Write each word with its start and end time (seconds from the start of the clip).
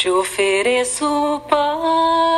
Te 0.00 0.10
ofereço 0.10 1.42
paz, 1.46 2.29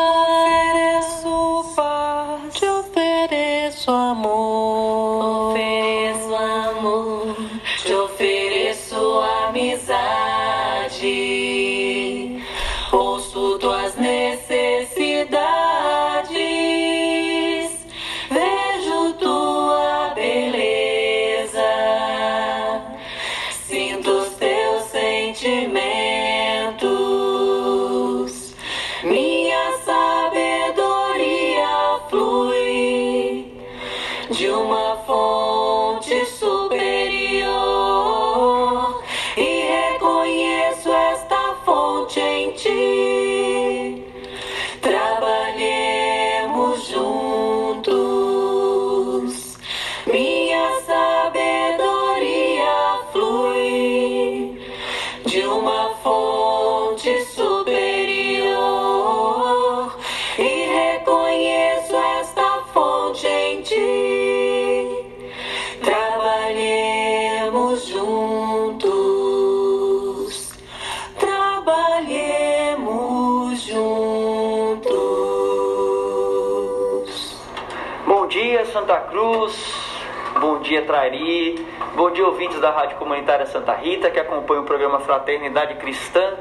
dia, 80.72 80.82
Trairi. 80.86 81.66
Bom 81.94 82.10
dia, 82.10 82.24
ouvintes 82.24 82.58
da 82.58 82.70
Rádio 82.70 82.96
Comunitária 82.96 83.44
Santa 83.44 83.74
Rita, 83.74 84.10
que 84.10 84.18
acompanham 84.18 84.62
o 84.62 84.66
programa 84.66 85.00
Fraternidade 85.00 85.74
Cristã 85.74 86.32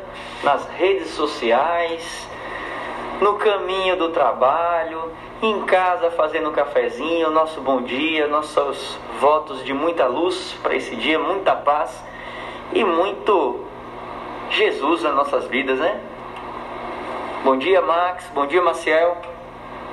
nas 0.42 0.66
redes 0.70 1.10
sociais, 1.10 2.30
no 3.20 3.34
caminho 3.34 3.98
do 3.98 4.08
trabalho, 4.08 5.12
em 5.42 5.64
casa 5.64 6.12
fazendo 6.12 6.50
um 6.50 6.54
cafezinho. 6.54 7.30
Nosso 7.30 7.60
bom 7.60 7.82
dia, 7.82 8.26
nossos 8.28 8.98
votos 9.20 9.66
de 9.66 9.74
muita 9.74 10.08
luz 10.08 10.58
para 10.64 10.78
esse 10.78 10.96
dia, 10.96 11.20
muita 11.20 11.54
paz 11.54 12.02
e 12.72 12.86
muito 12.86 13.66
Jesus 14.52 15.04
nas 15.04 15.14
nossas 15.14 15.46
vidas, 15.48 15.78
né? 15.78 16.00
Bom 17.44 17.58
dia, 17.58 17.82
Max. 17.82 18.32
Bom 18.34 18.46
dia, 18.46 18.62
Maciel. 18.62 19.18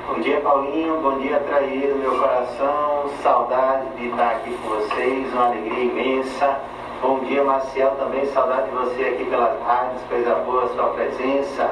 Bom 0.09 0.21
dia, 0.21 0.41
Paulinho. 0.41 1.03
Bom 1.03 1.19
dia, 1.19 1.39
Traíra, 1.41 1.95
meu 1.95 2.19
coração. 2.19 3.11
Saudade 3.23 3.91
de 3.97 4.09
estar 4.09 4.31
aqui 4.31 4.57
com 4.57 4.69
vocês, 4.71 5.31
uma 5.35 5.49
alegria 5.49 5.85
imensa. 5.85 6.59
Bom 7.03 7.19
dia, 7.21 7.45
Marcial, 7.45 7.95
também 7.97 8.25
saudade 8.33 8.71
de 8.71 8.75
você 8.75 9.03
aqui 9.03 9.25
pelas 9.27 9.61
rádios, 9.63 10.01
coisa 10.09 10.35
boa 10.37 10.65
a 10.65 10.69
sua 10.69 10.85
presença. 10.95 11.71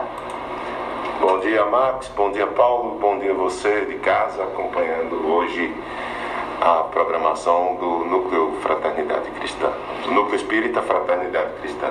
Bom 1.19 1.39
dia, 1.39 1.65
Max. 1.65 2.09
Bom 2.15 2.31
dia, 2.31 2.47
Paulo. 2.49 2.99
Bom 3.01 3.19
dia, 3.19 3.33
você 3.33 3.87
de 3.87 3.95
casa, 4.01 4.43
acompanhando 4.43 5.27
hoje 5.33 5.75
a 6.61 6.83
programação 6.93 7.77
do 7.77 8.05
Núcleo 8.05 8.53
Fraternidade 8.61 9.31
Cristã, 9.31 9.73
do 10.05 10.11
Núcleo 10.11 10.37
Espírita 10.37 10.83
Fraternidade 10.83 11.53
Cristã. 11.63 11.91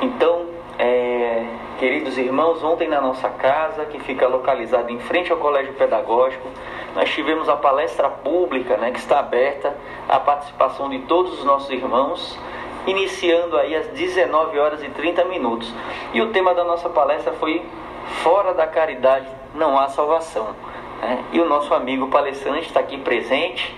Então, 0.00 0.46
é, 0.78 1.44
queridos 1.78 2.18
irmãos, 2.18 2.62
ontem 2.64 2.88
na 2.88 3.00
nossa 3.00 3.28
casa, 3.28 3.84
que 3.86 4.00
fica 4.00 4.26
localizada 4.26 4.90
em 4.90 4.98
frente 4.98 5.30
ao 5.30 5.38
Colégio 5.38 5.72
Pedagógico, 5.74 6.48
nós 6.94 7.08
tivemos 7.10 7.48
a 7.48 7.56
palestra 7.56 8.08
pública, 8.08 8.76
né, 8.76 8.90
que 8.90 8.98
está 8.98 9.20
aberta 9.20 9.76
à 10.08 10.18
participação 10.18 10.90
de 10.90 10.98
todos 11.00 11.38
os 11.38 11.44
nossos 11.44 11.70
irmãos, 11.70 12.36
iniciando 12.86 13.56
aí 13.56 13.76
às 13.76 13.86
19 13.88 14.58
horas 14.58 14.82
e 14.82 14.88
30 14.88 15.24
minutos. 15.26 15.72
E 16.12 16.20
o 16.20 16.32
tema 16.32 16.52
da 16.52 16.64
nossa 16.64 16.88
palestra 16.88 17.32
foi 17.34 17.64
Fora 18.22 18.54
da 18.54 18.66
caridade 18.66 19.28
não 19.54 19.78
há 19.78 19.88
salvação. 19.88 20.48
né? 21.00 21.22
E 21.32 21.40
o 21.40 21.46
nosso 21.46 21.72
amigo 21.74 22.08
palestrante 22.08 22.66
está 22.66 22.80
aqui 22.80 22.98
presente, 22.98 23.76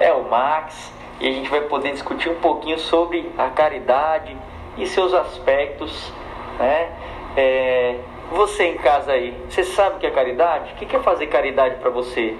é 0.00 0.12
o 0.12 0.28
Max, 0.28 0.92
e 1.20 1.28
a 1.28 1.32
gente 1.32 1.48
vai 1.48 1.62
poder 1.62 1.92
discutir 1.92 2.28
um 2.28 2.40
pouquinho 2.40 2.78
sobre 2.78 3.30
a 3.38 3.48
caridade 3.48 4.36
e 4.76 4.86
seus 4.86 5.14
aspectos, 5.14 6.12
né? 6.58 6.92
É, 7.36 7.96
você 8.30 8.64
em 8.64 8.76
casa 8.76 9.12
aí, 9.12 9.34
você 9.48 9.64
sabe 9.64 9.96
o 9.96 9.98
que 9.98 10.06
é 10.06 10.10
caridade? 10.10 10.72
O 10.72 10.76
que 10.76 10.94
é 10.94 10.98
fazer 11.00 11.26
caridade 11.28 11.76
para 11.76 11.90
você? 11.90 12.36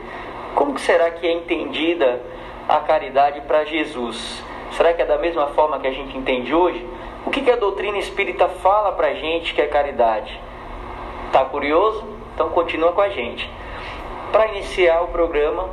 Como 0.54 0.74
que 0.74 0.80
será 0.80 1.10
que 1.10 1.26
é 1.26 1.32
entendida 1.32 2.20
a 2.68 2.76
caridade 2.80 3.40
para 3.42 3.64
Jesus? 3.64 4.42
Será 4.72 4.92
que 4.92 5.02
é 5.02 5.06
da 5.06 5.18
mesma 5.18 5.46
forma 5.48 5.78
que 5.78 5.86
a 5.86 5.92
gente 5.92 6.16
entende 6.16 6.54
hoje? 6.54 6.86
O 7.24 7.30
que, 7.30 7.40
que 7.40 7.50
a 7.50 7.56
doutrina 7.56 7.98
espírita 7.98 8.48
fala 8.48 8.92
para 8.92 9.08
a 9.08 9.14
gente 9.14 9.54
que 9.54 9.60
é 9.60 9.66
caridade? 9.66 10.38
Tá 11.32 11.44
curioso? 11.44 12.04
Então 12.34 12.50
continua 12.50 12.92
com 12.92 13.00
a 13.00 13.08
gente. 13.08 13.50
Para 14.32 14.48
iniciar 14.48 15.02
o 15.02 15.08
programa, 15.08 15.68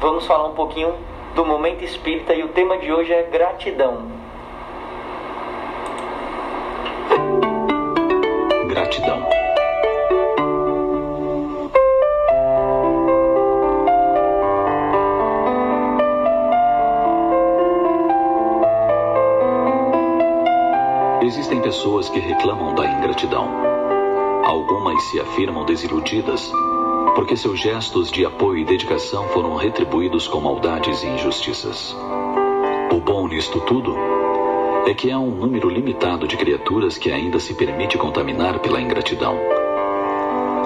vamos 0.00 0.26
falar 0.26 0.46
um 0.46 0.54
pouquinho 0.54 0.94
do 1.34 1.44
momento 1.44 1.84
espírita 1.84 2.34
e 2.34 2.42
o 2.42 2.48
tema 2.48 2.78
de 2.78 2.92
hoje 2.92 3.12
é 3.12 3.22
gratidão. 3.24 4.17
Gratidão. 8.98 9.28
Existem 21.22 21.60
pessoas 21.60 22.08
que 22.08 22.18
reclamam 22.18 22.74
da 22.74 22.86
ingratidão. 22.86 23.48
Algumas 24.44 25.02
se 25.04 25.20
afirmam 25.20 25.64
desiludidas 25.64 26.50
porque 27.14 27.36
seus 27.36 27.58
gestos 27.60 28.10
de 28.10 28.24
apoio 28.24 28.58
e 28.58 28.64
dedicação 28.64 29.28
foram 29.28 29.56
retribuídos 29.56 30.28
com 30.28 30.40
maldades 30.40 31.02
e 31.02 31.06
injustiças. 31.06 31.96
O 32.92 33.00
bom 33.00 33.28
nisto 33.28 33.60
tudo 33.60 34.17
é 34.86 34.94
que 34.94 35.10
há 35.10 35.18
um 35.18 35.30
número 35.30 35.68
limitado 35.68 36.26
de 36.26 36.36
criaturas 36.36 36.96
que 36.96 37.10
ainda 37.10 37.38
se 37.38 37.54
permite 37.54 37.98
contaminar 37.98 38.58
pela 38.60 38.80
ingratidão. 38.80 39.38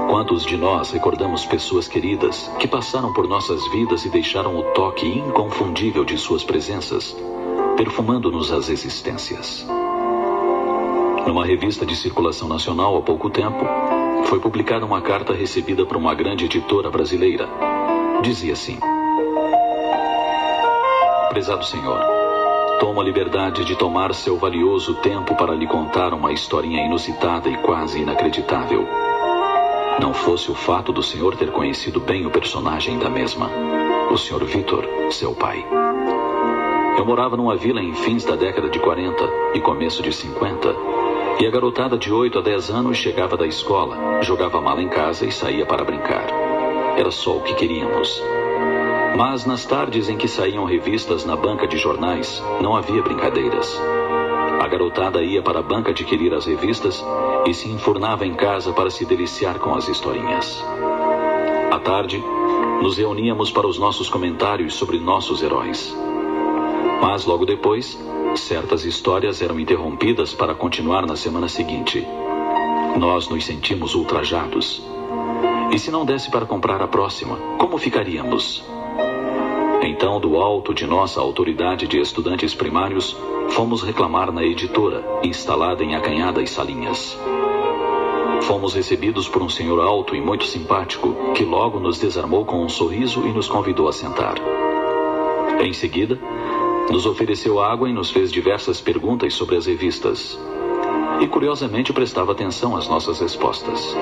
Quantos 0.08 0.44
de 0.44 0.56
nós 0.56 0.90
recordamos 0.90 1.44
pessoas 1.44 1.88
queridas 1.88 2.50
que 2.58 2.68
passaram 2.68 3.12
por 3.12 3.26
nossas 3.26 3.66
vidas 3.72 4.04
e 4.04 4.10
deixaram 4.10 4.56
o 4.58 4.62
toque 4.72 5.06
inconfundível 5.06 6.04
de 6.04 6.18
suas 6.18 6.44
presenças, 6.44 7.16
perfumando-nos 7.76 8.52
as 8.52 8.68
existências? 8.68 9.66
Numa 11.26 11.46
revista 11.46 11.86
de 11.86 11.96
circulação 11.96 12.48
nacional 12.48 12.96
há 12.96 13.00
pouco 13.00 13.30
tempo, 13.30 13.64
foi 14.26 14.38
publicada 14.38 14.84
uma 14.84 15.00
carta 15.00 15.32
recebida 15.32 15.86
por 15.86 15.96
uma 15.96 16.14
grande 16.14 16.44
editora 16.44 16.90
brasileira. 16.90 17.48
Dizia 18.22 18.52
assim: 18.52 18.78
Prezado 21.30 21.64
Senhor, 21.64 22.11
tomo 22.82 23.00
a 23.00 23.04
liberdade 23.04 23.64
de 23.64 23.76
tomar 23.76 24.12
seu 24.12 24.36
valioso 24.36 24.96
tempo 24.96 25.36
para 25.36 25.54
lhe 25.54 25.68
contar 25.68 26.12
uma 26.12 26.32
historinha 26.32 26.84
inusitada 26.84 27.48
e 27.48 27.56
quase 27.58 28.00
inacreditável. 28.00 28.88
Não 30.00 30.12
fosse 30.12 30.50
o 30.50 30.54
fato 30.56 30.92
do 30.92 31.00
senhor 31.00 31.36
ter 31.36 31.52
conhecido 31.52 32.00
bem 32.00 32.26
o 32.26 32.30
personagem 32.30 32.98
da 32.98 33.08
mesma, 33.08 33.48
o 34.10 34.18
Sr. 34.18 34.44
Vitor, 34.46 34.84
seu 35.12 35.32
pai. 35.32 35.64
Eu 36.98 37.06
morava 37.06 37.36
numa 37.36 37.54
vila 37.54 37.80
em 37.80 37.94
fins 37.94 38.24
da 38.24 38.34
década 38.34 38.68
de 38.68 38.80
40 38.80 39.30
e 39.54 39.60
começo 39.60 40.02
de 40.02 40.12
50, 40.12 40.74
e 41.38 41.46
a 41.46 41.50
garotada 41.52 41.96
de 41.96 42.12
8 42.12 42.40
a 42.40 42.42
10 42.42 42.70
anos 42.70 42.96
chegava 42.96 43.36
da 43.36 43.46
escola, 43.46 44.20
jogava 44.24 44.60
mala 44.60 44.82
em 44.82 44.88
casa 44.88 45.24
e 45.24 45.30
saía 45.30 45.64
para 45.64 45.84
brincar. 45.84 46.26
Era 46.96 47.12
só 47.12 47.36
o 47.36 47.42
que 47.42 47.54
queríamos. 47.54 48.20
Mas 49.16 49.44
nas 49.44 49.66
tardes 49.66 50.08
em 50.08 50.16
que 50.16 50.26
saíam 50.26 50.64
revistas 50.64 51.24
na 51.24 51.36
banca 51.36 51.66
de 51.66 51.76
jornais, 51.76 52.42
não 52.60 52.74
havia 52.74 53.02
brincadeiras. 53.02 53.80
A 54.60 54.66
garotada 54.66 55.22
ia 55.22 55.42
para 55.42 55.58
a 55.58 55.62
banca 55.62 55.90
adquirir 55.90 56.32
as 56.32 56.46
revistas 56.46 57.04
e 57.46 57.52
se 57.52 57.68
enfurnava 57.68 58.26
em 58.26 58.34
casa 58.34 58.72
para 58.72 58.90
se 58.90 59.04
deliciar 59.04 59.58
com 59.58 59.74
as 59.74 59.86
historinhas. 59.88 60.64
À 61.70 61.78
tarde, 61.78 62.22
nos 62.82 62.96
reuníamos 62.96 63.50
para 63.50 63.66
os 63.66 63.78
nossos 63.78 64.08
comentários 64.08 64.74
sobre 64.74 64.98
nossos 64.98 65.42
heróis. 65.42 65.94
Mas 67.02 67.24
logo 67.26 67.44
depois, 67.44 67.98
certas 68.36 68.84
histórias 68.84 69.42
eram 69.42 69.58
interrompidas 69.58 70.32
para 70.32 70.54
continuar 70.54 71.06
na 71.06 71.16
semana 71.16 71.48
seguinte. 71.48 72.06
Nós 72.96 73.28
nos 73.28 73.44
sentimos 73.44 73.94
ultrajados. 73.94 74.82
E 75.72 75.78
se 75.78 75.90
não 75.90 76.04
desse 76.04 76.30
para 76.30 76.46
comprar 76.46 76.80
a 76.80 76.86
próxima, 76.86 77.36
como 77.58 77.78
ficaríamos? 77.78 78.62
Então, 79.84 80.20
do 80.20 80.36
alto 80.36 80.72
de 80.72 80.86
nossa 80.86 81.20
autoridade 81.20 81.88
de 81.88 82.00
estudantes 82.00 82.54
primários, 82.54 83.16
fomos 83.50 83.82
reclamar 83.82 84.30
na 84.30 84.44
editora, 84.44 85.04
instalada 85.24 85.82
em 85.82 85.96
acanhadas 85.96 86.50
salinhas. 86.50 87.18
Fomos 88.42 88.74
recebidos 88.74 89.28
por 89.28 89.42
um 89.42 89.48
senhor 89.48 89.80
alto 89.80 90.14
e 90.14 90.20
muito 90.20 90.44
simpático, 90.44 91.32
que 91.34 91.44
logo 91.44 91.80
nos 91.80 91.98
desarmou 91.98 92.44
com 92.44 92.64
um 92.64 92.68
sorriso 92.68 93.26
e 93.26 93.32
nos 93.32 93.48
convidou 93.48 93.88
a 93.88 93.92
sentar. 93.92 94.36
Em 95.60 95.72
seguida, 95.72 96.16
nos 96.88 97.04
ofereceu 97.04 97.60
água 97.60 97.88
e 97.88 97.92
nos 97.92 98.10
fez 98.10 98.30
diversas 98.30 98.80
perguntas 98.80 99.34
sobre 99.34 99.56
as 99.56 99.66
revistas. 99.66 100.38
E 101.20 101.26
curiosamente 101.26 101.92
prestava 101.92 102.30
atenção 102.30 102.76
às 102.76 102.86
nossas 102.86 103.20
respostas. 103.20 103.96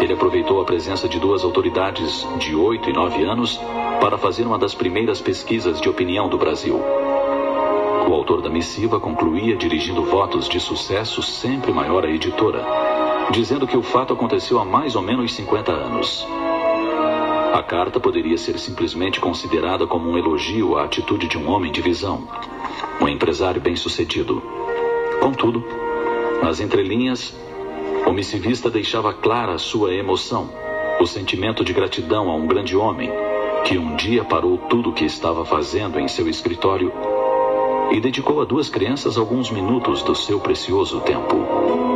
Ele 0.00 0.12
aproveitou 0.12 0.60
a 0.60 0.64
presença 0.64 1.08
de 1.08 1.18
duas 1.18 1.42
autoridades 1.42 2.26
de 2.38 2.54
8 2.54 2.90
e 2.90 2.92
9 2.92 3.24
anos 3.24 3.60
para 4.00 4.16
fazer 4.16 4.46
uma 4.46 4.58
das 4.58 4.74
primeiras 4.74 5.20
pesquisas 5.20 5.80
de 5.80 5.88
opinião 5.88 6.28
do 6.28 6.38
Brasil. 6.38 6.80
O 8.08 8.14
autor 8.14 8.40
da 8.40 8.48
missiva 8.48 8.98
concluía 8.98 9.56
dirigindo 9.56 10.02
votos 10.04 10.48
de 10.48 10.58
sucesso 10.58 11.22
sempre 11.22 11.72
maior 11.72 12.04
à 12.04 12.10
editora, 12.10 12.64
dizendo 13.30 13.66
que 13.66 13.76
o 13.76 13.82
fato 13.82 14.14
aconteceu 14.14 14.58
há 14.58 14.64
mais 14.64 14.96
ou 14.96 15.02
menos 15.02 15.34
50 15.34 15.72
anos. 15.72 16.26
A 17.52 17.62
carta 17.62 17.98
poderia 17.98 18.38
ser 18.38 18.58
simplesmente 18.58 19.20
considerada 19.20 19.86
como 19.86 20.08
um 20.08 20.16
elogio 20.16 20.78
à 20.78 20.84
atitude 20.84 21.26
de 21.26 21.36
um 21.36 21.50
homem 21.50 21.72
de 21.72 21.82
visão, 21.82 22.26
um 23.00 23.08
empresário 23.08 23.60
bem-sucedido. 23.60 24.42
Contudo, 25.20 25.64
nas 26.42 26.60
entrelinhas, 26.60 27.36
o 28.06 28.12
missivista 28.12 28.70
deixava 28.70 29.12
clara 29.12 29.54
a 29.54 29.58
sua 29.58 29.92
emoção, 29.92 30.48
o 31.00 31.06
sentimento 31.06 31.64
de 31.64 31.72
gratidão 31.72 32.30
a 32.30 32.34
um 32.34 32.46
grande 32.46 32.76
homem 32.76 33.27
que 33.68 33.76
um 33.76 33.96
dia 33.96 34.24
parou 34.24 34.56
tudo 34.56 34.88
o 34.88 34.92
que 34.94 35.04
estava 35.04 35.44
fazendo 35.44 36.00
em 36.00 36.08
seu 36.08 36.26
escritório 36.26 36.90
e 37.92 38.00
dedicou 38.00 38.40
a 38.40 38.46
duas 38.46 38.70
crianças 38.70 39.18
alguns 39.18 39.50
minutos 39.50 40.02
do 40.02 40.14
seu 40.14 40.40
precioso 40.40 41.02
tempo. 41.02 41.87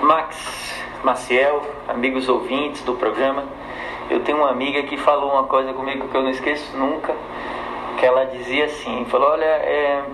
Max, 0.00 0.74
Maciel, 1.02 1.62
amigos 1.88 2.28
ouvintes 2.28 2.82
do 2.82 2.94
programa, 2.94 3.44
eu 4.08 4.20
tenho 4.20 4.38
uma 4.38 4.50
amiga 4.50 4.82
que 4.84 4.96
falou 4.96 5.32
uma 5.32 5.44
coisa 5.44 5.72
comigo 5.72 6.08
que 6.08 6.16
eu 6.16 6.22
não 6.22 6.30
esqueço 6.30 6.76
nunca, 6.76 7.14
que 7.98 8.06
ela 8.06 8.24
dizia 8.26 8.66
assim, 8.66 9.04
falou, 9.06 9.30
olha, 9.30 9.44
é, 9.44 10.04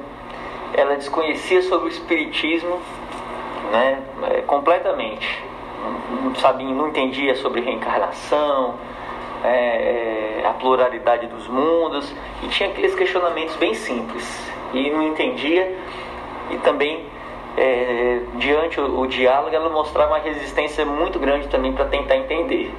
ela 0.74 0.96
desconhecia 0.96 1.62
sobre 1.62 1.86
o 1.86 1.88
espiritismo, 1.88 2.80
né, 3.70 4.02
é, 4.30 4.40
completamente, 4.42 5.42
não, 5.82 6.30
não 6.30 6.34
sabia, 6.36 6.68
não 6.68 6.88
entendia 6.88 7.34
sobre 7.36 7.60
reencarnação, 7.60 8.74
é, 9.44 10.40
é, 10.42 10.46
a 10.46 10.52
pluralidade 10.52 11.26
dos 11.26 11.48
mundos 11.48 12.14
e 12.42 12.48
tinha 12.48 12.68
aqueles 12.68 12.94
questionamentos 12.94 13.56
bem 13.56 13.74
simples 13.74 14.24
e 14.72 14.88
não 14.90 15.02
entendia 15.02 15.76
e 16.50 16.58
também 16.58 17.04
é, 17.56 18.20
diante 18.36 18.80
o, 18.80 19.00
o 19.00 19.06
diálogo 19.06 19.54
ela 19.54 19.68
mostrava 19.68 20.12
uma 20.12 20.18
resistência 20.18 20.84
muito 20.84 21.18
grande 21.18 21.48
também 21.48 21.72
para 21.72 21.84
tentar 21.86 22.16
entender 22.16 22.74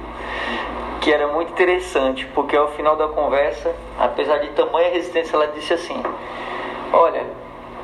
que 1.00 1.12
era 1.12 1.28
muito 1.28 1.52
interessante 1.52 2.26
porque 2.34 2.56
ao 2.56 2.68
final 2.68 2.96
da 2.96 3.08
conversa 3.08 3.74
apesar 3.98 4.38
de 4.38 4.48
tamanha 4.48 4.90
resistência 4.90 5.36
ela 5.36 5.46
disse 5.48 5.74
assim 5.74 6.02
olha 6.92 7.24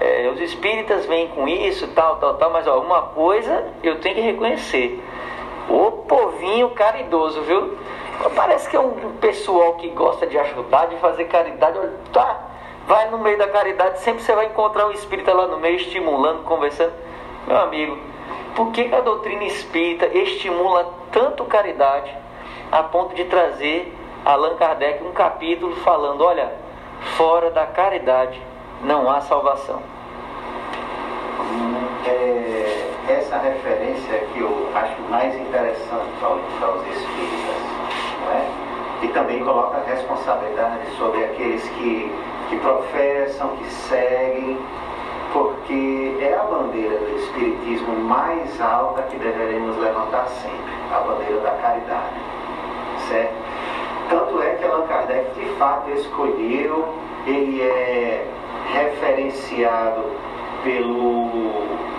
é, 0.00 0.30
os 0.32 0.40
espíritas 0.40 1.06
vêm 1.06 1.28
com 1.28 1.46
isso 1.46 1.86
tal 1.88 2.16
tal 2.16 2.34
tal 2.34 2.50
mas 2.50 2.66
ó, 2.66 2.80
uma 2.80 3.02
coisa 3.02 3.64
eu 3.82 4.00
tenho 4.00 4.14
que 4.14 4.20
reconhecer 4.22 5.02
o 5.68 5.92
povinho 5.92 6.70
caridoso 6.70 7.42
viu 7.42 7.78
Parece 8.34 8.68
que 8.68 8.76
é 8.76 8.80
um 8.80 9.16
pessoal 9.18 9.74
que 9.74 9.88
gosta 9.88 10.26
de 10.26 10.38
ajudar, 10.38 10.86
de 10.86 10.96
fazer 10.96 11.24
caridade. 11.24 11.78
Olha, 11.78 11.92
tá, 12.12 12.38
vai 12.86 13.08
no 13.10 13.18
meio 13.18 13.38
da 13.38 13.48
caridade, 13.48 14.00
sempre 14.00 14.22
você 14.22 14.34
vai 14.34 14.46
encontrar 14.46 14.86
um 14.86 14.92
espírita 14.92 15.32
lá 15.32 15.46
no 15.46 15.58
meio, 15.58 15.76
estimulando, 15.76 16.42
conversando. 16.44 16.92
Meu 17.46 17.58
amigo, 17.58 17.98
por 18.54 18.72
que, 18.72 18.92
a 18.92 19.00
doutrina 19.00 19.44
espírita 19.44 20.06
estimula 20.06 20.92
tanto 21.12 21.44
caridade 21.44 22.14
a 22.70 22.82
ponto 22.82 23.14
de 23.14 23.24
trazer 23.24 23.92
Allan 24.24 24.56
Kardec 24.56 25.02
um 25.04 25.12
capítulo 25.12 25.76
falando: 25.76 26.22
olha, 26.22 26.52
fora 27.16 27.50
da 27.50 27.66
caridade 27.66 28.40
não 28.82 29.10
há 29.10 29.20
salvação? 29.20 29.82
É, 32.06 32.90
essa 33.08 33.38
referência 33.38 34.18
que 34.32 34.40
eu 34.40 34.68
acho 34.74 35.00
mais 35.02 35.34
interessante 35.34 36.10
para 36.18 36.70
os 36.70 36.86
espíritas, 36.86 37.56
não 38.24 38.32
é? 38.32 38.69
E 39.02 39.08
também 39.08 39.42
coloca 39.44 39.82
responsabilidade 39.86 40.90
sobre 40.98 41.24
aqueles 41.24 41.62
que, 41.70 42.12
que 42.48 42.56
professam, 42.58 43.48
que 43.56 43.64
seguem, 43.64 44.58
porque 45.32 46.16
é 46.20 46.34
a 46.34 46.44
bandeira 46.44 46.98
do 46.98 47.16
Espiritismo 47.16 47.94
mais 48.00 48.60
alta 48.60 49.02
que 49.02 49.16
deveremos 49.16 49.76
levantar 49.78 50.26
sempre, 50.28 50.72
a 50.94 51.00
bandeira 51.00 51.40
da 51.40 51.50
caridade, 51.52 52.20
certo? 53.08 53.34
Tanto 54.10 54.42
é 54.42 54.54
que 54.54 54.64
Allan 54.64 54.86
Kardec 54.88 55.30
de 55.38 55.46
fato 55.56 55.88
escolheu, 55.90 56.88
ele 57.26 57.62
é 57.62 58.26
referenciado 58.72 60.02
pelo, 60.64 61.28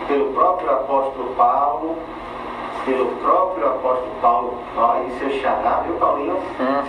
pelo 0.08 0.34
próprio 0.34 0.72
apóstolo 0.72 1.34
Paulo, 1.36 1.98
pelo 2.86 3.08
próprio 3.18 3.68
apóstolo 3.68 4.12
Paulo, 4.22 4.58
ó, 4.78 4.96
e 5.08 5.20
seu 5.20 5.42
xará, 5.42 5.84
viu 5.86 5.96
Paulinho? 5.96 6.38
Hum. 6.60 6.84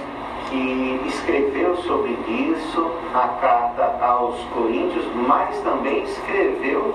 Que 0.49 1.01
escreveu 1.07 1.77
sobre 1.77 2.11
isso 2.29 2.91
a 3.15 3.29
carta 3.41 4.05
aos 4.05 4.39
Coríntios, 4.55 5.05
mas 5.15 5.59
também 5.61 6.03
escreveu 6.03 6.95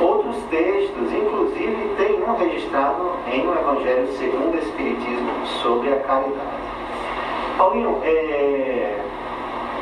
outros 0.00 0.36
textos, 0.50 1.12
inclusive 1.12 1.94
tem 1.96 2.22
um 2.22 2.36
registrado 2.36 3.12
em 3.32 3.46
um 3.46 3.52
Evangelho 3.52 4.08
segundo 4.18 4.54
o 4.54 4.58
Espiritismo 4.58 5.46
sobre 5.62 5.92
a 5.92 6.00
caridade. 6.00 6.64
Paulinho, 7.56 8.00
é, 8.02 9.00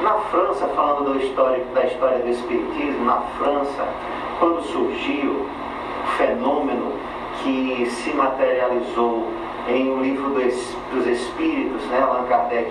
na 0.02 0.14
França, 0.30 0.66
falando 0.68 1.12
do 1.12 1.18
histórico, 1.18 1.72
da 1.74 1.84
história 1.84 2.18
do 2.18 2.28
Espiritismo, 2.28 3.04
na 3.04 3.20
França, 3.38 3.88
quando 4.38 4.62
surgiu 4.62 5.30
o 5.30 6.06
fenômeno 6.16 6.92
que 7.42 7.86
se 7.90 8.14
materializou 8.14 9.26
em 9.68 9.90
um 9.90 10.02
livro 10.02 10.30
dos, 10.30 11.06
Espíritos, 11.06 11.82
né? 11.86 12.00
Allan 12.00 12.26
Kardec 12.26 12.70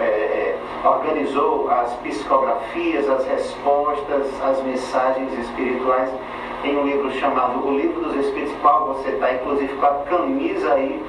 é, 0.00 0.04
é, 0.04 0.56
organizou 0.84 1.68
as 1.70 1.92
psicografias, 1.94 3.08
as 3.08 3.26
respostas, 3.26 4.26
as 4.42 4.62
mensagens 4.62 5.32
espirituais 5.38 6.10
em 6.64 6.76
um 6.76 6.86
livro 6.86 7.10
chamado 7.12 7.66
O 7.66 7.76
Livro 7.76 8.02
dos 8.02 8.16
Espíritos, 8.16 8.54
qual 8.60 8.94
você 8.94 9.10
está 9.10 9.34
inclusive 9.34 9.72
com 9.74 9.86
a 9.86 9.94
camisa 10.08 10.74
aí 10.74 11.00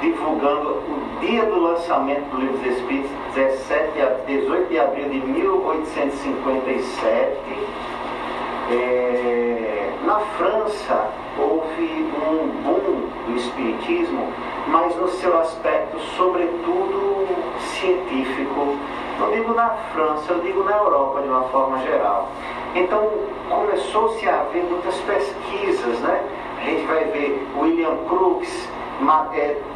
divulgando 0.00 0.70
o 0.70 1.18
dia 1.20 1.44
do 1.46 1.60
lançamento 1.60 2.24
do 2.30 2.40
Livro 2.40 2.58
dos 2.58 2.76
Espíritos, 2.76 3.10
17 3.34 4.02
a 4.02 4.10
18 4.26 4.68
de 4.68 4.78
abril 4.78 5.08
de 5.08 5.20
1857. 5.20 7.38
É, 8.70 9.90
na 10.04 10.20
França 10.20 11.10
houve 11.38 12.10
um 12.30 12.48
boom 12.62 13.08
do 13.26 13.36
Espiritismo, 13.36 14.32
mas 14.68 14.96
no 14.96 15.08
seu 15.08 15.38
aspecto, 15.38 15.98
sobretudo, 16.16 17.26
científico. 17.58 18.76
Não 19.20 19.30
digo 19.30 19.54
na 19.54 19.70
França, 19.92 20.32
eu 20.32 20.40
digo 20.40 20.64
na 20.64 20.76
Europa 20.76 21.22
de 21.22 21.28
uma 21.28 21.42
forma 21.44 21.78
geral. 21.80 22.28
Então 22.74 23.10
começou-se 23.48 24.28
a 24.28 24.40
haver 24.40 24.64
muitas 24.64 24.96
pesquisas, 25.02 26.00
né? 26.00 26.20
A 26.58 26.64
gente 26.64 26.86
vai 26.86 27.04
ver 27.04 27.46
William 27.56 27.96
Crookes 28.08 28.68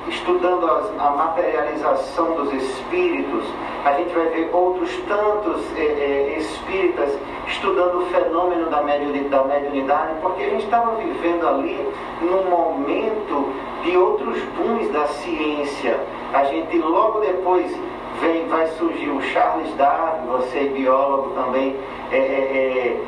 estudando 0.08 0.66
as- 0.70 1.00
a 1.00 1.10
materialização 1.10 2.34
dos 2.34 2.52
espíritos, 2.52 3.44
a 3.84 3.92
gente 3.92 4.14
vai 4.14 4.26
ver 4.26 4.50
outros 4.52 4.90
tantos 5.08 5.60
é, 5.76 5.80
é, 5.80 6.38
espíritas, 6.38 7.16
estudando 7.48 8.02
o 8.02 8.06
fenômeno 8.06 8.66
da 8.70 8.82
mediunidade, 8.82 10.14
porque 10.20 10.42
a 10.42 10.50
gente 10.50 10.64
estava 10.64 10.94
vivendo 10.96 11.48
ali 11.48 11.88
num 12.20 12.44
momento 12.50 13.52
de 13.82 13.96
outros 13.96 14.42
booms 14.56 14.90
da 14.90 15.06
ciência. 15.06 15.98
A 16.32 16.44
gente 16.44 16.78
logo 16.78 17.20
depois 17.20 17.74
vem, 18.20 18.46
vai 18.48 18.66
surgir 18.78 19.08
o 19.10 19.22
Charles 19.22 19.72
Darwin, 19.76 20.26
você 20.26 20.58
é 20.58 20.64
biólogo 20.64 21.30
também, 21.30 21.76
é, 22.12 22.16
é, 22.16 22.20
é, 22.20 23.00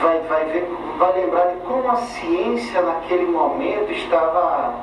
vai, 0.00 0.18
vai, 0.20 0.44
ver, 0.46 0.70
vai 0.98 1.12
lembrar 1.20 1.46
de 1.46 1.56
como 1.60 1.88
a 1.90 1.96
ciência 1.96 2.80
naquele 2.82 3.26
momento 3.26 3.92
estava 3.92 4.74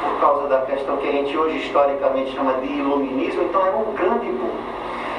por 0.00 0.20
causa 0.20 0.48
da 0.48 0.62
questão 0.62 0.96
que 0.96 1.08
a 1.08 1.12
gente 1.12 1.36
hoje 1.36 1.58
historicamente 1.58 2.32
chama 2.32 2.54
de 2.54 2.72
iluminismo, 2.72 3.42
então 3.42 3.64
era 3.66 3.76
um 3.76 3.92
grande 3.94 4.26
boom. 4.26 4.50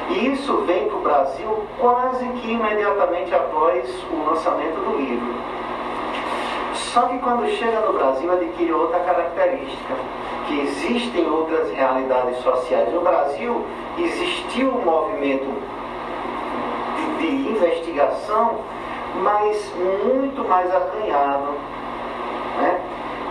E 0.10 0.34
isso 0.34 0.58
vem 0.68 0.88
para 0.88 0.98
o 0.98 1.02
Brasil 1.02 1.64
quase 1.80 2.26
que 2.28 2.52
imediatamente 2.52 3.34
após 3.34 4.04
o 4.12 4.30
lançamento 4.30 4.80
do 4.84 4.98
livro. 4.98 5.34
Só 6.74 7.04
que 7.04 7.18
quando 7.20 7.48
chega 7.58 7.80
no 7.82 7.94
Brasil 7.94 8.32
adquire 8.32 8.74
outra 8.74 9.00
característica, 9.00 9.94
que 10.48 10.60
existem 10.60 11.30
outras 11.30 11.72
realidades 11.72 12.38
sociais. 12.40 12.94
No 12.94 13.02
Brasil 13.02 13.66
existiu 13.98 14.70
um 14.70 14.82
movimento 14.84 15.48
de, 17.20 17.44
de 17.44 17.50
investigação, 17.50 18.58
mas 19.22 19.74
muito 20.04 20.44
mais 20.50 20.74
acanhado. 20.76 21.54
Né? 22.58 22.82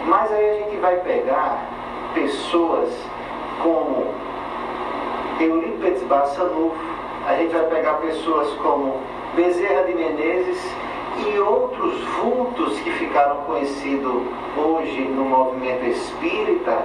Mas 0.07 0.33
aí 0.33 0.50
a 0.50 0.54
gente 0.54 0.69
vai 0.80 0.96
pegar 1.00 1.66
pessoas 2.14 2.88
como 3.62 4.06
Eurípides 5.40 6.02
Bassanufo, 6.04 6.76
a 7.26 7.34
gente 7.37 7.52
vai 7.52 7.64
pegar 7.66 7.94
pessoas 7.94 8.50
como 8.54 9.00
Bezerra 9.34 9.84
de 9.84 9.94
Menezes 9.94 10.58
e 11.18 11.38
outros 11.38 12.02
vultos 12.22 12.80
que 12.80 12.90
ficaram 12.92 13.37
conhecidos 13.44 14.22
hoje 14.56 15.02
no 15.02 15.25
movimento 15.25 15.84
espírita, 15.87 16.78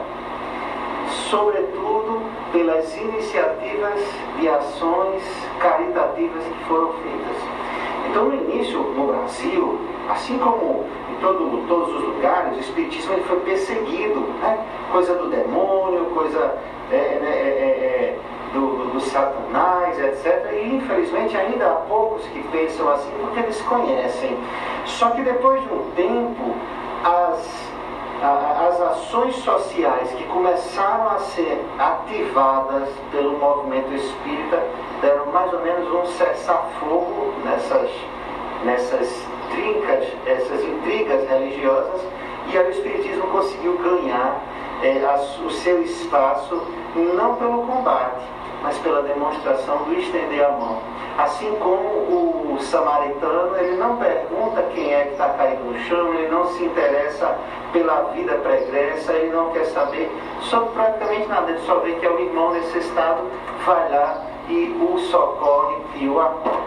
sobretudo 1.30 2.22
pelas 2.52 2.96
iniciativas 2.98 4.02
de 4.40 4.50
ações 4.50 5.24
caritativas 5.60 6.44
que 6.44 6.64
foram 6.66 6.94
feitas. 6.94 7.38
Então, 8.16 8.30
no 8.30 8.50
início, 8.50 8.80
no 8.80 9.08
Brasil, 9.08 9.78
assim 10.10 10.40
como 10.40 10.86
em 11.12 11.20
todo, 11.20 11.68
todos 11.68 11.96
os 11.96 12.02
lugares, 12.02 12.56
o 12.56 12.62
Espiritismo 12.62 13.12
ele 13.12 13.24
foi 13.24 13.42
perseguido, 13.42 14.22
né? 14.40 14.58
coisa 14.90 15.16
do 15.16 15.30
demônio, 15.30 16.06
coisa 16.14 16.58
é, 16.94 16.96
né, 16.96 17.30
é, 17.30 17.50
é, 17.50 18.16
é 18.16 18.18
do, 18.54 18.68
do, 18.68 18.86
do, 18.94 19.02
satanás, 19.02 20.00
etc. 20.00 20.50
E 20.54 20.76
infelizmente 20.76 21.36
ainda 21.36 21.70
há 21.70 21.76
poucos 21.90 22.26
que 22.28 22.42
pensam 22.54 22.90
assim 22.90 23.12
porque 23.20 23.42
eles 23.42 23.62
conhecem. 23.64 24.38
Só 24.86 25.10
que 25.10 25.22
depois 25.22 25.62
de 25.62 25.74
um 25.74 25.92
tempo, 25.98 26.56
as, 27.04 27.70
as 28.25 28.82
ações 28.82 29.36
sociais 29.38 30.10
que 30.12 30.24
começaram 30.25 31.10
a 31.10 31.20
ser 31.20 31.63
ativadas 31.77 32.89
pelo 33.12 33.38
movimento 33.38 33.94
espírita 33.94 34.63
deram 35.01 35.27
mais 35.27 35.53
ou 35.53 35.62
menos 35.62 35.91
um 35.94 36.05
cessar-fogo 36.13 37.34
nessas, 37.44 37.89
nessas 38.63 39.25
trincas, 39.51 40.08
essas 40.25 40.63
intrigas 40.63 41.29
religiosas, 41.29 42.01
e 42.51 42.57
o 42.57 42.70
Espiritismo 42.70 43.27
conseguiu 43.27 43.77
ganhar 43.77 44.42
é, 44.83 45.01
o 45.44 45.50
seu 45.50 45.81
espaço 45.81 46.61
não 46.96 47.35
pelo 47.35 47.66
combate, 47.66 48.24
mas 48.66 48.80
pela 48.80 49.04
demonstração 49.04 49.84
do 49.84 49.94
estender 49.94 50.44
a 50.44 50.50
mão. 50.50 50.80
Assim 51.20 51.56
como 51.60 51.78
o 52.56 52.58
samaritano, 52.60 53.56
ele 53.58 53.78
não 53.78 53.96
pergunta 53.98 54.64
quem 54.74 54.92
é 54.92 55.04
que 55.04 55.12
está 55.12 55.30
caído 55.30 55.64
no 55.64 55.80
chão, 55.82 56.14
ele 56.16 56.30
não 56.30 56.48
se 56.48 56.64
interessa 56.64 57.38
pela 57.72 58.01
vida 58.16 58.34
pregressa, 58.34 59.14
ele 59.14 59.32
não 59.32 59.51
quer 59.51 59.66
saber 59.66 60.12
sobre 60.42 60.70
praticamente 60.70 61.28
nada, 61.28 61.51
ele 61.51 61.60
só 61.60 61.75
vê 61.75 61.94
que 61.94 62.06
é 62.08 62.10
o 62.10 62.20
irmão 62.20 62.54
necessitado, 62.54 63.22
vai 63.64 63.92
lá 63.92 64.24
e 64.50 64.75
o 64.82 64.98
socorre 64.98 65.78
e 65.98 66.10
o 66.10 66.20
apoia. 66.20 66.66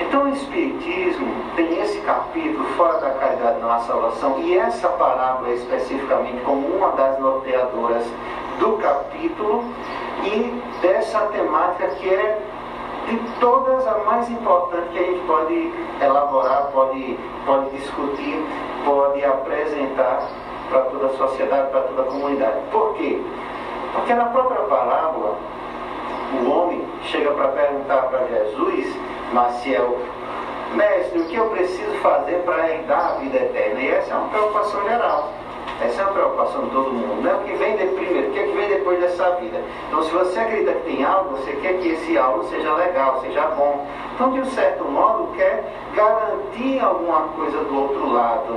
Então 0.00 0.24
o 0.24 0.28
Espiritismo 0.28 1.34
tem 1.54 1.80
esse 1.80 2.00
capítulo 2.00 2.64
fora 2.76 2.98
da 2.98 3.10
caridade 3.10 3.60
na 3.60 3.78
salvação 3.80 4.38
e 4.40 4.56
essa 4.56 4.88
parábola 4.88 5.52
especificamente 5.52 6.42
como 6.44 6.66
uma 6.66 6.92
das 6.92 7.18
norteadoras 7.18 8.04
do 8.58 8.76
capítulo 8.78 9.64
e 10.24 10.62
dessa 10.80 11.20
temática 11.26 11.88
que 11.88 12.08
é 12.08 12.42
de 13.08 13.16
todas 13.38 13.86
a 13.86 13.98
mais 13.98 14.28
importante 14.30 14.88
que 14.92 14.98
a 14.98 15.02
gente 15.02 15.26
pode 15.26 15.72
elaborar, 16.02 16.68
pode, 16.72 17.18
pode 17.44 17.70
discutir, 17.70 18.44
pode 18.84 19.24
apresentar 19.24 20.28
para 20.68 20.80
toda 20.82 21.06
a 21.06 21.10
sociedade, 21.10 21.70
para 21.70 21.82
toda 21.82 22.02
a 22.02 22.04
comunidade. 22.06 22.56
Por 22.72 22.94
quê? 22.94 23.22
Porque 23.92 24.12
na 24.12 24.24
própria 24.26 24.62
parábola, 24.62 25.38
o 26.34 26.50
homem 26.50 26.84
chega 27.04 27.30
para 27.30 27.48
perguntar 27.48 28.02
para 28.02 28.26
Jesus, 28.26 28.96
Maciel, 29.32 29.98
mestre, 30.74 31.20
o 31.20 31.24
que 31.26 31.36
eu 31.36 31.48
preciso 31.50 31.92
fazer 31.98 32.42
para 32.44 32.68
herdar 32.70 33.12
a 33.12 33.18
vida 33.20 33.36
eterna? 33.36 33.80
E 33.80 33.90
essa 33.90 34.12
é 34.12 34.16
uma 34.16 34.28
preocupação 34.28 34.82
geral. 34.82 35.32
Essa 35.80 36.02
é 36.02 36.04
uma 36.04 36.12
preocupação 36.12 36.64
de 36.64 36.70
todo 36.70 36.92
mundo. 36.92 37.22
Não 37.22 37.30
é 37.30 37.34
o 37.34 37.38
que 37.40 37.52
vem 37.54 37.76
de 37.76 37.86
primeiro, 37.86 38.28
o 38.28 38.32
que, 38.32 38.38
é 38.38 38.42
que 38.44 38.52
vem 38.52 38.68
depois 38.68 39.00
dessa 39.00 39.30
vida. 39.36 39.60
Então, 39.88 40.02
se 40.02 40.10
você 40.10 40.38
acredita 40.38 40.72
que 40.72 40.90
tem 40.90 41.04
algo, 41.04 41.36
você 41.36 41.52
quer 41.52 41.78
que 41.78 41.88
esse 41.88 42.16
algo 42.16 42.44
seja 42.44 42.72
legal, 42.74 43.20
seja 43.20 43.42
bom. 43.48 43.86
Então, 44.14 44.32
de 44.32 44.40
um 44.40 44.46
certo 44.46 44.84
modo, 44.84 45.34
quer 45.36 45.64
garantir 45.94 46.80
alguma 46.80 47.20
coisa 47.36 47.58
do 47.64 47.82
outro 47.82 48.12
lado. 48.12 48.54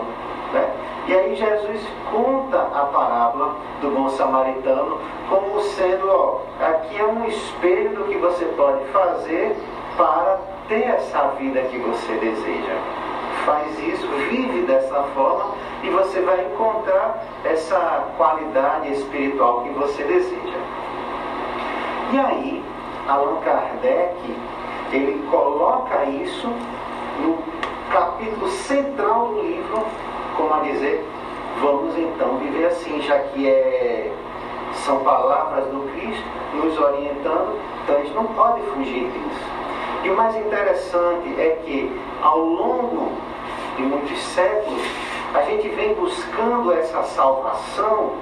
Né? 0.54 0.70
E 1.08 1.14
aí 1.14 1.36
Jesus 1.36 1.82
conta 2.12 2.62
a 2.62 2.86
parábola 2.86 3.56
do 3.82 3.90
bom 3.90 4.10
samaritano 4.10 5.00
como 5.28 5.60
sendo, 5.62 6.08
ó, 6.08 6.42
aqui 6.64 7.00
é 7.00 7.06
um 7.06 7.26
espelho 7.26 7.96
do 7.96 8.04
que 8.06 8.18
você 8.18 8.46
pode 8.46 8.84
fazer 8.86 9.56
para 9.98 10.40
ter 10.68 10.84
essa 10.84 11.30
vida 11.40 11.62
que 11.62 11.78
você 11.78 12.14
deseja. 12.14 12.76
Faz 13.46 13.80
isso, 13.80 14.08
vive 14.30 14.62
dessa 14.64 15.04
forma 15.16 15.56
e 15.84 15.90
você 15.90 16.22
vai 16.22 16.46
encontrar 16.46 17.24
essa 17.46 18.06
qualidade 18.18 18.92
espiritual 18.94 19.62
que 19.62 19.70
você 19.70 20.04
deseja. 20.04 20.60
E 22.12 22.18
aí, 22.20 22.64
Allan 23.08 23.38
Kardec, 23.42 24.18
ele 24.92 25.26
coloca 25.30 26.04
isso 26.06 26.48
no 27.22 27.38
capítulo 27.92 28.50
central 28.50 29.28
do 29.30 29.42
livro, 29.42 29.86
como 30.36 30.54
a 30.54 30.60
dizer, 30.60 31.06
vamos 31.62 31.98
então 31.98 32.38
viver 32.38 32.66
assim, 32.68 33.02
já 33.02 33.18
que 33.20 33.48
é, 33.48 34.12
são 34.74 35.00
palavras 35.00 35.66
do 35.66 35.90
Cristo 35.94 36.24
nos 36.54 36.78
orientando, 36.78 37.60
então 37.84 37.96
a 37.96 38.00
gente 38.00 38.14
não 38.14 38.26
pode 38.26 38.62
fugir 38.62 39.10
disso. 39.12 39.59
E 40.04 40.10
o 40.10 40.16
mais 40.16 40.36
interessante 40.36 41.30
é 41.38 41.60
que 41.66 41.92
ao 42.22 42.40
longo 42.40 43.12
de 43.76 43.84
muitos 43.84 44.18
séculos, 44.20 44.82
a 45.34 45.42
gente 45.44 45.68
vem 45.70 45.94
buscando 45.94 46.72
essa 46.74 47.04
salvação, 47.04 48.14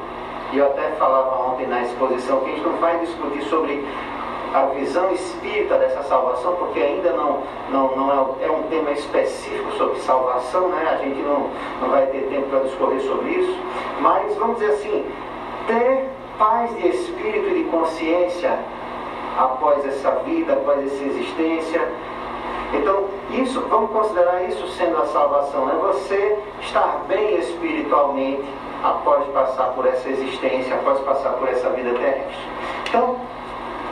e 0.51 0.57
eu 0.57 0.65
até 0.65 0.91
falava 0.91 1.51
ontem 1.51 1.67
na 1.67 1.81
exposição 1.81 2.39
que 2.39 2.51
a 2.51 2.53
gente 2.53 2.65
não 2.65 2.77
vai 2.77 2.99
discutir 2.99 3.43
sobre 3.43 3.85
a 4.53 4.65
visão 4.67 5.11
espírita 5.11 5.77
dessa 5.77 6.03
salvação, 6.03 6.55
porque 6.55 6.79
ainda 6.79 7.11
não, 7.11 7.43
não, 7.69 7.95
não 7.95 8.37
é, 8.41 8.45
é, 8.45 8.51
um 8.51 8.63
tema 8.63 8.91
específico 8.91 9.71
sobre 9.73 9.99
salvação, 9.99 10.69
né? 10.69 10.97
a 10.99 11.03
gente 11.03 11.21
não, 11.21 11.49
não 11.81 11.89
vai 11.89 12.07
ter 12.07 12.27
tempo 12.29 12.47
para 12.49 12.59
discorrer 12.59 13.01
sobre 13.01 13.29
isso, 13.31 13.59
mas 13.99 14.35
vamos 14.37 14.57
dizer 14.57 14.73
assim, 14.73 15.05
ter 15.67 16.09
paz 16.39 16.75
de 16.77 16.87
espírito 16.87 17.49
e 17.49 17.63
de 17.63 17.69
consciência 17.69 18.57
após 19.37 19.85
essa 19.85 20.11
vida, 20.25 20.53
após 20.53 20.85
essa 20.85 21.03
existência, 21.03 21.87
então, 22.73 23.05
isso, 23.31 23.61
vamos 23.69 23.91
considerar 23.91 24.43
isso 24.43 24.67
sendo 24.69 24.97
a 24.97 25.05
salvação, 25.05 25.65
né? 25.67 25.75
Você 25.83 26.37
estar 26.61 27.05
bem 27.07 27.37
espiritualmente 27.37 28.43
após 28.83 29.25
passar 29.27 29.67
por 29.73 29.85
essa 29.85 30.09
existência, 30.09 30.75
após 30.75 30.99
passar 30.99 31.31
por 31.33 31.47
essa 31.47 31.69
vida 31.69 31.91
terrestre. 31.97 32.35
Então, 32.89 33.15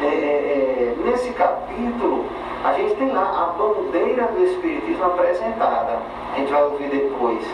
é, 0.01 0.05
é, 0.05 0.09
é, 0.09 0.95
nesse 1.05 1.31
capítulo, 1.31 2.25
a 2.65 2.73
gente 2.73 2.95
tem 2.95 3.11
lá 3.11 3.21
a 3.21 3.57
bandeira 3.57 4.23
do 4.27 4.43
Espiritismo 4.43 5.05
apresentada. 5.05 5.99
A 6.33 6.37
gente 6.37 6.51
vai 6.51 6.63
ouvir 6.63 6.89
depois 6.89 7.47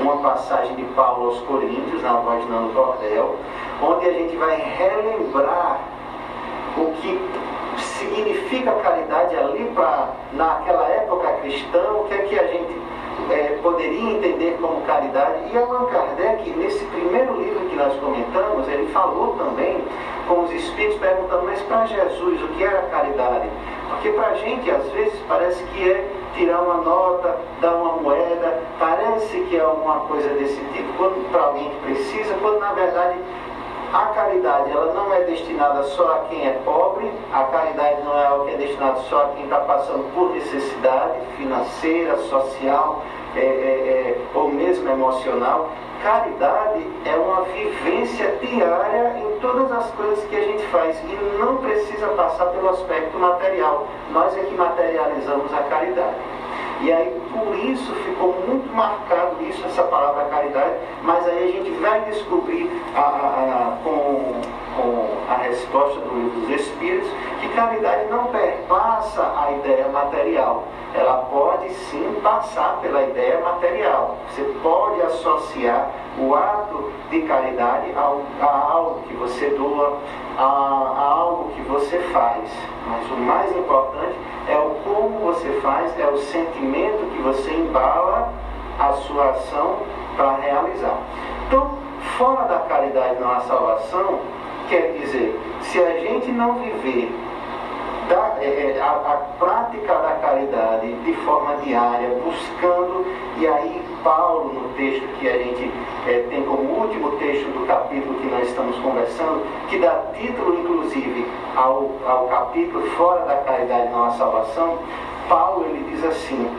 uma 0.00 0.18
passagem 0.18 0.76
de 0.76 0.84
Paulo 0.94 1.28
aos 1.28 1.40
Coríntios, 1.40 2.02
na 2.02 2.12
voz 2.12 2.44
de 2.44 2.50
Nando 2.50 2.74
Cordel, 2.74 3.36
onde 3.82 4.06
a 4.06 4.12
gente 4.12 4.36
vai 4.36 4.56
relembrar 4.56 5.80
o 6.78 6.92
que 7.00 7.20
significa 7.78 8.72
caridade 8.72 9.36
ali 9.36 9.70
para 9.74 10.08
naquela 10.32 10.88
época 10.88 11.32
cristã, 11.42 11.82
o 11.92 12.04
que 12.04 12.14
é 12.14 12.18
que 12.18 12.38
a 12.38 12.46
gente 12.46 12.80
é, 13.30 13.58
poderia 13.62 14.10
entender 14.10 14.56
como 14.60 14.80
caridade. 14.82 15.52
E 15.52 15.58
Allan 15.58 15.86
Kardec, 15.86 16.50
nesse 16.50 16.84
primeiro 16.86 17.40
livro 17.40 17.60
que 17.68 17.76
nós 17.76 17.94
comentamos, 18.00 18.68
ele 18.68 18.86
falou 18.92 19.36
também 19.36 19.84
com 20.26 20.44
os 20.44 20.52
espíritos 20.52 20.98
perguntando, 20.98 21.44
mas 21.44 21.60
para 21.62 21.86
Jesus 21.86 22.42
o 22.42 22.48
que 22.48 22.64
era 22.64 22.82
caridade? 22.82 23.48
Porque 23.88 24.10
para 24.10 24.28
a 24.28 24.34
gente 24.34 24.70
às 24.70 24.86
vezes 24.90 25.18
parece 25.26 25.62
que 25.64 25.90
é 25.90 26.08
tirar 26.34 26.60
uma 26.60 26.76
nota, 26.82 27.36
dar 27.60 27.74
uma 27.74 27.96
moeda, 27.96 28.62
parece 28.78 29.40
que 29.40 29.56
é 29.56 29.60
alguma 29.60 30.00
coisa 30.00 30.28
desse 30.34 30.60
tipo, 30.72 30.92
quando 30.96 31.30
para 31.32 31.42
alguém 31.42 31.70
que 31.70 31.76
precisa, 31.86 32.34
quando 32.40 32.60
na 32.60 32.72
verdade 32.72 33.18
a 33.92 34.06
caridade 34.14 34.70
ela 34.70 34.92
não 34.92 35.12
é 35.14 35.20
destinada 35.22 35.82
só 35.84 36.12
a 36.12 36.18
quem 36.28 36.46
é 36.46 36.52
pobre, 36.64 37.10
a 37.32 37.44
caridade 37.44 38.02
não 38.02 38.18
é 38.18 38.26
algo 38.26 38.44
que 38.46 38.54
é 38.54 38.56
destinado 38.56 39.00
só 39.08 39.22
a 39.22 39.28
quem 39.28 39.44
está 39.44 39.60
passando 39.60 40.12
por 40.14 40.30
necessidade 40.30 41.20
financeira, 41.36 42.16
social 42.24 43.02
é, 43.34 43.40
é, 43.40 43.42
é, 43.42 44.18
ou 44.34 44.48
mesmo 44.48 44.88
emocional. 44.90 45.70
Caridade 46.02 46.86
é 47.04 47.16
uma 47.16 47.42
vivência 47.42 48.36
diária 48.40 49.18
em 49.18 49.40
todas 49.40 49.72
as 49.72 49.90
coisas 49.92 50.24
que 50.26 50.36
a 50.36 50.42
gente 50.42 50.62
faz 50.66 50.96
e 51.04 51.38
não 51.38 51.56
precisa 51.56 52.06
passar 52.08 52.46
pelo 52.46 52.68
aspecto 52.68 53.18
material. 53.18 53.86
Nós 54.12 54.36
é 54.36 54.40
que 54.42 54.54
materializamos 54.54 55.52
a 55.52 55.62
caridade. 55.62 56.14
E 56.80 56.92
aí, 56.92 57.20
por 57.32 57.56
isso, 57.58 57.92
ficou 58.04 58.34
muito 58.46 58.72
marcado 58.74 59.36
isso, 59.42 59.64
essa 59.66 59.82
palavra 59.82 60.24
caridade, 60.26 60.76
mas 61.02 61.26
aí 61.26 61.48
a 61.48 61.52
gente 61.52 61.70
vai 61.80 62.00
descobrir 62.02 62.70
a, 62.94 63.00
a, 63.00 63.04
a, 63.04 63.78
com, 63.82 64.40
com 64.78 65.08
a 65.28 65.34
resposta 65.38 65.98
do 66.00 66.14
livro 66.14 66.40
dos 66.40 66.60
Espíritos 66.60 67.10
que 67.40 67.48
caridade 67.48 68.08
não 68.08 68.26
perpassa 68.26 69.22
a 69.36 69.52
ideia 69.52 69.88
material. 69.88 70.64
Ela 70.94 71.16
pode 71.30 71.68
sim 71.70 72.20
passar 72.22 72.78
pela 72.80 73.02
ideia 73.02 73.40
material. 73.40 74.16
Você 74.28 74.42
pode 74.62 75.02
associar 75.02 75.90
o 76.18 76.34
ato 76.34 76.90
de 77.10 77.22
caridade 77.22 77.92
a, 77.96 78.44
a 78.44 78.70
algo 78.70 79.02
que 79.02 79.14
você 79.14 79.50
doa, 79.50 79.98
a, 80.38 80.42
a 80.42 81.08
algo 81.10 81.50
que 81.50 81.62
você 81.62 81.98
faz. 82.12 82.48
Mas 82.86 83.10
o 83.10 83.16
mais 83.16 83.56
importante 83.56 84.16
é 84.48 84.56
o 84.56 84.76
como 84.84 85.18
você 85.18 85.50
faz, 85.60 85.98
é 85.98 86.06
o 86.06 86.16
sentimento 86.18 87.10
que 87.14 87.22
você 87.22 87.50
embala 87.50 88.32
a 88.78 88.92
sua 88.92 89.30
ação 89.30 89.76
para 90.16 90.36
realizar. 90.36 90.98
Então, 91.46 91.87
fora 92.16 92.44
da 92.44 92.58
caridade 92.60 93.20
não 93.20 93.30
há 93.30 93.40
salvação, 93.40 94.20
quer 94.68 94.92
dizer, 94.98 95.38
se 95.62 95.80
a 95.80 96.00
gente 96.00 96.30
não 96.32 96.54
viver 96.54 97.12
da, 98.08 98.36
é, 98.40 98.76
é, 98.76 98.80
a, 98.80 98.90
a, 98.90 99.16
prática 99.38 99.94
da 99.94 100.14
caridade 100.22 100.92
de 101.04 101.12
forma 101.24 101.56
diária, 101.56 102.08
buscando, 102.24 103.06
e 103.36 103.46
aí 103.46 103.82
Paulo, 104.02 104.52
no 104.54 104.68
texto 104.70 105.06
que 105.18 105.28
a 105.28 105.36
gente 105.36 105.70
é, 106.06 106.24
tem 106.30 106.42
como 106.42 106.62
último 106.80 107.10
texto 107.12 107.46
do 107.52 107.66
capítulo 107.66 108.18
que 108.20 108.26
nós 108.28 108.48
estamos 108.48 108.76
conversando, 108.78 109.42
que 109.68 109.78
dá 109.78 110.02
título, 110.14 110.58
inclusive, 110.58 111.26
ao, 111.54 111.90
ao 112.06 112.28
capítulo 112.28 112.82
Fora 112.96 113.24
da 113.26 113.36
Caridade 113.38 113.90
Não 113.90 114.04
Há 114.04 114.10
Salvação, 114.12 114.78
Paulo 115.28 115.66
ele 115.66 115.84
diz 115.90 116.04
assim, 116.04 116.50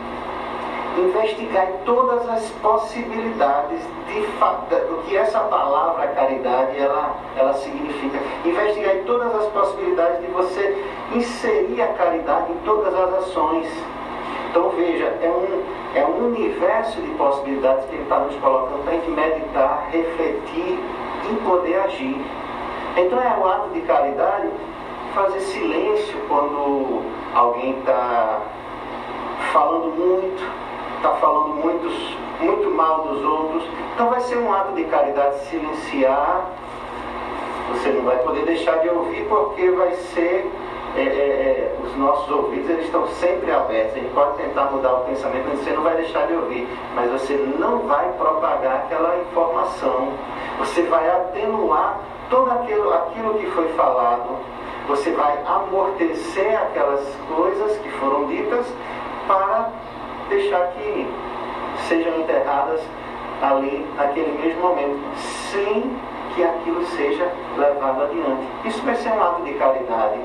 investigar 0.98 1.68
todas 1.84 2.28
as 2.28 2.48
possibilidades 2.62 3.80
de, 4.06 4.20
do 4.20 5.02
que 5.04 5.16
essa 5.16 5.40
palavra 5.40 6.08
caridade 6.08 6.78
ela, 6.78 7.16
ela 7.36 7.54
significa. 7.54 8.18
Investigar 8.44 8.96
todas 9.06 9.34
as 9.34 9.46
possibilidades 9.46 10.20
de 10.20 10.26
você 10.28 10.84
inserir 11.14 11.82
a 11.82 11.88
caridade 11.94 12.52
em 12.52 12.56
todas 12.64 12.94
as 12.94 13.14
ações. 13.14 13.68
Então 14.50 14.70
veja, 14.70 15.06
é 15.22 15.28
um, 15.28 15.62
é 15.94 16.04
um 16.04 16.26
universo 16.26 17.00
de 17.00 17.08
possibilidades 17.12 17.84
que 17.86 17.94
ele 17.94 18.02
está 18.02 18.18
nos 18.18 18.34
colocando 18.36 18.82
para 18.82 18.92
a 18.92 18.96
gente 18.96 19.10
meditar, 19.10 19.88
refletir 19.90 20.78
e 21.30 21.34
poder 21.44 21.80
agir. 21.80 22.20
Então 22.96 23.20
é 23.20 23.38
o 23.38 23.48
ato 23.48 23.70
de 23.70 23.80
caridade 23.82 24.48
fazer 25.14 25.40
silêncio 25.40 26.16
quando 26.28 27.02
alguém 27.34 27.78
está 27.78 28.40
falando 29.52 29.96
muito, 29.96 30.69
está 31.00 31.14
falando 31.14 31.54
muitos, 31.54 31.94
muito 32.40 32.70
mal 32.70 33.02
dos 33.02 33.24
outros. 33.24 33.64
Então 33.94 34.10
vai 34.10 34.20
ser 34.20 34.36
um 34.36 34.52
ato 34.52 34.74
de 34.74 34.84
caridade 34.84 35.38
silenciar. 35.46 36.44
Você 37.72 37.88
não 37.90 38.02
vai 38.02 38.18
poder 38.18 38.44
deixar 38.44 38.78
de 38.80 38.88
ouvir 38.90 39.26
porque 39.28 39.70
vai 39.70 39.94
ser. 39.94 40.50
É, 40.96 41.02
é, 41.02 41.04
é, 41.04 41.76
os 41.84 41.96
nossos 41.96 42.28
ouvidos 42.30 42.68
eles 42.68 42.84
estão 42.86 43.06
sempre 43.06 43.50
abertos. 43.50 43.94
A 43.94 43.98
gente 44.00 44.12
pode 44.12 44.36
tentar 44.36 44.64
mudar 44.72 44.92
o 44.92 45.04
pensamento, 45.04 45.46
mas 45.48 45.60
você 45.60 45.70
não 45.70 45.82
vai 45.82 45.96
deixar 45.96 46.26
de 46.26 46.34
ouvir. 46.34 46.68
Mas 46.94 47.10
você 47.10 47.34
não 47.58 47.78
vai 47.78 48.12
propagar 48.18 48.84
aquela 48.84 49.16
informação. 49.20 50.08
Você 50.58 50.82
vai 50.82 51.08
atenuar 51.08 52.00
todo 52.28 52.50
aquilo, 52.50 52.92
aquilo 52.92 53.34
que 53.34 53.46
foi 53.52 53.68
falado. 53.68 54.36
Você 54.88 55.12
vai 55.12 55.38
amortecer 55.46 56.60
aquelas 56.60 57.06
coisas 57.28 57.78
que 57.78 57.88
foram 57.92 58.26
ditas 58.26 58.66
para 59.28 59.70
deixar 60.30 60.68
que 60.68 61.06
sejam 61.88 62.20
enterradas 62.20 62.80
ali 63.42 63.86
naquele 63.96 64.32
mesmo 64.40 64.60
momento, 64.60 65.00
sem 65.50 65.90
que 66.34 66.42
aquilo 66.42 66.84
seja 66.86 67.30
levado 67.58 68.04
adiante. 68.04 68.46
Isso 68.64 68.82
vai 68.82 68.94
ser 68.94 69.10
um 69.10 69.22
ato 69.22 69.42
de 69.42 69.54
caridade. 69.54 70.20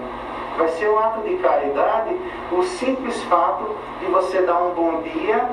Vai 0.58 0.70
ser 0.70 0.90
um 0.90 0.98
ato 0.98 1.22
de 1.22 1.36
caridade 1.38 2.16
o 2.52 2.64
simples 2.64 3.22
fato 3.24 3.76
de 4.00 4.06
você 4.06 4.42
dar 4.44 4.58
um 4.62 4.70
bom 4.74 5.02
dia 5.02 5.50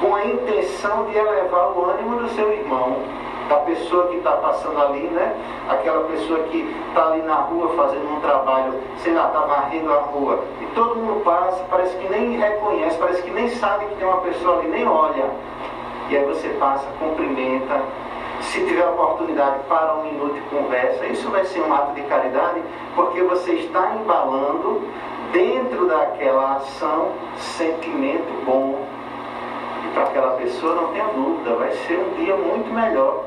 com 0.00 0.14
a 0.14 0.24
intenção 0.24 1.06
de 1.06 1.16
elevar 1.16 1.76
o 1.76 1.84
ânimo 1.90 2.16
do 2.20 2.28
seu 2.28 2.52
irmão, 2.52 2.98
da 3.48 3.56
pessoa 3.56 4.08
que 4.08 4.16
está 4.16 4.32
passando 4.32 4.80
ali, 4.80 5.04
né? 5.08 5.34
Aquela 5.68 6.04
pessoa 6.04 6.40
que 6.44 6.74
está 6.88 7.08
ali 7.08 7.22
na 7.22 7.34
rua 7.34 7.70
fazendo 7.74 8.12
um 8.12 8.20
trabalho, 8.20 8.74
sei 8.98 9.14
lá, 9.14 9.26
está 9.26 9.40
varrendo 9.40 9.92
a 9.92 9.98
rua, 10.00 10.40
e 10.60 10.66
todo 10.74 10.96
mundo 10.96 11.22
passa, 11.24 11.64
parece 11.70 11.96
que 11.96 12.08
nem 12.08 12.36
reconhece, 12.36 12.98
parece 12.98 13.22
que 13.22 13.30
nem 13.30 13.48
sabe 13.48 13.86
que 13.86 13.96
tem 13.96 14.06
uma 14.06 14.20
pessoa 14.20 14.58
ali, 14.58 14.68
nem 14.68 14.86
olha. 14.86 15.24
E 16.10 16.16
aí 16.16 16.24
você 16.24 16.48
passa, 16.60 16.86
cumprimenta, 16.98 17.82
se 18.40 18.64
tiver 18.64 18.86
oportunidade, 18.86 19.60
para 19.68 19.94
um 19.96 20.04
minuto 20.04 20.36
e 20.36 20.40
conversa. 20.56 21.06
Isso 21.06 21.28
vai 21.30 21.44
ser 21.44 21.60
um 21.60 21.72
ato 21.72 21.92
de 21.94 22.02
caridade, 22.02 22.62
porque 22.94 23.22
você 23.22 23.52
está 23.52 23.94
embalando 23.94 24.82
dentro 25.32 25.86
daquela 25.86 26.56
ação 26.56 27.12
sentimento 27.36 28.44
bom. 28.44 28.78
E 29.84 29.88
para 29.92 30.04
aquela 30.04 30.30
pessoa, 30.32 30.74
não 30.74 30.88
tenha 30.88 31.06
dúvida, 31.08 31.54
vai 31.56 31.70
ser 31.72 31.98
um 31.98 32.24
dia 32.24 32.36
muito 32.36 32.72
melhor. 32.72 33.24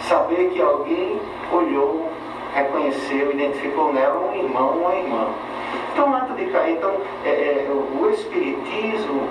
Saber 0.00 0.50
que 0.50 0.60
alguém 0.60 1.20
olhou, 1.52 2.08
reconheceu, 2.54 3.32
identificou 3.32 3.92
nela 3.92 4.18
um 4.20 4.34
irmão, 4.34 4.70
uma 4.70 4.94
irmã. 4.94 5.28
Então, 5.92 6.14
ato 6.14 6.34
de 6.34 6.46
cair, 6.46 6.76
então, 6.76 6.92
é, 7.24 7.28
é, 7.28 7.68
o 7.70 8.10
Espiritismo, 8.10 9.28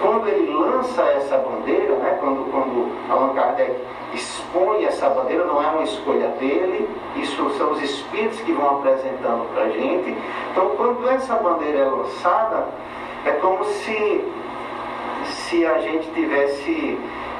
quando 0.00 0.28
ele 0.28 0.52
lança 0.52 1.02
essa 1.02 1.38
bandeira, 1.38 1.96
né, 1.96 2.16
quando, 2.20 2.50
quando 2.50 2.88
Allan 3.10 3.34
Kardec 3.34 3.74
expõe 4.12 4.84
essa 4.84 5.08
bandeira, 5.08 5.44
não 5.44 5.62
é 5.62 5.66
uma 5.66 5.82
escolha 5.82 6.28
dele, 6.40 6.88
isso 7.16 7.50
são 7.58 7.72
os 7.72 7.82
espíritos 7.82 8.40
que 8.40 8.52
vão 8.52 8.78
apresentando 8.78 9.52
para 9.52 9.64
a 9.64 9.68
gente. 9.70 10.16
Então, 10.52 10.70
quando 10.76 11.08
essa 11.08 11.34
bandeira 11.36 11.80
é 11.80 11.84
lançada, 11.84 12.68
é 13.24 13.32
como 13.32 13.64
se, 13.64 14.24
se 15.24 15.66
a 15.66 15.78
gente 15.78 16.08
tivesse 16.12 16.98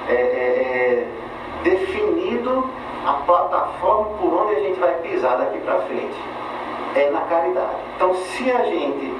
é, 0.08 0.14
é, 0.14 0.16
é 0.16 1.08
definido 1.64 2.70
a 3.04 3.12
plataforma 3.26 4.16
por 4.18 4.32
onde 4.42 4.54
a 4.54 4.60
gente 4.60 4.78
vai 4.78 4.94
pisar 4.98 5.38
daqui 5.38 5.58
para 5.58 5.80
frente. 5.80 6.14
É 6.94 7.10
na 7.10 7.22
caridade. 7.22 7.74
Então, 7.96 8.14
se 8.14 8.52
a 8.52 8.64
gente 8.66 9.12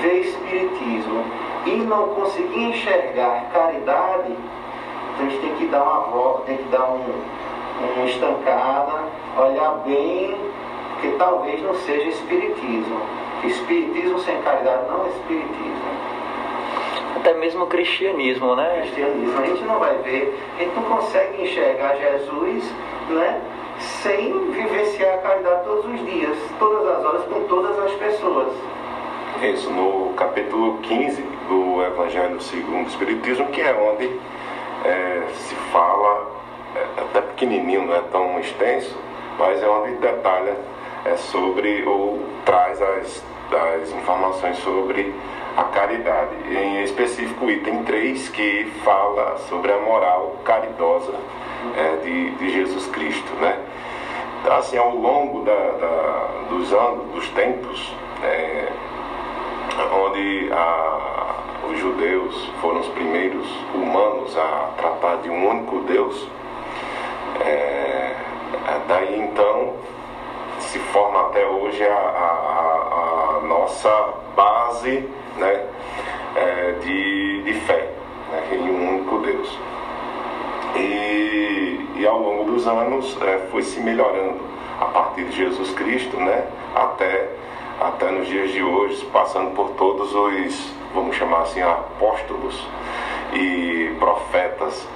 vê 0.00 0.20
Espiritismo 0.20 1.24
e 1.66 1.76
não 1.76 2.08
conseguir 2.08 2.64
enxergar 2.64 3.44
caridade, 3.52 4.32
então 5.14 5.26
a 5.26 5.30
gente 5.30 5.40
tem 5.40 5.54
que 5.54 5.66
dar 5.66 5.84
uma 5.84 6.00
volta, 6.00 6.42
tem 6.46 6.56
que 6.56 6.64
dar 6.64 6.84
um, 6.84 7.04
uma 7.94 8.04
estancada, 8.06 9.04
olhar 9.38 9.82
bem, 9.86 10.36
porque 10.94 11.16
talvez 11.16 11.62
não 11.62 11.74
seja 11.74 12.08
Espiritismo. 12.08 13.00
Espiritismo 13.44 14.18
sem 14.20 14.42
caridade 14.42 14.88
não 14.88 15.04
é 15.04 15.08
Espiritismo. 15.10 15.92
Até 17.22 17.34
mesmo 17.34 17.62
o 17.62 17.66
cristianismo, 17.68 18.56
né? 18.56 18.80
Cristianismo. 18.80 19.40
A 19.40 19.46
gente 19.46 19.62
não 19.62 19.78
vai 19.78 19.96
ver, 19.98 20.36
a 20.56 20.62
gente 20.64 20.74
não 20.74 20.82
consegue 20.82 21.44
enxergar 21.44 21.94
Jesus 21.94 22.64
né, 23.10 23.40
sem 23.78 24.50
vivenciar 24.50 25.14
a 25.14 25.18
caridade 25.18 25.64
todos 25.64 25.84
os 25.84 26.04
dias, 26.04 26.36
todas 26.58 26.84
as 26.84 27.04
horas, 27.04 27.22
com 27.26 27.44
todas 27.44 27.78
as 27.78 27.92
pessoas. 27.92 28.52
Isso, 29.40 29.70
no 29.70 30.14
capítulo 30.14 30.78
15 30.78 31.22
do 31.48 31.84
Evangelho 31.84 32.40
segundo 32.40 32.86
o 32.86 32.88
Espiritismo, 32.88 33.46
que 33.52 33.60
é 33.60 33.72
onde 33.72 34.10
é, 34.84 35.22
se 35.32 35.54
fala, 35.70 36.26
é, 36.74 37.02
até 37.02 37.20
pequenininho, 37.20 37.86
não 37.86 37.94
é 37.94 38.02
tão 38.10 38.40
extenso, 38.40 38.98
mas 39.38 39.62
é 39.62 39.68
onde 39.68 39.92
detalha 39.98 40.56
é, 41.04 41.16
sobre 41.16 41.84
ou 41.86 42.18
traz 42.44 42.82
as, 42.82 43.24
as 43.80 43.92
informações 43.92 44.58
sobre 44.58 45.14
a 45.56 45.64
caridade. 45.64 46.34
Em 46.50 46.82
específico, 46.82 47.46
o 47.46 47.50
item 47.50 47.84
3, 47.84 48.28
que 48.30 48.70
fala 48.84 49.38
sobre 49.48 49.72
a 49.72 49.78
moral 49.78 50.36
caridosa 50.44 51.14
é, 51.76 51.96
de, 52.04 52.30
de 52.32 52.50
Jesus 52.50 52.86
Cristo. 52.88 53.32
Né? 53.34 53.58
Então, 54.40 54.56
assim, 54.56 54.76
ao 54.76 54.94
longo 54.94 55.44
da, 55.44 55.52
da, 55.52 56.28
dos 56.48 56.72
anos, 56.72 57.12
dos 57.12 57.28
tempos, 57.30 57.94
é, 58.22 58.68
onde 59.92 60.50
a, 60.52 61.36
os 61.70 61.78
judeus 61.78 62.50
foram 62.60 62.80
os 62.80 62.88
primeiros 62.88 63.46
humanos 63.74 64.36
a 64.36 64.70
tratar 64.76 65.16
de 65.16 65.30
um 65.30 65.48
único 65.48 65.80
Deus, 65.80 66.28
é, 67.40 68.14
daí 68.88 69.20
então 69.20 69.74
se 70.58 70.78
forma 70.78 71.28
até 71.28 71.46
hoje 71.46 71.84
a, 71.84 71.94
a, 71.94 73.36
a 73.36 73.46
nossa 73.46 74.14
base 74.34 75.08
né, 75.36 75.66
é, 76.36 76.74
de, 76.82 77.42
de 77.42 77.54
fé 77.60 77.88
né, 78.30 78.48
em 78.52 78.70
um 78.70 78.88
único 78.90 79.18
Deus. 79.18 79.58
E, 80.76 81.86
e 81.96 82.06
ao 82.06 82.18
longo 82.18 82.50
dos 82.50 82.66
anos 82.66 83.18
é, 83.22 83.38
foi 83.50 83.62
se 83.62 83.80
melhorando 83.80 84.40
a 84.80 84.86
partir 84.86 85.24
de 85.24 85.36
Jesus 85.36 85.70
Cristo, 85.72 86.16
né, 86.16 86.44
até, 86.74 87.28
até 87.80 88.10
nos 88.10 88.26
dias 88.26 88.50
de 88.50 88.62
hoje, 88.62 89.04
passando 89.12 89.54
por 89.54 89.70
todos 89.70 90.14
os, 90.14 90.72
vamos 90.94 91.16
chamar 91.16 91.42
assim, 91.42 91.60
apóstolos 91.60 92.66
e 93.32 93.94
profetas 93.98 94.86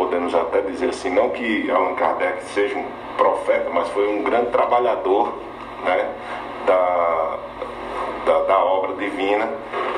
podemos 0.00 0.34
até 0.34 0.62
dizer 0.62 0.90
assim, 0.90 1.10
não 1.10 1.30
que 1.30 1.70
Allan 1.70 1.94
Kardec 1.94 2.42
seja 2.46 2.76
um 2.76 2.84
profeta, 3.16 3.70
mas 3.70 3.88
foi 3.90 4.08
um 4.08 4.22
grande 4.22 4.50
trabalhador 4.50 5.34
né, 5.84 6.10
da, 6.66 7.38
da, 8.24 8.42
da 8.42 8.58
obra 8.58 8.94
divina, 8.94 9.48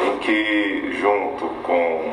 em 0.06 0.18
que 0.18 0.92
junto 1.00 1.46
com 1.62 2.12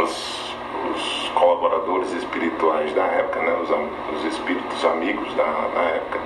os, 0.00 0.54
os 0.90 1.28
colaboradores 1.34 2.12
espirituais 2.12 2.92
da 2.94 3.04
época, 3.04 3.40
né, 3.40 3.56
os, 3.62 3.70
os 4.16 4.24
espíritos 4.32 4.84
amigos 4.84 5.32
da, 5.34 5.44
da 5.44 5.82
época, 5.82 6.20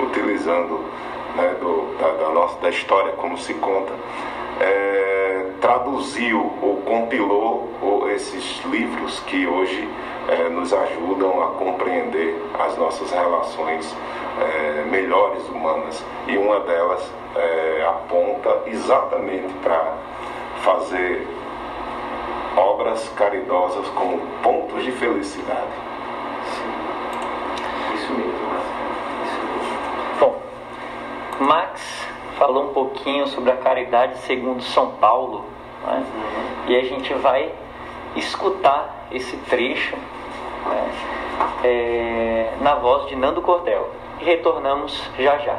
utilizando 0.00 0.84
né, 1.36 1.56
do, 1.60 1.96
da, 1.98 2.08
da, 2.24 2.30
nossa, 2.30 2.58
da 2.60 2.70
história 2.70 3.12
como 3.12 3.38
se 3.38 3.54
conta, 3.54 3.92
é, 4.60 5.46
traduziu 5.60 6.52
ou 6.60 6.76
compilou 6.82 7.72
ou, 7.80 8.10
esses 8.10 8.64
livros 8.64 9.20
que 9.20 9.46
hoje 9.46 9.88
é, 10.28 10.48
nos 10.48 10.72
ajudam 10.72 11.42
a 11.42 11.46
compreender 11.52 12.34
as 12.58 12.76
nossas 12.76 13.10
relações 13.10 13.94
é, 14.40 14.84
melhores 14.90 15.46
humanas. 15.48 16.04
E 16.26 16.36
uma 16.36 16.60
delas 16.60 17.02
é, 17.36 17.86
aponta 17.86 18.62
exatamente 18.66 19.52
para 19.62 19.94
fazer 20.62 21.26
obras 22.56 23.08
caridosas 23.10 23.86
como 23.88 24.18
pontos 24.42 24.82
de 24.82 24.90
felicidade. 24.92 25.70
Sim. 26.44 27.94
Isso 27.94 28.12
mesmo. 28.12 28.32
Isso 29.24 29.40
mesmo. 29.46 29.78
Bom, 30.18 30.42
Max 31.40 32.08
falou 32.38 32.70
um 32.70 32.72
pouquinho 32.72 33.26
sobre 33.26 33.50
a 33.50 33.56
caridade 33.56 34.18
segundo 34.18 34.62
São 34.62 34.92
Paulo, 34.92 35.44
né? 35.84 36.04
e 36.68 36.76
a 36.76 36.84
gente 36.84 37.12
vai 37.14 37.52
escutar 38.16 39.08
esse 39.10 39.36
trecho 39.48 39.96
né? 39.96 40.90
é, 41.64 42.52
na 42.60 42.76
voz 42.76 43.08
de 43.08 43.16
Nando 43.16 43.42
Cordel. 43.42 43.90
E 44.20 44.24
retornamos 44.24 45.02
já 45.18 45.38
já. 45.38 45.58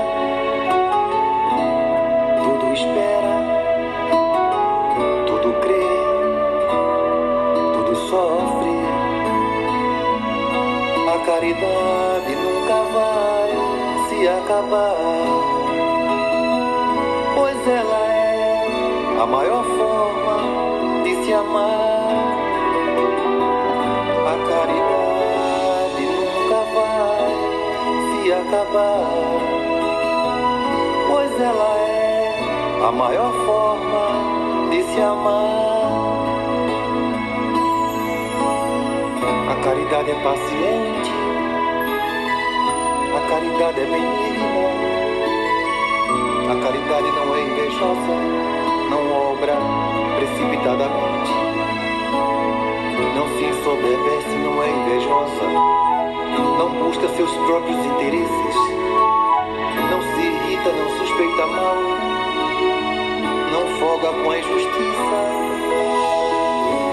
nunca 12.35 12.81
vai 12.93 13.49
se 14.09 14.27
acabar, 14.27 14.95
pois 17.35 17.67
ela 17.67 18.07
é 18.07 19.21
a 19.21 19.25
maior 19.25 19.63
forma 19.63 21.03
de 21.03 21.23
se 21.23 21.33
amar. 21.33 22.11
A 24.27 24.35
caridade 24.49 26.03
nunca 26.17 26.59
vai 26.75 27.29
se 28.09 28.33
acabar, 28.33 29.07
pois 31.07 31.39
ela 31.39 31.77
é 31.77 32.85
a 32.87 32.91
maior 32.91 33.31
forma 33.45 34.69
de 34.71 34.83
se 34.83 35.01
amar. 35.01 35.51
A 39.51 39.55
caridade 39.63 40.11
é 40.11 40.23
paciente 40.23 41.00
caridade 43.57 43.81
é 43.81 43.85
a 46.49 46.55
caridade 46.55 47.11
não 47.11 47.35
é 47.35 47.41
invejosa, 47.41 48.15
não 48.89 49.11
obra 49.31 49.55
precipitadamente, 50.15 51.31
não 53.15 53.27
se 53.27 53.43
ensoberbece, 53.45 54.35
não 54.37 54.63
é 54.63 54.69
invejosa, 54.69 55.47
não 56.57 56.69
busca 56.83 57.07
seus 57.09 57.31
próprios 57.31 57.85
interesses, 57.85 58.55
não 59.89 60.01
se 60.01 60.21
irrita, 60.21 60.71
não 60.71 60.89
suspeita 60.97 61.45
mal, 61.47 61.75
não 63.51 63.67
folga 63.79 64.09
com 64.23 64.31
a 64.31 64.39
injustiça, 64.39 65.17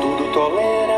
tudo 0.02 0.32
tolera, 0.32 0.97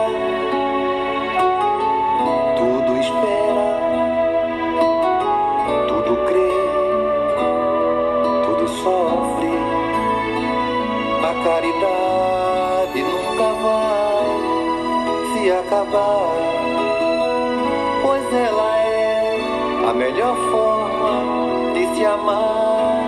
caridade 11.45 13.03
nunca 13.03 13.49
vai 13.63 14.25
se 15.33 15.51
acabar, 15.51 16.37
pois 18.03 18.33
ela 18.33 18.77
é 18.79 19.39
a 19.89 19.93
melhor 19.95 20.37
forma 20.51 21.73
de 21.75 21.95
se 21.95 22.05
amar. 22.05 23.01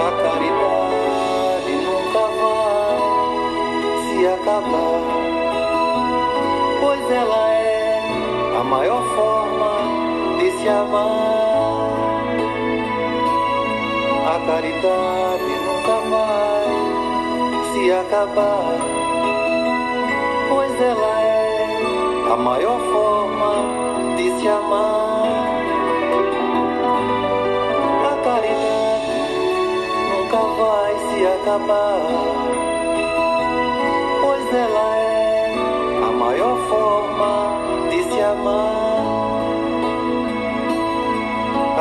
A 0.00 0.10
caridade 0.24 1.72
nunca 1.86 2.24
vai 2.40 2.96
se 4.08 4.26
acabar, 4.26 5.22
ela 7.14 7.52
é 7.52 8.56
a 8.58 8.64
maior 8.64 9.02
forma 9.14 9.72
de 10.38 10.50
se 10.58 10.68
amar. 10.68 11.82
A 14.24 14.46
caridade 14.46 15.61
se 17.82 17.90
acabar, 17.90 18.78
pois 20.48 20.80
ela 20.80 21.20
é 21.20 22.32
a 22.32 22.36
maior 22.36 22.78
forma 22.78 23.54
de 24.16 24.30
se 24.38 24.46
amar. 24.46 25.24
A 28.06 28.14
caridade 28.22 29.18
nunca 30.12 30.40
vai 30.60 30.92
se 31.08 31.26
acabar, 31.26 31.98
pois 34.22 34.54
ela 34.54 34.96
é 34.96 35.52
a 36.06 36.12
maior 36.12 36.56
forma 36.68 37.32
de 37.90 38.00
se 38.04 38.20
amar. 38.20 39.42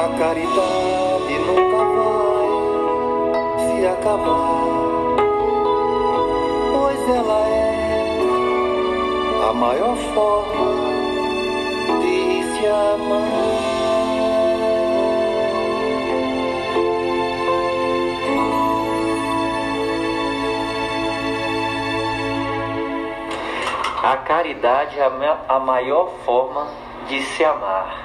A 0.03 0.07
caridade 0.17 1.35
nunca 1.45 1.81
vai 1.95 2.47
se 3.59 3.85
acabar, 3.85 4.81
ela 7.09 7.47
é 7.47 9.49
a 9.49 9.53
maior 9.53 9.95
forma 10.13 10.71
de 12.01 12.43
se 12.43 12.67
amar. 12.67 13.61
A 24.03 24.17
caridade 24.17 24.99
é 24.99 25.05
a 25.05 25.09
ma- 25.09 25.39
a 25.47 25.59
maior 25.59 26.09
forma 26.25 26.67
de 27.07 27.21
se 27.21 27.43
amar. 27.45 27.95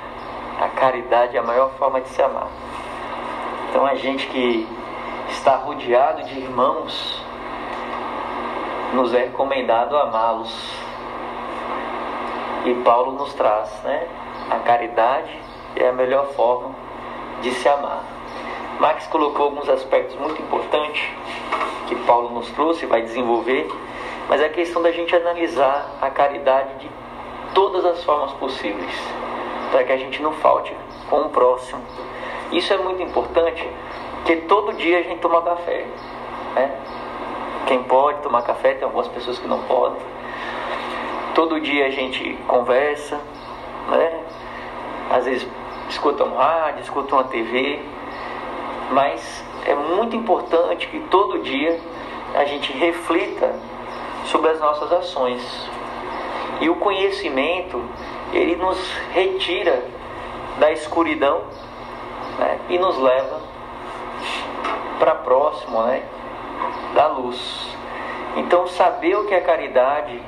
A 0.61 0.69
caridade 0.69 1.37
é 1.37 1.41
a 1.41 1.43
maior 1.43 1.71
forma 1.79 2.01
de 2.01 2.09
se 2.09 2.23
amar. 2.23 2.49
Então 3.71 3.87
a 3.87 3.95
gente 3.95 4.27
que 4.29 4.67
está 5.31 5.57
rodeado 5.57 6.23
de 6.25 6.39
irmãos, 6.39 7.16
nos 8.97 9.13
é 9.13 9.25
recomendado 9.25 9.95
amá-los. 9.95 10.51
E 12.65 12.75
Paulo 12.83 13.13
nos 13.13 13.35
traz, 13.35 13.71
né? 13.85 14.09
A 14.51 14.59
caridade 14.61 15.39
é 15.77 15.87
a 15.87 15.93
melhor 15.93 16.29
forma 16.29 16.75
de 17.43 17.51
se 17.51 17.69
amar. 17.69 18.03
Max 18.81 19.07
colocou 19.09 19.47
alguns 19.47 19.69
aspectos 19.69 20.19
muito 20.19 20.41
importantes 20.41 21.05
que 21.87 21.95
Paulo 22.07 22.31
nos 22.31 22.51
trouxe 22.53 22.87
vai 22.87 23.03
desenvolver, 23.03 23.71
mas 24.31 24.41
é 24.41 24.47
a 24.47 24.49
questão 24.51 24.81
da 24.81 24.91
gente 24.91 25.15
analisar 25.15 25.91
a 26.01 26.09
caridade 26.09 26.79
de 26.79 26.91
todas 27.55 27.85
as 27.85 28.03
formas 28.03 28.33
possíveis, 28.33 28.99
para 29.71 29.85
que 29.85 29.93
a 29.93 29.97
gente 29.99 30.23
não 30.23 30.33
falte 30.33 30.75
com 31.11 31.21
o 31.21 31.29
próximo. 31.29 31.83
Isso 32.51 32.73
é 32.73 32.79
muito 32.79 33.03
importante, 33.03 33.69
porque 34.17 34.37
todo 34.37 34.73
dia 34.73 35.01
a 35.01 35.03
gente 35.03 35.21
toma 35.21 35.43
café, 35.43 35.85
né? 36.55 36.75
Quem 37.67 37.83
pode 37.83 38.23
tomar 38.23 38.43
café, 38.43 38.75
tem 38.75 38.85
algumas 38.85 39.09
pessoas 39.09 39.39
que 39.39 39.49
não 39.49 39.61
podem. 39.63 40.01
Todo 41.35 41.61
dia 41.61 41.87
a 41.87 41.91
gente 41.91 42.39
conversa, 42.47 43.21
né? 43.89 44.21
Às 45.11 45.25
vezes 45.25 45.49
escuta 45.89 46.25
um 46.25 46.37
rádio, 46.37 46.83
escuta 46.83 47.15
uma 47.15 47.25
TV, 47.25 47.81
mas 48.93 49.45
é 49.65 49.75
muito 49.75 50.15
importante 50.15 50.87
que 50.87 51.01
todo 51.11 51.41
dia 51.41 51.79
a 52.37 52.45
gente 52.45 52.73
reflita 52.73 53.53
sobre 54.27 54.51
as 54.51 54.61
nossas 54.61 54.93
ações. 54.93 55.43
E 56.61 56.71
o 56.71 56.77
conhecimento, 56.77 57.83
ele 58.33 58.55
nos 58.55 58.79
retira 59.13 59.83
da 60.59 60.71
escuridão 60.71 61.43
né? 62.39 62.59
e 62.69 62.79
nos 62.79 62.97
leva 62.97 63.41
para 64.99 65.17
próximo 65.17 65.83
né? 65.83 66.03
Da 66.95 67.07
luz. 67.09 67.69
Então, 68.37 68.67
saber 68.67 69.17
o 69.17 69.25
que 69.25 69.35
é 69.35 69.41
caridade 69.41 70.21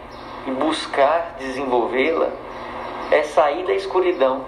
e 0.47 0.51
buscar 0.51 1.37
desenvolvê-la 1.39 2.31
é 3.11 3.23
sair 3.23 3.65
da 3.65 3.75
escuridão 3.75 4.45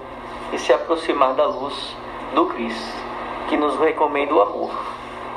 e 0.53 0.59
se 0.59 0.73
aproximar 0.73 1.35
da 1.35 1.47
luz 1.47 1.97
do 2.35 2.47
Cristo, 2.47 2.97
que 3.49 3.57
nos 3.57 3.79
recomenda 3.79 4.35
o 4.35 4.40
amor. 4.40 4.71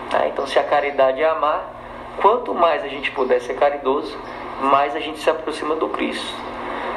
Tá? 0.10 0.27
Então, 0.27 0.45
se 0.47 0.58
a 0.58 0.63
caridade 0.63 1.21
é 1.21 1.27
amar, 1.27 1.69
quanto 2.21 2.53
mais 2.53 2.84
a 2.84 2.88
gente 2.88 3.12
puder 3.12 3.41
ser 3.41 3.56
caridoso, 3.56 4.17
mais 4.62 4.95
a 4.95 4.99
gente 4.99 5.19
se 5.19 5.29
aproxima 5.29 5.75
do 5.75 5.89
Cristo. 5.89 6.34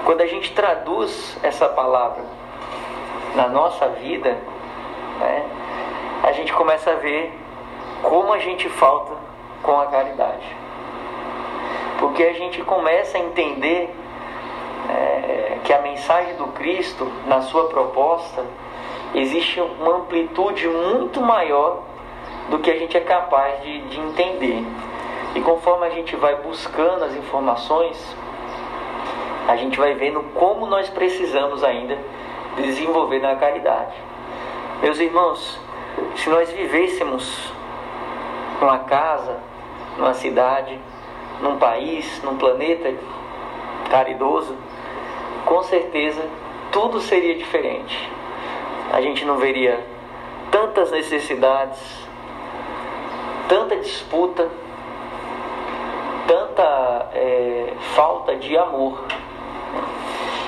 Quando 0.05 0.21
a 0.21 0.27
gente 0.27 0.53
traduz 0.53 1.37
essa 1.43 1.69
palavra 1.69 2.25
na 3.35 3.49
nossa 3.49 3.89
vida, 3.89 4.37
né, 5.19 5.45
a 6.23 6.33
gente 6.33 6.53
começa 6.53 6.91
a 6.91 6.95
ver 6.95 7.33
como 8.03 8.33
a 8.33 8.39
gente 8.39 8.69
falta 8.69 9.16
com 9.62 9.81
a 9.81 9.87
caridade. 9.87 10.47
Porque 11.99 12.23
a 12.23 12.33
gente 12.33 12.62
começa 12.62 13.19
a 13.19 13.21
entender 13.21 13.95
é, 14.88 15.59
que 15.64 15.73
a 15.73 15.81
mensagem 15.81 16.35
do 16.37 16.49
Cristo, 16.49 17.11
na 17.27 17.42
sua 17.42 17.69
proposta, 17.69 18.45
existe 19.14 19.61
uma 19.61 19.97
amplitude 19.97 20.69
muito 20.69 21.21
maior 21.21 21.83
do 22.51 22.59
que 22.59 22.71
a 22.71 22.77
gente 22.77 22.97
é 22.97 23.01
capaz 23.01 23.62
de, 23.62 23.81
de 23.88 24.01
entender. 24.01 24.64
E 25.35 25.40
conforme 25.40 25.87
a 25.87 25.90
gente 25.90 26.14
vai 26.16 26.37
buscando 26.37 27.05
as 27.05 27.14
informações, 27.14 28.16
a 29.49 29.57
gente 29.57 29.79
vai 29.79 29.95
vendo 29.95 30.21
como 30.35 30.66
nós 30.66 30.88
precisamos 30.88 31.62
ainda 31.62 31.99
desenvolver 32.57 33.21
na 33.21 33.37
caridade. 33.37 33.95
Meus 34.83 34.99
irmãos, 34.99 35.61
se 36.16 36.29
nós 36.29 36.51
vivêssemos 36.53 37.53
numa 38.61 38.79
casa, 38.81 39.38
numa 39.97 40.14
cidade, 40.14 40.79
num 41.40 41.57
país, 41.59 42.23
num 42.23 42.37
planeta 42.37 42.95
caridoso, 43.90 44.57
com 45.45 45.62
certeza 45.62 46.23
tudo 46.73 47.01
seria 47.01 47.35
diferente. 47.35 48.11
A 48.92 49.01
gente 49.01 49.25
não 49.25 49.37
veria 49.37 49.85
tantas 50.51 50.90
necessidades, 50.90 51.81
tanta 53.49 53.77
disputa, 53.77 54.49
tanta 56.27 57.11
é, 57.14 57.73
falta 57.95 58.37
de 58.37 58.57
amor. 58.57 59.05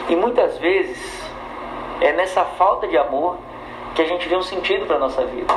E 0.08 0.16
muitas 0.16 0.58
vezes 0.58 1.30
é 2.00 2.12
nessa 2.12 2.44
falta 2.44 2.86
de 2.86 2.96
amor 2.96 3.38
que 3.94 4.02
a 4.02 4.06
gente 4.06 4.28
vê 4.28 4.36
um 4.36 4.42
sentido 4.42 4.86
para 4.86 4.96
a 4.96 5.00
nossa 5.00 5.24
vida. 5.24 5.52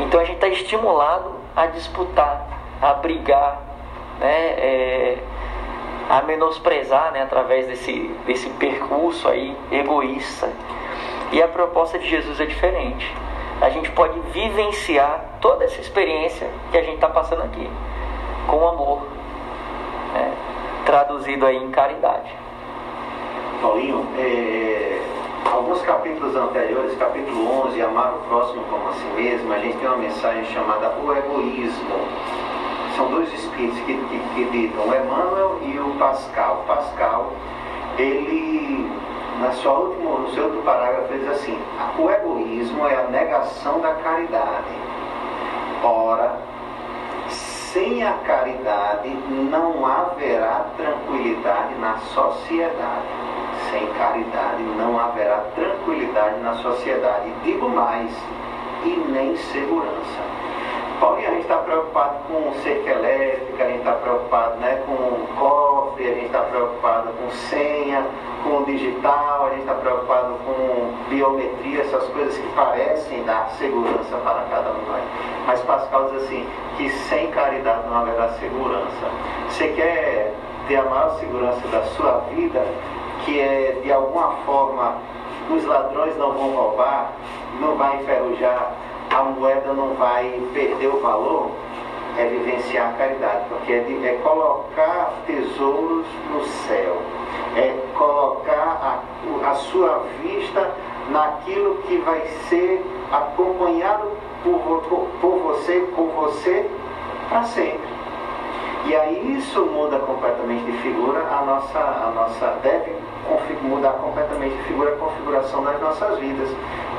Então 0.00 0.20
a 0.20 0.24
gente 0.24 0.36
está 0.36 0.48
estimulado 0.48 1.34
a 1.54 1.66
disputar, 1.66 2.46
a 2.80 2.94
brigar, 2.94 3.60
né, 4.18 4.48
é, 4.58 5.18
a 6.08 6.22
menosprezar 6.22 7.12
né, 7.12 7.22
através 7.22 7.66
desse, 7.66 7.92
desse 8.26 8.48
percurso 8.50 9.28
aí 9.28 9.56
egoísta. 9.70 10.50
E 11.32 11.42
a 11.42 11.48
proposta 11.48 11.98
de 11.98 12.08
Jesus 12.08 12.40
é 12.40 12.46
diferente. 12.46 13.10
A 13.60 13.70
gente 13.70 13.90
pode 13.92 14.18
vivenciar 14.32 15.38
toda 15.40 15.64
essa 15.64 15.80
experiência 15.80 16.48
que 16.70 16.78
a 16.78 16.82
gente 16.82 16.96
está 16.96 17.08
passando 17.08 17.42
aqui, 17.42 17.70
com 18.46 18.68
amor, 18.68 19.06
né, 20.12 20.32
traduzido 20.84 21.46
aí 21.46 21.56
em 21.56 21.70
caridade. 21.70 22.30
Paulinho, 23.62 24.06
é, 24.18 24.71
alguns 25.62 25.80
capítulos 25.82 26.34
anteriores, 26.34 26.98
capítulo 26.98 27.68
11, 27.68 27.80
Amar 27.82 28.14
o 28.14 28.18
Próximo 28.26 28.64
como 28.64 28.88
a 28.88 28.92
si 28.94 29.04
mesmo, 29.14 29.52
a 29.52 29.58
gente 29.58 29.76
tem 29.76 29.86
uma 29.86 29.96
mensagem 29.96 30.44
chamada 30.46 30.92
O 31.00 31.12
Egoísmo. 31.16 32.00
São 32.96 33.08
dois 33.08 33.32
espíritos 33.32 33.78
que, 33.82 33.94
que, 33.94 34.18
que 34.34 34.44
ditam, 34.50 34.88
o 34.88 34.92
Emmanuel 34.92 35.60
e 35.62 35.78
o 35.78 35.94
Pascal. 36.00 36.64
Pascal, 36.66 37.32
ele, 37.96 38.90
na 39.40 39.52
sua 39.52 39.72
última, 39.72 40.18
no 40.18 40.32
seu 40.32 40.46
último 40.46 40.62
parágrafo, 40.62 41.14
diz 41.14 41.28
assim, 41.28 41.56
o 41.96 42.10
egoísmo 42.10 42.84
é 42.88 42.96
a 42.96 43.04
negação 43.04 43.78
da 43.80 43.94
caridade. 43.94 44.74
Ora, 45.84 46.40
sem 47.28 48.02
a 48.02 48.14
caridade 48.14 49.10
não 49.48 49.86
haverá 49.86 50.66
tranquilidade 50.76 51.74
na 51.76 51.98
sociedade. 51.98 53.06
Sem 53.72 53.86
caridade 53.94 54.62
não 54.76 55.00
haverá 55.00 55.38
tranquilidade 55.54 56.40
na 56.40 56.54
sociedade. 56.56 57.32
Digo 57.42 57.70
mais, 57.70 58.12
e 58.84 58.90
nem 59.10 59.34
segurança. 59.36 60.20
Paulinho, 61.00 61.28
a 61.28 61.30
gente 61.32 61.42
está 61.42 61.56
preocupado 61.56 62.16
com 62.28 62.52
cerca 62.62 62.90
elétrica, 62.90 63.64
a 63.64 63.66
gente 63.66 63.78
está 63.78 63.92
preocupado 63.92 64.56
né, 64.58 64.82
com 64.86 65.34
cofre, 65.36 66.04
a 66.04 66.14
gente 66.14 66.26
está 66.26 66.40
preocupado 66.42 67.08
com 67.14 67.30
senha, 67.30 68.06
com 68.44 68.62
digital, 68.64 69.46
a 69.46 69.50
gente 69.50 69.60
está 69.62 69.74
preocupado 69.74 70.34
com 70.44 70.92
biometria, 71.08 71.80
essas 71.80 72.04
coisas 72.08 72.36
que 72.36 72.46
parecem 72.54 73.24
dar 73.24 73.48
segurança 73.58 74.16
para 74.18 74.44
cada 74.50 74.70
um 74.70 74.82
nós. 74.86 75.02
Mas 75.46 75.60
Pascal 75.62 76.10
diz 76.12 76.24
assim, 76.24 76.46
que 76.76 76.88
sem 76.90 77.30
caridade 77.30 77.88
não 77.88 77.96
haverá 77.96 78.28
segurança. 78.34 79.10
Você 79.48 79.68
quer 79.68 80.34
ter 80.68 80.76
a 80.76 80.84
maior 80.84 81.18
segurança 81.18 81.66
da 81.68 81.82
sua 81.96 82.18
vida, 82.32 82.64
que 83.24 83.38
é 83.40 83.80
de 83.82 83.92
alguma 83.92 84.32
forma 84.44 84.96
os 85.50 85.64
ladrões 85.64 86.16
não 86.16 86.32
vão 86.32 86.50
roubar, 86.50 87.12
não 87.60 87.74
vai 87.76 87.96
enferrujar, 88.00 88.72
a 89.10 89.22
moeda 89.24 89.72
não 89.72 89.94
vai 89.94 90.40
perder 90.54 90.86
o 90.88 91.00
valor, 91.00 91.50
é 92.18 92.24
vivenciar 92.26 92.90
a 92.90 92.92
caridade, 92.92 93.44
porque 93.48 93.72
é, 93.72 93.80
de, 93.80 94.06
é 94.06 94.12
colocar 94.22 95.12
tesouros 95.26 96.06
no 96.30 96.44
céu, 96.44 96.96
é 97.56 97.74
colocar 97.96 99.02
a, 99.44 99.50
a 99.50 99.54
sua 99.54 100.04
vista 100.22 100.70
naquilo 101.10 101.76
que 101.88 101.96
vai 101.98 102.20
ser 102.48 102.84
acompanhado 103.10 104.08
por, 104.42 104.58
vo- 104.58 105.06
por 105.20 105.38
você, 105.38 105.80
por 105.94 106.06
você 106.08 106.68
para 107.28 107.42
sempre. 107.44 107.92
E 108.86 108.96
aí 108.96 109.36
isso 109.38 109.60
muda 109.66 109.98
completamente 110.00 110.64
de 110.64 110.72
figura, 110.78 111.20
a 111.20 111.44
nossa, 111.44 111.78
a 111.78 112.12
nossa 112.14 112.46
deve 112.62 112.94
mudar 113.62 113.92
completamente 113.92 114.56
de 114.56 114.62
figura 114.64 114.92
a 114.92 114.96
configuração 114.96 115.64
das 115.64 115.80
nossas 115.80 116.18
vidas, 116.18 116.48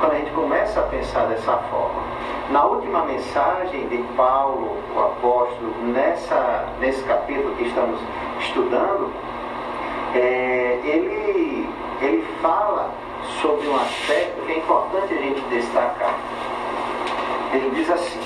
quando 0.00 0.12
a 0.12 0.16
gente 0.16 0.30
começa 0.32 0.80
a 0.80 0.82
pensar 0.84 1.26
dessa 1.26 1.56
forma. 1.70 2.02
Na 2.50 2.64
última 2.64 3.04
mensagem 3.04 3.88
de 3.88 3.98
Paulo, 4.16 4.76
o 4.94 5.00
apóstolo, 5.00 5.72
nessa, 5.92 6.66
nesse 6.80 7.02
capítulo 7.04 7.54
que 7.56 7.64
estamos 7.64 7.98
estudando, 8.40 9.10
é, 10.14 10.80
ele, 10.84 11.68
ele 12.00 12.24
fala 12.42 12.90
sobre 13.40 13.66
um 13.66 13.76
aspecto 13.76 14.42
que 14.46 14.52
é 14.52 14.58
importante 14.58 15.14
a 15.14 15.16
gente 15.16 15.40
destacar. 15.48 16.14
Ele 17.52 17.70
diz 17.70 17.90
assim, 17.90 18.20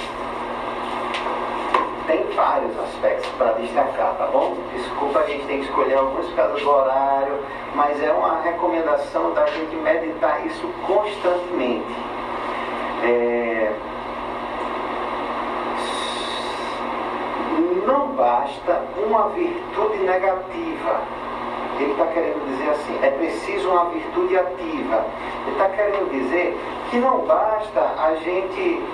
tem 2.08 2.24
vários 2.34 2.76
aspectos 2.78 3.28
para 3.36 3.52
destacar, 3.52 4.14
tá 4.14 4.26
bom? 4.32 4.56
Desculpa, 4.74 5.20
tem 5.48 5.60
que 5.60 5.64
escolher 5.64 5.96
alguns 5.96 6.26
por 6.26 6.36
causa 6.36 6.54
do 6.54 6.70
horário, 6.70 7.38
mas 7.74 8.00
é 8.02 8.12
uma 8.12 8.40
recomendação 8.42 9.32
da 9.32 9.46
gente 9.46 9.74
meditar 9.76 10.46
isso 10.46 10.68
constantemente. 10.86 11.96
É, 13.02 13.72
Não 17.86 18.08
basta 18.08 18.82
uma 18.98 19.30
virtude 19.30 19.96
negativa. 20.04 21.00
Ele 21.80 21.92
está 21.92 22.04
querendo 22.06 22.46
dizer 22.50 22.70
assim, 22.70 22.98
é 23.02 23.10
preciso 23.12 23.70
uma 23.70 23.86
virtude 23.86 24.36
ativa. 24.36 25.06
Ele 25.46 25.52
está 25.52 25.68
querendo 25.70 26.10
dizer 26.10 26.58
que 26.90 26.98
não 26.98 27.20
basta 27.20 27.80
a 27.80 28.14
gente 28.16 28.84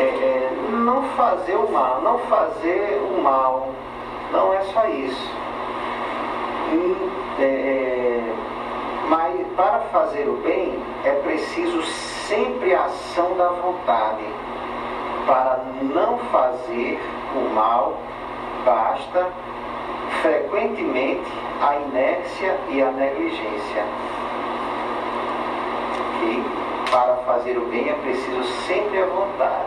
é, 0.00 0.02
é, 0.02 0.52
não 0.70 1.04
fazer 1.10 1.54
o 1.54 1.70
mal, 1.70 2.00
não 2.02 2.18
fazer 2.18 3.00
o 3.16 3.22
mal. 3.22 3.68
Não 4.32 4.52
é 4.52 4.62
só 4.62 4.84
isso. 4.88 5.30
Hum, 6.72 6.94
é, 7.40 8.20
mas 9.08 9.34
para 9.56 9.80
fazer 9.92 10.28
o 10.28 10.36
bem 10.36 10.78
é 11.04 11.10
preciso 11.24 11.82
sempre 11.82 12.74
a 12.74 12.84
ação 12.84 13.34
da 13.36 13.48
vontade. 13.48 14.24
Para 15.26 15.64
não 15.94 16.18
fazer 16.30 17.00
o 17.34 17.54
mal, 17.54 17.98
basta 18.64 19.28
frequentemente 20.22 21.30
a 21.60 21.76
inércia 21.76 22.56
e 22.68 22.82
a 22.82 22.90
negligência. 22.92 23.84
Ok? 25.98 26.44
Para 26.90 27.16
fazer 27.26 27.58
o 27.58 27.66
bem 27.66 27.88
é 27.88 27.94
preciso 27.94 28.44
sempre 28.66 29.02
a 29.02 29.06
vontade. 29.06 29.66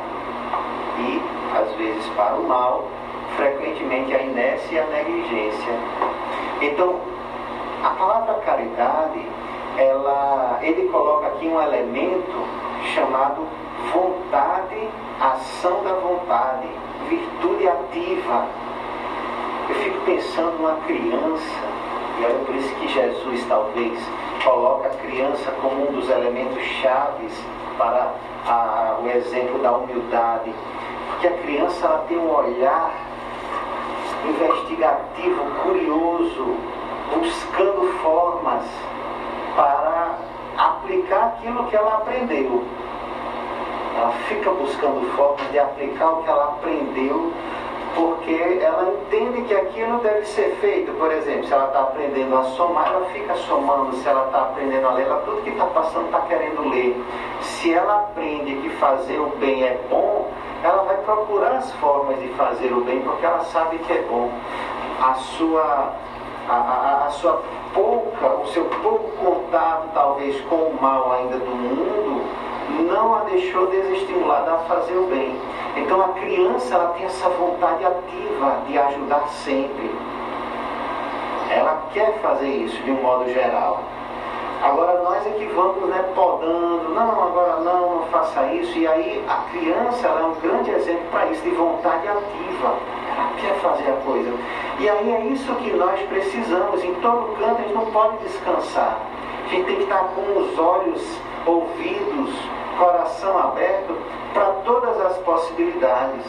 E, 0.99 1.21
às 1.57 1.71
vezes, 1.75 2.05
para 2.15 2.35
o 2.35 2.47
mal, 2.47 2.87
frequentemente 3.35 4.13
a 4.15 4.21
inércia 4.21 4.75
e 4.75 4.79
a 4.79 4.85
negligência. 4.85 5.73
Então, 6.61 6.99
a 7.83 7.89
palavra 7.89 8.33
caridade, 8.45 9.25
ela, 9.77 10.59
ele 10.61 10.87
coloca 10.89 11.27
aqui 11.27 11.47
um 11.47 11.61
elemento 11.61 12.47
chamado 12.93 13.45
vontade, 13.93 14.89
ação 15.19 15.83
da 15.83 15.93
vontade, 15.93 16.67
virtude 17.09 17.67
ativa. 17.67 18.45
Eu 19.69 19.75
fico 19.75 19.99
pensando 20.05 20.57
numa 20.59 20.75
criança, 20.85 21.63
e 22.19 22.25
é 22.25 22.43
por 22.45 22.55
isso 22.55 22.73
que 22.75 22.87
Jesus 22.87 23.45
talvez 23.47 23.99
coloca 24.43 24.87
a 24.87 24.91
criança 24.91 25.51
como 25.61 25.89
um 25.89 25.91
dos 25.93 26.09
elementos 26.09 26.61
chaves 26.81 27.33
para 27.77 28.11
a- 28.47 28.97
o 29.03 29.09
exemplo 29.09 29.57
da 29.59 29.71
humildade. 29.71 30.53
Porque 31.09 31.27
a 31.27 31.37
criança 31.37 31.85
ela 31.85 32.05
tem 32.07 32.17
um 32.17 32.29
olhar 32.33 32.91
investigativo, 34.25 35.43
curioso, 35.63 36.55
buscando 37.13 37.93
formas 38.01 38.63
para 39.55 40.17
aplicar 40.57 41.35
aquilo 41.37 41.65
que 41.65 41.75
ela 41.75 41.95
aprendeu. 41.95 42.63
Ela 43.95 44.11
fica 44.27 44.49
buscando 44.51 45.15
formas 45.15 45.51
de 45.51 45.59
aplicar 45.59 46.09
o 46.09 46.23
que 46.23 46.29
ela 46.29 46.45
aprendeu, 46.45 47.31
porque 47.95 48.59
ela 48.61 48.91
entende 48.91 49.41
que 49.43 49.53
aquilo 49.55 49.99
deve 49.99 50.25
ser 50.25 50.55
feito. 50.61 50.91
Por 50.93 51.11
exemplo, 51.11 51.45
se 51.47 51.53
ela 51.53 51.65
está 51.67 51.79
aprendendo 51.81 52.37
a 52.37 52.43
somar, 52.43 52.87
ela 52.87 53.05
fica 53.07 53.35
somando. 53.35 53.93
Se 53.97 54.07
ela 54.07 54.25
está 54.25 54.39
aprendendo 54.39 54.87
a 54.87 54.91
ler, 54.93 55.05
ela 55.05 55.21
tudo 55.25 55.41
que 55.43 55.49
está 55.49 55.65
passando 55.67 56.05
está 56.05 56.21
querendo 56.21 56.69
ler. 56.69 56.95
Se 57.41 57.73
ela 57.73 57.95
aprende 57.99 58.55
que 58.55 58.69
fazer 58.71 59.19
o 59.19 59.27
bem 59.39 59.63
é 59.63 59.79
bom, 59.89 60.29
ela 60.63 60.83
vai 60.83 60.97
procurar 60.97 61.51
as 61.53 61.71
formas 61.73 62.19
de 62.19 62.27
fazer 62.29 62.71
o 62.73 62.81
bem, 62.81 63.01
porque 63.01 63.25
ela 63.25 63.43
sabe 63.45 63.77
que 63.79 63.93
é 63.93 64.01
bom. 64.09 64.29
A 65.01 65.13
sua 65.15 65.93
a, 66.49 66.53
a- 66.53 67.05
a 67.07 67.09
sua 67.11 67.41
pouca, 67.73 68.27
o 68.27 68.47
seu 68.47 68.65
pouco 68.65 69.09
contato 69.23 69.89
talvez 69.93 70.39
com 70.41 70.55
o 70.55 70.77
mal 70.81 71.13
ainda 71.13 71.37
do 71.37 71.49
mundo, 71.55 72.21
não 72.69 73.15
a 73.15 73.19
deixou 73.21 73.67
desestimulada 73.67 74.53
a 74.53 74.57
fazer 74.59 74.95
o 74.95 75.07
bem. 75.07 75.35
Então 75.75 76.01
a 76.01 76.09
criança 76.09 76.75
ela 76.75 76.89
tem 76.89 77.05
essa 77.05 77.29
vontade 77.29 77.83
ativa 77.85 78.57
de 78.67 78.77
ajudar 78.77 79.27
sempre. 79.29 79.91
Ela 81.49 81.83
quer 81.93 82.19
fazer 82.19 82.49
isso 82.49 82.81
de 82.83 82.91
um 82.91 83.01
modo 83.01 83.31
geral. 83.31 83.83
Agora 84.63 85.01
nós 85.01 85.27
é 85.27 85.31
que 85.31 85.45
vamos 85.47 85.89
né, 85.89 86.01
podando, 86.15 86.87
não, 86.93 87.23
agora 87.23 87.57
não, 87.57 87.95
não 87.97 88.03
faça 88.03 88.45
isso. 88.53 88.77
E 88.77 88.87
aí 88.87 89.23
a 89.27 89.35
criança 89.51 90.07
ela 90.07 90.21
é 90.21 90.23
um 90.23 90.35
grande 90.35 90.71
exemplo 90.71 91.03
para 91.11 91.25
isso, 91.25 91.41
de 91.41 91.49
vontade 91.49 92.07
ativa. 92.07 92.75
Ela 93.11 93.29
quer 93.41 93.55
fazer 93.59 93.91
a 93.91 93.95
coisa. 94.05 94.33
E 94.79 94.89
aí 94.89 95.11
é 95.11 95.25
isso 95.25 95.53
que 95.55 95.71
nós 95.73 95.99
precisamos. 96.03 96.81
Em 96.81 96.93
todo 96.95 97.35
canto 97.37 97.59
a 97.59 97.61
gente 97.61 97.73
não 97.73 97.85
pode 97.87 98.17
descansar. 98.19 98.97
A 99.45 99.47
gente 99.49 99.65
tem 99.65 99.75
que 99.75 99.83
estar 99.83 100.03
com 100.15 100.39
os 100.39 100.57
olhos, 100.57 101.19
ouvidos, 101.45 102.33
coração 102.77 103.37
aberto 103.37 103.95
para 104.33 104.45
todas 104.65 104.99
as 105.01 105.17
possibilidades. 105.19 106.25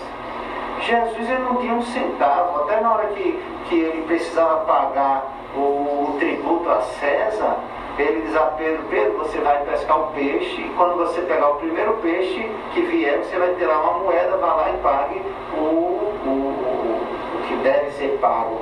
Jesus 0.80 1.30
ele 1.30 1.42
não 1.42 1.56
tinha 1.56 1.74
um 1.74 1.82
centavo, 1.82 2.62
até 2.62 2.80
na 2.80 2.92
hora 2.92 3.06
que, 3.08 3.42
que 3.68 3.74
ele 3.74 4.02
precisava 4.02 4.64
pagar 4.64 5.24
o, 5.56 5.60
o 5.60 6.16
tributo 6.18 6.68
a 6.70 6.80
César, 6.82 7.56
ele 7.96 8.22
diz 8.22 8.36
a 8.36 8.46
Pedro, 8.58 8.82
Pedro, 8.90 9.18
você 9.18 9.38
vai 9.38 9.56
pescar 9.64 10.00
o 10.00 10.06
peixe, 10.08 10.60
e 10.60 10.68
quando 10.76 10.96
você 10.96 11.20
pegar 11.22 11.50
o 11.50 11.54
primeiro 11.56 11.92
peixe 12.02 12.50
que 12.72 12.82
vier, 12.82 13.18
você 13.18 13.38
vai 13.38 13.50
ter 13.50 13.66
lá 13.66 13.80
uma 13.80 14.00
moeda, 14.00 14.36
vá 14.36 14.54
lá 14.54 14.70
e 14.70 14.76
pague 14.78 15.22
o, 15.56 15.60
o, 15.60 16.26
o, 16.26 17.38
o 17.38 17.42
que 17.46 17.54
deve 17.62 17.92
ser 17.92 18.18
pago. 18.20 18.60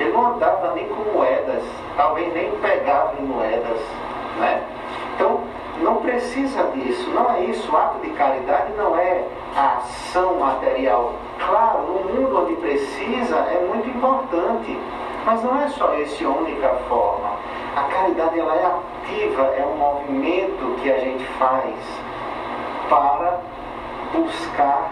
Ele 0.00 0.10
não 0.10 0.34
andava 0.34 0.72
nem 0.74 0.88
com 0.88 1.12
moedas, 1.12 1.62
talvez 1.96 2.34
nem 2.34 2.50
pegava 2.60 3.14
em 3.20 3.24
moedas. 3.24 3.78
Né? 4.40 4.62
Então, 5.14 5.40
não 5.82 5.96
precisa 5.96 6.62
disso, 6.74 7.10
não 7.10 7.30
é 7.32 7.44
isso. 7.44 7.70
O 7.70 7.76
ato 7.76 7.98
de 8.00 8.10
caridade 8.10 8.72
não 8.76 8.96
é 8.96 9.24
a 9.56 9.78
ação 9.78 10.38
material. 10.38 11.14
Claro, 11.38 11.82
no 11.82 12.14
mundo 12.14 12.42
onde 12.42 12.56
precisa 12.56 13.36
é 13.36 13.66
muito 13.68 13.88
importante, 13.88 14.78
mas 15.26 15.42
não 15.42 15.60
é 15.60 15.68
só 15.68 15.92
essa 15.94 16.28
única 16.28 16.68
forma. 16.88 17.32
A 17.76 17.82
caridade 17.84 18.38
ela 18.38 18.54
é 18.54 18.66
ativa, 18.66 19.42
é 19.42 19.64
um 19.64 19.76
movimento 19.76 20.80
que 20.80 20.90
a 20.90 20.98
gente 20.98 21.24
faz 21.38 21.74
para 22.88 23.40
buscar 24.12 24.90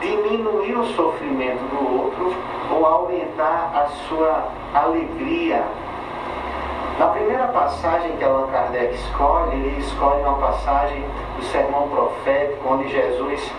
diminuir 0.00 0.78
o 0.78 0.84
sofrimento 0.94 1.62
do 1.70 2.02
outro 2.02 2.34
ou 2.70 2.86
aumentar 2.86 3.72
a 3.74 3.86
sua 4.08 4.48
alegria 4.74 5.64
na 7.00 7.06
primeira 7.06 7.46
passagem 7.46 8.14
que 8.18 8.24
Allan 8.24 8.48
Kardec 8.48 8.94
escolhe, 8.94 9.56
ele 9.56 9.80
escolhe 9.80 10.20
uma 10.20 10.34
passagem 10.34 11.02
do 11.34 11.42
sermão 11.44 11.88
profético, 11.88 12.74
onde 12.74 12.90
Jesus 12.90 13.50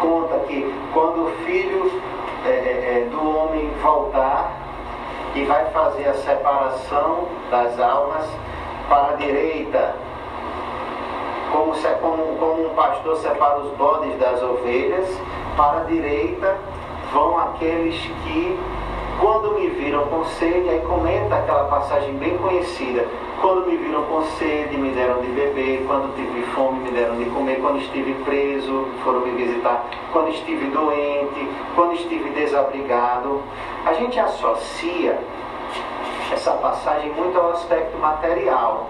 conta 0.00 0.40
que 0.40 0.74
quando 0.92 1.26
o 1.26 1.30
filho 1.44 2.02
é, 2.44 2.48
é, 2.48 2.52
é, 2.52 3.08
do 3.12 3.36
homem 3.36 3.70
voltar 3.80 4.50
e 5.36 5.44
vai 5.44 5.66
fazer 5.66 6.08
a 6.08 6.14
separação 6.14 7.28
das 7.48 7.78
almas 7.78 8.28
para 8.88 9.10
a 9.10 9.12
direita, 9.12 9.94
como, 11.52 11.72
como, 12.00 12.38
como 12.40 12.66
um 12.66 12.74
pastor 12.74 13.18
separa 13.18 13.60
os 13.60 13.70
bodes 13.76 14.18
das 14.18 14.42
ovelhas, 14.42 15.08
para 15.56 15.82
a 15.82 15.84
direita 15.84 16.56
vão 17.12 17.38
aqueles 17.38 17.94
que 18.24 18.58
Quando 19.20 19.50
me 19.58 19.66
viram 19.70 20.06
com 20.06 20.24
sede, 20.24 20.68
aí 20.68 20.80
comenta 20.86 21.34
aquela 21.34 21.64
passagem 21.64 22.14
bem 22.14 22.38
conhecida. 22.38 23.04
Quando 23.40 23.66
me 23.66 23.76
viram 23.76 24.04
com 24.04 24.22
sede, 24.38 24.76
me 24.76 24.90
deram 24.90 25.20
de 25.20 25.26
beber. 25.26 25.84
Quando 25.88 26.14
tive 26.14 26.42
fome, 26.54 26.78
me 26.84 26.92
deram 26.92 27.16
de 27.16 27.24
comer. 27.30 27.60
Quando 27.60 27.78
estive 27.78 28.14
preso, 28.24 28.86
foram 29.02 29.20
me 29.22 29.32
visitar. 29.32 29.86
Quando 30.12 30.28
estive 30.28 30.66
doente, 30.66 31.50
quando 31.74 31.94
estive 31.94 32.30
desabrigado. 32.30 33.42
A 33.84 33.92
gente 33.94 34.20
associa 34.20 35.18
essa 36.32 36.52
passagem 36.52 37.10
muito 37.12 37.36
ao 37.36 37.50
aspecto 37.50 37.98
material. 37.98 38.88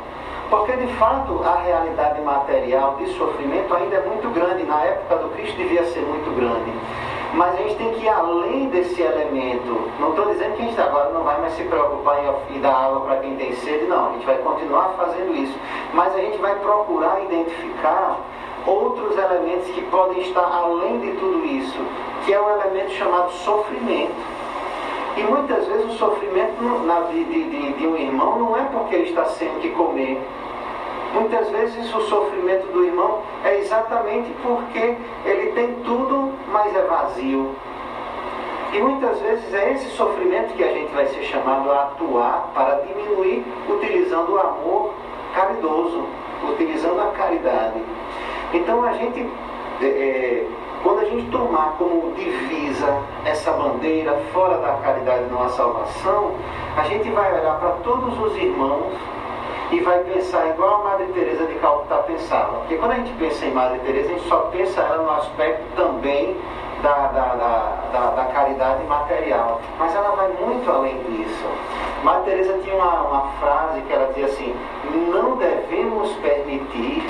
Porque 0.51 0.72
de 0.72 0.89
fato 0.95 1.43
a 1.43 1.57
realidade 1.62 2.20
material 2.20 2.97
de 2.97 3.07
sofrimento 3.14 3.74
ainda 3.74 3.97
é 3.97 4.01
muito 4.03 4.29
grande. 4.29 4.62
Na 4.64 4.83
época 4.83 5.16
do 5.16 5.31
Cristo 5.31 5.57
devia 5.57 5.85
ser 5.85 6.01
muito 6.01 6.31
grande. 6.37 6.70
Mas 7.39 7.55
a 7.55 7.62
gente 7.62 7.76
tem 7.76 7.93
que 7.93 8.05
ir 8.05 8.09
além 8.09 8.68
desse 8.68 9.01
elemento. 9.01 9.80
Não 10.01 10.11
estou 10.11 10.26
dizendo 10.26 10.57
que 10.57 10.62
a 10.62 10.64
gente 10.64 10.80
agora 10.80 11.11
não 11.11 11.22
vai 11.22 11.41
mais 11.41 11.53
se 11.53 11.62
preocupar 11.62 12.18
em 12.51 12.61
dar 12.61 12.74
água 12.74 13.03
para 13.03 13.18
quem 13.18 13.36
tem 13.36 13.55
sede, 13.55 13.86
não. 13.86 14.09
A 14.09 14.12
gente 14.14 14.26
vai 14.26 14.39
continuar 14.39 14.95
fazendo 14.97 15.32
isso. 15.36 15.57
Mas 15.95 16.16
a 16.16 16.18
gente 16.18 16.36
vai 16.39 16.57
procurar 16.57 17.22
identificar 17.22 18.18
outros 18.66 19.16
elementos 19.16 19.68
que 19.68 19.82
podem 19.82 20.20
estar 20.22 20.53
além 20.53 20.99
de 20.99 21.12
tudo 21.12 21.47
isso, 21.47 21.78
que 22.26 22.32
é 22.32 22.41
o 22.41 22.51
elemento 22.51 22.91
chamado 22.95 23.30
sofrimento. 23.30 24.16
E 25.16 25.22
muitas 25.22 25.64
vezes 25.64 25.93
o 25.93 25.97
sofrimento 25.97 26.61
na 26.86 27.03
vida 27.03 27.32
de, 27.32 27.45
de, 27.51 27.72
de 27.74 27.86
um 27.86 27.97
irmão 27.97 28.36
não 28.36 28.57
é 28.57 28.62
porque 28.64 28.97
ele 28.97 29.11
está 29.11 29.26
sem 29.26 29.49
que 29.61 29.70
comer, 29.70 30.20
Muitas 31.12 31.48
vezes 31.50 31.94
o 31.94 32.00
sofrimento 32.02 32.66
do 32.72 32.84
irmão 32.84 33.22
é 33.44 33.59
exatamente 33.61 34.30
porque 34.42 34.96
ele 35.24 35.52
tem 35.52 35.74
tudo, 35.84 36.32
mas 36.52 36.74
é 36.76 36.82
vazio. 36.82 37.54
E 38.72 38.78
muitas 38.80 39.18
vezes 39.20 39.54
é 39.54 39.72
esse 39.72 39.88
sofrimento 39.96 40.54
que 40.54 40.62
a 40.62 40.72
gente 40.72 40.92
vai 40.92 41.06
ser 41.06 41.22
chamado 41.22 41.72
a 41.72 41.84
atuar 41.84 42.50
para 42.54 42.82
diminuir, 42.82 43.42
utilizando 43.66 44.34
o 44.34 44.38
amor 44.38 44.92
caridoso, 45.34 46.04
utilizando 46.50 47.00
a 47.00 47.06
caridade. 47.12 47.82
Então 48.52 48.84
a 48.84 48.92
gente, 48.92 49.26
é, 49.80 50.44
quando 50.82 51.00
a 51.00 51.04
gente 51.06 51.30
tomar 51.30 51.76
como 51.78 52.12
divisa 52.12 53.02
essa 53.24 53.50
bandeira 53.52 54.12
fora 54.34 54.59
da 54.59 54.74
caridade 54.74 55.24
não 55.30 55.42
há 55.42 55.48
salvação, 55.48 56.34
a 56.76 56.82
gente 56.82 57.09
vai 57.11 57.40
olhar 57.40 57.59
para 57.59 57.70
todos 57.82 58.18
os 58.20 58.36
irmãos 58.36 58.92
e 59.71 59.81
vai 59.81 59.99
pensar 60.01 60.47
igual 60.49 60.81
a 60.81 60.85
Madre 60.85 61.07
Teresa 61.09 61.45
de 61.47 61.55
Calcutá 61.57 61.97
pensava. 61.99 62.59
Porque 62.59 62.77
quando 62.77 62.93
a 62.93 62.95
gente 62.97 63.12
pensa 63.19 63.45
em 63.45 63.53
Madre 63.53 63.79
Teresa, 63.81 64.09
a 64.09 64.12
gente 64.12 64.29
só 64.29 64.37
pensa 64.53 64.81
ela 64.81 65.03
no 65.03 65.11
aspecto 65.11 65.62
também 65.77 66.37
da, 66.83 67.09
da, 67.09 67.35
da, 67.93 68.11
da, 68.11 68.25
caridade 68.33 68.85
material. 68.85 69.61
Mas 69.79 69.95
ela 69.95 70.14
vai 70.16 70.29
muito 70.41 70.71
além 70.71 70.97
disso. 71.03 71.45
Madre 72.03 72.31
Teresa 72.31 72.59
tinha 72.62 72.77
uma, 72.77 73.03
uma 73.03 73.29
frase 73.41 73.83
que 73.83 73.93
ela 73.93 74.07
dizia 74.09 74.27
assim, 74.27 74.55
não 75.12 75.37
devemos 75.37 76.12
permitir 76.16 77.03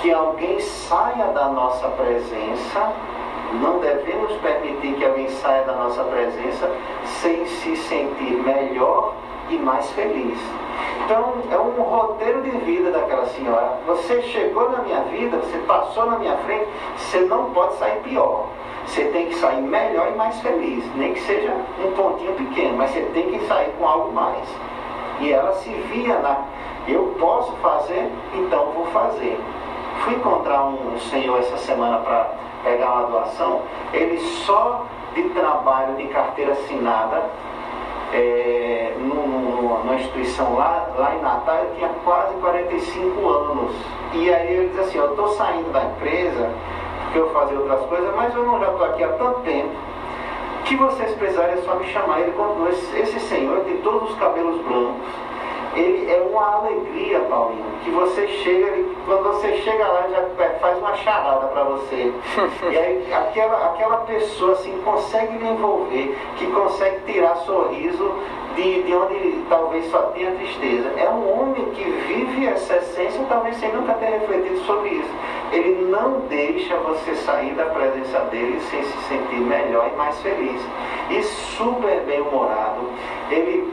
que 0.00 0.12
alguém 0.12 0.60
saia 0.60 1.26
da 1.28 1.48
nossa 1.48 1.88
presença 1.88 2.92
não 3.54 3.78
devemos 3.78 4.32
permitir 4.40 4.94
que 4.94 5.04
alguém 5.04 5.28
saia 5.28 5.62
da 5.64 5.72
nossa 5.72 6.02
presença 6.04 6.70
sem 7.20 7.46
se 7.46 7.76
sentir 7.76 8.42
melhor 8.44 9.14
e 9.50 9.56
mais 9.56 9.88
feliz. 9.90 10.38
Então, 11.04 11.34
é 11.50 11.58
um 11.58 11.80
roteiro 11.82 12.42
de 12.42 12.50
vida 12.50 12.90
daquela 12.90 13.26
senhora. 13.26 13.78
Você 13.86 14.22
chegou 14.22 14.70
na 14.70 14.78
minha 14.78 15.00
vida, 15.02 15.36
você 15.36 15.58
passou 15.58 16.06
na 16.06 16.18
minha 16.18 16.36
frente, 16.38 16.66
você 16.96 17.20
não 17.20 17.50
pode 17.50 17.76
sair 17.76 18.00
pior. 18.02 18.46
Você 18.86 19.04
tem 19.06 19.26
que 19.26 19.34
sair 19.36 19.60
melhor 19.60 20.08
e 20.12 20.16
mais 20.16 20.40
feliz. 20.40 20.84
Nem 20.96 21.12
que 21.12 21.20
seja 21.20 21.52
um 21.84 21.92
pontinho 21.92 22.32
pequeno, 22.34 22.76
mas 22.76 22.90
você 22.90 23.02
tem 23.14 23.30
que 23.30 23.46
sair 23.46 23.72
com 23.78 23.86
algo 23.86 24.12
mais. 24.12 24.48
E 25.20 25.32
ela 25.32 25.52
se 25.54 25.70
via 25.70 26.18
na. 26.18 26.44
Eu 26.88 27.14
posso 27.18 27.52
fazer, 27.56 28.08
então 28.34 28.66
vou 28.72 28.86
fazer. 28.86 29.38
Fui 30.04 30.14
encontrar 30.14 30.64
um 30.64 30.98
senhor 31.10 31.38
essa 31.38 31.56
semana 31.58 31.98
para 31.98 32.30
pegar 32.62 32.92
uma 32.92 33.06
doação. 33.08 33.62
Ele 33.92 34.18
só 34.18 34.86
de 35.14 35.22
trabalho 35.30 35.96
de 35.96 36.06
carteira 36.08 36.52
assinada 36.52 37.24
é, 38.12 38.92
numa 38.98 39.94
instituição 39.94 40.54
lá, 40.54 40.88
lá 40.96 41.14
em 41.14 41.22
Natal, 41.22 41.56
eu 41.64 41.74
tinha 41.76 41.88
quase 42.04 42.34
45 42.34 43.28
anos. 43.28 43.72
E 44.12 44.32
aí 44.32 44.54
ele 44.54 44.68
diz 44.68 44.80
assim, 44.80 44.98
eu 44.98 45.10
estou 45.10 45.28
saindo 45.30 45.72
da 45.72 45.84
empresa, 45.84 46.50
porque 47.04 47.18
eu 47.18 47.30
fazia 47.30 47.58
outras 47.58 47.80
coisas, 47.86 48.14
mas 48.14 48.34
eu 48.34 48.44
não 48.44 48.60
já 48.60 48.70
estou 48.70 48.86
aqui 48.86 49.04
há 49.04 49.08
tanto 49.08 49.40
tempo, 49.40 49.70
que 50.64 50.76
vocês 50.76 51.12
precisarem 51.12 51.54
é 51.54 51.62
só 51.62 51.74
me 51.74 51.86
chamar. 51.86 52.20
Ele 52.20 52.32
continuou, 52.32 52.68
esse, 52.68 52.98
esse 52.98 53.20
senhor 53.20 53.60
tem 53.60 53.78
todos 53.78 54.10
os 54.10 54.18
cabelos 54.18 54.60
brancos, 54.62 55.08
ele 55.74 56.10
é 56.10 56.20
uma 56.20 56.56
alegria, 56.56 57.20
Paulinho, 57.20 57.64
que 57.84 57.90
você 57.90 58.26
chega, 58.28 58.84
quando 59.06 59.22
você 59.22 59.56
chega 59.62 59.86
lá, 59.86 60.08
já 60.08 60.50
faz 60.60 60.78
uma 60.78 60.94
charada 60.96 61.46
para 61.46 61.62
você. 61.62 62.12
e 62.70 62.76
aí 62.76 63.12
aquela, 63.12 63.66
aquela 63.66 63.98
pessoa 63.98 64.52
assim 64.52 64.76
consegue 64.84 65.38
lhe 65.38 65.46
envolver, 65.46 66.18
que 66.36 66.46
consegue 66.48 67.12
tirar 67.12 67.36
sorriso 67.36 68.12
de, 68.56 68.82
de 68.82 68.94
onde 68.94 69.44
talvez 69.48 69.88
só 69.90 69.98
tenha 70.12 70.32
tristeza. 70.32 70.92
É 70.96 71.08
um 71.08 71.40
homem 71.40 71.64
que 71.70 71.84
vive 71.84 72.46
essa 72.46 72.76
essência, 72.76 73.24
talvez 73.28 73.56
sem 73.58 73.72
nunca 73.72 73.94
ter 73.94 74.06
refletido 74.06 74.58
sobre 74.64 74.88
isso. 74.88 75.14
Ele 75.52 75.86
não 75.88 76.20
deixa 76.28 76.76
você 76.78 77.14
sair 77.14 77.54
da 77.54 77.66
presença 77.66 78.18
dele 78.30 78.60
sem 78.70 78.82
se 78.82 78.98
sentir 79.04 79.40
melhor 79.40 79.88
e 79.92 79.96
mais 79.96 80.20
feliz. 80.20 80.60
E 81.10 81.22
super 81.22 82.00
bem 82.00 82.20
humorado. 82.20 82.90
Ele 83.30 83.72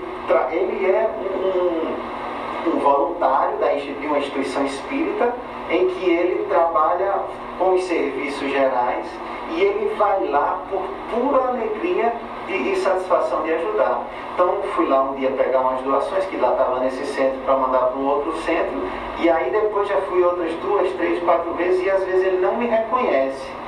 ele 0.52 0.86
é 0.86 1.10
um, 1.20 2.23
um 2.70 2.80
voluntário 2.80 3.58
da, 3.58 3.74
de 3.74 4.08
uma 4.08 4.20
instituição 4.20 4.66
espírita 4.66 5.34
em 5.70 5.90
que 5.90 6.10
ele 6.10 6.46
trabalha 6.46 7.24
com 7.58 7.74
os 7.74 7.84
serviços 7.84 8.50
gerais 8.52 9.06
e 9.52 9.62
ele 9.62 9.94
vai 9.96 10.26
lá 10.28 10.60
por 10.70 10.82
pura 11.12 11.50
alegria 11.50 12.14
e 12.50 12.76
satisfação 12.76 13.42
de 13.44 13.54
ajudar. 13.54 14.04
Então 14.34 14.62
fui 14.76 14.88
lá 14.88 15.04
um 15.04 15.16
dia 15.16 15.32
pegar 15.32 15.62
umas 15.62 15.82
doações 15.82 16.26
que 16.26 16.38
lá 16.38 16.52
estava 16.52 16.80
nesse 16.80 17.06
centro 17.06 17.40
para 17.46 17.56
mandar 17.56 17.80
para 17.80 18.00
um 18.00 18.08
outro 18.08 18.36
centro 18.42 18.82
e 19.20 19.30
aí 19.30 19.50
depois 19.52 19.88
já 19.88 19.98
fui 20.02 20.24
outras 20.24 20.54
duas, 20.56 20.92
três, 20.94 21.22
quatro 21.24 21.54
vezes 21.54 21.86
e 21.86 21.90
às 21.90 22.04
vezes 22.04 22.26
ele 22.26 22.38
não 22.38 22.56
me 22.58 22.66
reconhece 22.66 23.63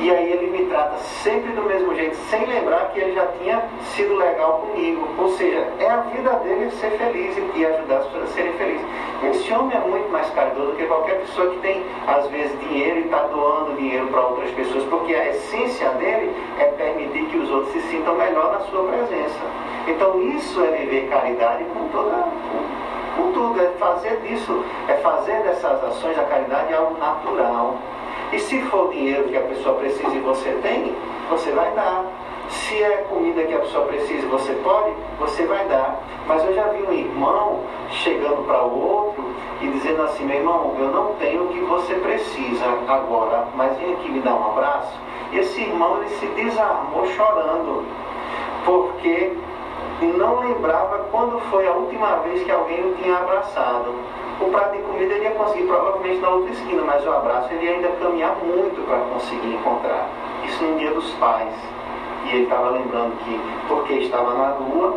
e 0.00 0.10
aí 0.10 0.32
ele 0.32 0.46
me 0.46 0.64
trata 0.64 0.96
sempre 0.96 1.52
do 1.52 1.62
mesmo 1.62 1.94
jeito, 1.94 2.16
sem 2.30 2.46
lembrar 2.46 2.90
que 2.90 3.00
ele 3.00 3.12
já 3.12 3.26
tinha 3.38 3.62
sido 3.94 4.16
legal 4.16 4.60
comigo. 4.60 5.06
Ou 5.18 5.28
seja, 5.32 5.68
é 5.78 5.90
a 5.90 5.98
vida 5.98 6.30
dele 6.36 6.70
ser 6.70 6.92
feliz 6.92 7.36
e 7.54 7.66
ajudar 7.66 7.98
as 7.98 8.06
pessoas 8.06 8.24
a 8.24 8.32
serem 8.32 8.52
felizes. 8.54 8.86
Esse 9.22 9.52
homem 9.52 9.76
é 9.76 9.80
muito 9.80 10.10
mais 10.10 10.30
caridoso 10.30 10.70
do 10.70 10.76
que 10.78 10.86
qualquer 10.86 11.20
pessoa 11.20 11.50
que 11.50 11.58
tem, 11.58 11.84
às 12.06 12.26
vezes, 12.28 12.58
dinheiro 12.60 13.00
e 13.00 13.04
está 13.04 13.18
doando 13.24 13.76
dinheiro 13.76 14.06
para 14.06 14.26
outras 14.26 14.50
pessoas, 14.52 14.84
porque 14.84 15.14
a 15.14 15.28
essência 15.28 15.90
dele 15.90 16.34
é 16.58 16.64
permitir 16.64 17.26
que 17.26 17.36
os 17.36 17.50
outros 17.50 17.72
se 17.74 17.82
sintam 17.90 18.14
melhor 18.14 18.52
na 18.52 18.60
sua 18.60 18.84
presença. 18.84 19.38
Então 19.86 20.18
isso 20.22 20.64
é 20.64 20.68
viver 20.78 21.10
caridade 21.10 21.64
com 21.74 21.88
toda 21.88 22.26
com 23.16 23.32
tudo, 23.32 23.60
é 23.60 23.66
fazer 23.78 24.16
disso, 24.20 24.64
é 24.88 24.94
fazer 24.94 25.42
dessas 25.42 25.84
ações 25.84 26.16
da 26.16 26.24
caridade 26.24 26.72
algo 26.72 26.96
natural. 26.98 27.76
E 28.32 28.38
se 28.38 28.60
for 28.62 28.90
dinheiro 28.92 29.24
que 29.24 29.36
a 29.36 29.42
pessoa 29.42 29.76
precisa 29.76 30.14
e 30.14 30.20
você 30.20 30.50
tem, 30.62 30.94
você 31.28 31.50
vai 31.52 31.70
dar. 31.72 32.04
Se 32.48 32.82
é 32.82 33.06
comida 33.08 33.44
que 33.44 33.54
a 33.54 33.60
pessoa 33.60 33.86
precisa 33.86 34.24
e 34.24 34.28
você 34.28 34.52
pode, 34.54 34.92
você 35.18 35.46
vai 35.46 35.64
dar. 35.66 36.00
Mas 36.26 36.44
eu 36.44 36.54
já 36.54 36.68
vi 36.68 36.82
um 36.82 36.92
irmão 36.92 37.60
chegando 37.90 38.44
para 38.46 38.64
o 38.64 38.80
outro 38.80 39.24
e 39.60 39.68
dizendo 39.68 40.02
assim, 40.02 40.24
meu 40.24 40.36
irmão, 40.36 40.74
eu 40.78 40.88
não 40.88 41.14
tenho 41.14 41.44
o 41.44 41.48
que 41.48 41.60
você 41.60 41.94
precisa 41.94 42.64
agora, 42.88 43.48
mas 43.56 43.76
vem 43.78 43.94
aqui 43.94 44.10
me 44.10 44.20
dar 44.20 44.34
um 44.34 44.50
abraço. 44.52 44.98
E 45.32 45.38
esse 45.38 45.60
irmão 45.60 45.98
ele 45.98 46.08
se 46.08 46.26
desarmou 46.26 47.06
chorando, 47.06 47.84
porque 48.64 49.36
não 50.02 50.40
lembrava 50.40 51.06
quando 51.10 51.38
foi 51.50 51.66
a 51.66 51.72
última 51.72 52.16
vez 52.16 52.42
que 52.42 52.50
alguém 52.50 52.80
o 52.90 52.94
tinha 52.96 53.16
abraçado. 53.16 53.94
O 54.40 54.50
prato 54.50 54.76
de 54.76 54.82
comida 54.82 55.14
ele 55.14 55.24
ia 55.24 55.30
conseguir 55.32 55.66
provavelmente 55.66 56.18
na 56.20 56.30
outra 56.30 56.50
esquina, 56.50 56.82
mas 56.82 57.06
o 57.06 57.10
abraço 57.10 57.52
ele 57.52 57.66
ia 57.66 57.72
ainda 57.72 57.88
caminhar 58.00 58.36
muito 58.36 58.80
para 58.86 58.98
conseguir 59.12 59.54
encontrar. 59.54 60.08
Isso 60.44 60.64
no 60.64 60.78
dia 60.78 60.92
dos 60.92 61.10
pais. 61.14 61.54
E 62.24 62.30
ele 62.30 62.44
estava 62.44 62.70
lembrando 62.70 63.16
que 63.24 63.40
porque 63.68 63.92
estava 63.94 64.32
na 64.34 64.48
rua, 64.50 64.96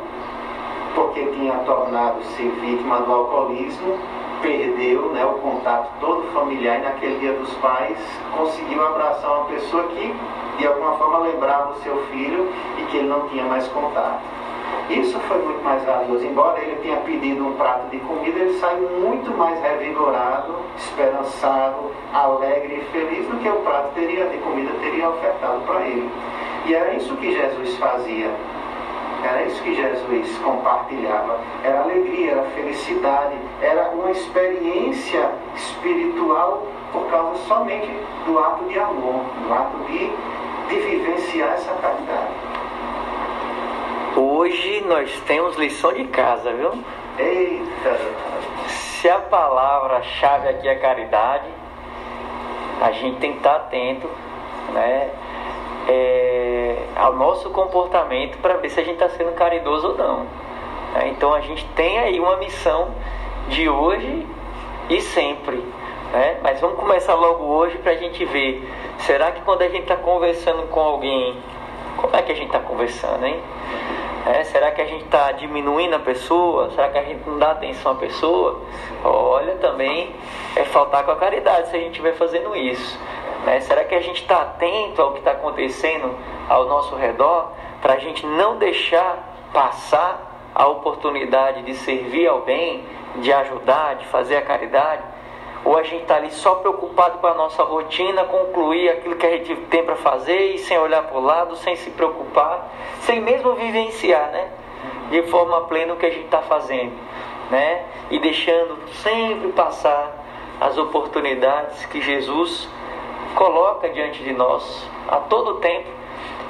porque 0.96 1.26
tinha 1.26 1.56
tornado-se 1.66 2.42
vítima 2.42 3.02
do 3.02 3.12
alcoolismo, 3.12 3.98
perdeu 4.42 5.10
né, 5.10 5.26
o 5.26 5.34
contato 5.36 5.90
todo 6.00 6.24
familiar 6.34 6.80
e 6.80 6.84
naquele 6.84 7.20
dia 7.20 7.34
dos 7.34 7.54
pais 7.56 7.98
conseguiu 8.36 8.86
abraçar 8.86 9.30
uma 9.30 9.46
pessoa 9.46 9.84
que 9.84 10.16
de 10.58 10.68
alguma 10.68 10.94
forma 10.94 11.20
lembrava 11.20 11.72
o 11.72 11.82
seu 11.82 11.98
filho 12.12 12.50
e 12.78 12.84
que 12.84 12.98
ele 12.98 13.08
não 13.08 13.28
tinha 13.30 13.44
mais 13.44 13.68
contato. 13.70 14.22
Isso 14.90 15.20
foi 15.22 15.38
muito 15.40 15.64
mais 15.64 15.84
valioso. 15.84 16.26
Embora 16.26 16.60
ele 16.62 16.76
tenha 16.82 16.98
pedido 16.98 17.48
um 17.48 17.54
prato 17.54 17.90
de 17.90 18.00
comida, 18.00 18.40
ele 18.40 18.60
saiu 18.60 18.90
muito 19.00 19.32
mais 19.38 19.62
revigorado, 19.62 20.56
esperançado, 20.78 21.92
alegre 22.14 22.82
e 22.82 22.92
feliz 22.92 23.26
do 23.28 23.38
que 23.38 23.50
o 23.50 23.62
prato 23.62 23.94
teria, 23.96 24.26
de 24.28 24.38
comida 24.40 24.72
teria 24.82 25.10
ofertado 25.10 25.62
para 25.62 25.82
ele. 25.82 26.10
E 26.66 26.74
era 26.74 26.94
isso 26.94 27.16
que 27.16 27.34
Jesus 27.34 27.78
fazia. 27.78 28.32
Era 29.24 29.44
isso 29.44 29.64
que 29.64 29.74
Jesus 29.74 30.38
compartilhava. 30.40 31.40
Era 31.64 31.82
alegria, 31.82 32.32
era 32.32 32.44
felicidade, 32.50 33.36
era 33.62 33.90
uma 33.92 34.12
experiência 34.12 35.32
espiritual 35.56 36.68
por 36.92 37.06
causa 37.10 37.40
somente 37.48 37.90
do 38.26 38.38
ato 38.38 38.66
de 38.66 38.78
amor, 38.78 39.24
do 39.48 39.54
ato 39.54 39.78
de, 39.88 40.12
de 40.68 40.76
vivenciar 40.82 41.54
essa 41.54 41.74
caridade. 41.76 42.53
Hoje 44.16 44.84
nós 44.88 45.12
temos 45.28 45.56
lição 45.58 45.92
de 45.94 46.06
casa, 46.06 46.52
viu? 46.54 46.72
Eita! 47.18 48.00
Se 48.68 49.10
a 49.10 49.20
palavra-chave 49.20 50.50
aqui 50.50 50.68
é 50.68 50.76
caridade, 50.76 51.48
a 52.82 52.92
gente 52.92 53.18
tem 53.20 53.32
que 53.32 53.38
estar 53.38 53.56
atento, 53.56 54.10
né? 54.72 55.10
é, 55.88 56.76
ao 56.96 57.14
nosso 57.16 57.50
comportamento 57.50 58.38
para 58.38 58.56
ver 58.58 58.70
se 58.70 58.80
a 58.80 58.84
gente 58.84 58.94
está 59.04 59.10
sendo 59.10 59.34
caridoso 59.34 59.90
ou 59.90 59.98
não. 59.98 60.20
né? 60.94 61.10
Então 61.10 61.34
a 61.34 61.42
gente 61.42 61.66
tem 61.76 62.00
aí 62.00 62.20
uma 62.20 62.38
missão 62.38 62.92
de 63.50 63.68
hoje 63.68 64.26
e 64.90 65.02
sempre. 65.02 65.58
né? 66.12 66.38
Mas 66.42 66.60
vamos 66.62 66.78
começar 66.78 67.16
logo 67.16 67.44
hoje 67.46 67.78
para 67.80 67.92
a 67.94 67.96
gente 67.96 68.24
ver. 68.26 68.68
Será 69.00 69.32
que 69.32 69.42
quando 69.42 69.62
a 69.64 69.68
gente 69.70 69.82
está 69.84 69.96
conversando 69.96 70.68
com 70.70 70.80
alguém, 70.80 71.36
como 71.98 72.16
é 72.16 72.22
que 72.22 72.32
a 72.32 72.36
gente 72.36 72.48
está 72.48 72.60
conversando, 72.60 73.26
hein? 73.26 73.40
É, 74.26 74.46
será 74.46 74.72
que 74.72 74.82
a 74.82 74.86
gente 74.86 75.04
está 75.04 75.34
diminuindo 75.34 75.96
a 75.96 76.00
pessoa? 76.00 76.72
Será 76.72 76.90
que 76.90 76.98
a 76.98 77.04
gente 77.04 77.28
não 77.28 77.38
dá 77.38 77.52
atenção 77.52 77.92
à 77.92 77.96
pessoa? 77.96 78.62
Olha, 79.04 79.56
também 79.56 80.16
é 80.56 80.64
faltar 80.64 81.04
com 81.04 81.12
a 81.12 81.16
caridade 81.18 81.70
se 81.70 81.76
a 81.76 81.80
gente 81.80 81.92
estiver 81.92 82.14
fazendo 82.14 82.56
isso. 82.56 82.98
né? 83.46 83.60
Será 83.60 83.84
que 83.84 83.94
a 83.94 84.00
gente 84.00 84.22
está 84.22 84.42
atento 84.42 85.02
ao 85.02 85.12
que 85.12 85.20
está 85.20 85.32
acontecendo 85.32 86.16
ao 86.48 86.68
nosso 86.68 86.96
redor 86.96 87.52
para 87.82 87.96
a 87.96 88.00
gente 88.00 88.26
não 88.26 88.58
deixar 88.58 89.50
passar 89.52 90.52
a 90.56 90.68
oportunidade 90.68 91.64
de 91.64 91.74
servir 91.74 92.26
ao 92.26 92.42
bem, 92.42 92.86
de 93.18 93.34
ajudar, 93.34 93.96
de 93.96 94.06
fazer 94.06 94.38
a 94.38 94.42
caridade? 94.42 95.02
Ou 95.66 95.78
a 95.78 95.84
gente 95.84 96.02
está 96.02 96.18
ali 96.18 96.32
só 96.32 96.56
preocupado 96.56 97.20
com 97.20 97.28
a 97.28 97.34
nossa 97.34 97.64
rotina, 97.64 98.24
concluir 98.26 98.90
aquilo 98.90 99.16
que 99.16 99.26
a 99.26 99.38
gente 99.38 99.56
tem 99.68 99.84
para 99.84 99.96
fazer 99.96 100.56
e 100.56 100.58
sem 100.58 100.78
olhar 100.78 101.04
para 101.04 101.18
o 101.18 101.22
lado, 101.22 101.56
sem 101.58 101.76
se 101.78 101.90
preocupar, 101.92 102.70
sem 103.02 103.22
mesmo 103.22 103.54
vivenciar, 103.54 104.30
né? 104.32 104.50
De 105.10 105.22
forma 105.24 105.62
plena 105.62 105.94
o 105.94 105.98
que 105.98 106.06
a 106.06 106.10
gente 106.10 106.26
está 106.26 106.42
fazendo, 106.42 106.94
né? 107.50 107.86
E 108.12 108.20
deixando 108.20 108.78
sempre 109.02 109.52
passar 109.54 110.24
as 110.60 110.78
oportunidades 110.78 111.86
que 111.86 112.02
Jesus 112.02 112.68
coloca 113.36 113.90
diante 113.90 114.24
de 114.24 114.34
nós 114.34 114.88
a 115.08 115.18
todo 115.18 115.56
tempo 115.56 115.90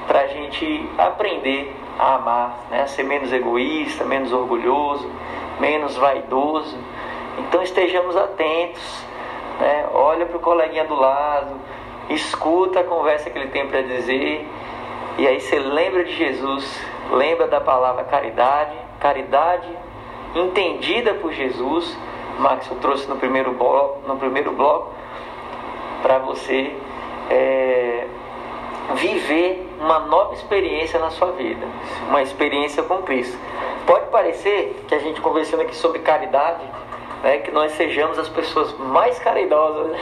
para 0.07 0.22
a 0.22 0.28
gente 0.28 0.89
aprender 0.97 1.74
a 1.97 2.16
amar, 2.16 2.57
né? 2.70 2.82
a 2.82 2.88
ser 2.88 3.03
menos 3.03 3.32
egoísta, 3.32 4.03
menos 4.03 4.34
orgulhoso, 4.34 5.09
menos 5.59 5.95
vaidoso. 5.95 6.78
Então 7.38 7.62
estejamos 7.62 8.16
atentos, 8.16 9.06
né? 9.60 9.88
olha 9.94 10.26
para 10.26 10.38
o 10.38 10.40
coleguinha 10.40 10.86
do 10.86 10.96
lado, 10.96 11.56
escuta 12.10 12.82
a 12.82 12.84
conversa 12.84 13.30
que 13.30 13.38
ele 13.38 13.50
tem 13.50 13.68
para 13.68 13.82
dizer, 13.82 14.48
e 15.18 15.28
aí 15.28 15.40
você 15.40 15.60
lembra 15.60 16.04
de 16.04 16.14
Jesus, 16.16 16.84
lembra 17.12 17.48
da 17.48 17.62
palavra 17.62 18.04
caridade, 18.04 18.76
caridade 19.00 19.70
entendida 20.36 21.14
por 21.16 21.32
Jesus. 21.32 21.98
Max 22.40 22.68
eu 22.70 22.78
trouxe 22.78 23.08
no 23.08 23.18
primeiro 23.18 23.54
bloco, 23.54 24.08
no 24.08 24.18
primeiro 24.18 24.52
bloco 24.54 24.92
para 26.02 26.18
você 26.18 26.76
é, 27.30 28.08
viver 28.96 29.70
uma 29.80 30.00
nova 30.00 30.34
experiência 30.34 31.00
na 31.00 31.10
sua 31.12 31.32
vida, 31.32 31.66
uma 32.10 32.22
experiência 32.22 32.84
com 32.84 33.02
Cristo. 33.04 33.38
Pode 33.86 34.08
parecer 34.08 34.84
que 34.88 34.96
a 34.96 35.00
gente 35.00 35.22
conversando 35.22 35.62
aqui 35.62 35.76
sobre 35.76 36.00
caridade, 36.00 36.64
né, 37.24 37.38
que 37.39 37.51
nós 37.51 37.71
sejamos 37.71 38.19
as 38.19 38.28
pessoas 38.28 38.78
mais 38.78 39.17
caridosas, 39.19 39.97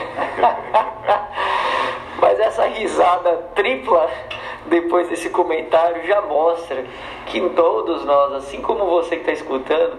mas 2.20 2.38
essa 2.40 2.66
risada 2.66 3.50
tripla 3.54 4.10
depois 4.66 5.08
desse 5.08 5.30
comentário 5.30 6.04
já 6.06 6.20
mostra 6.22 6.84
que 7.26 7.40
todos 7.50 8.04
nós, 8.04 8.32
assim 8.34 8.60
como 8.60 8.86
você 8.86 9.16
que 9.16 9.22
está 9.22 9.32
escutando, 9.32 9.96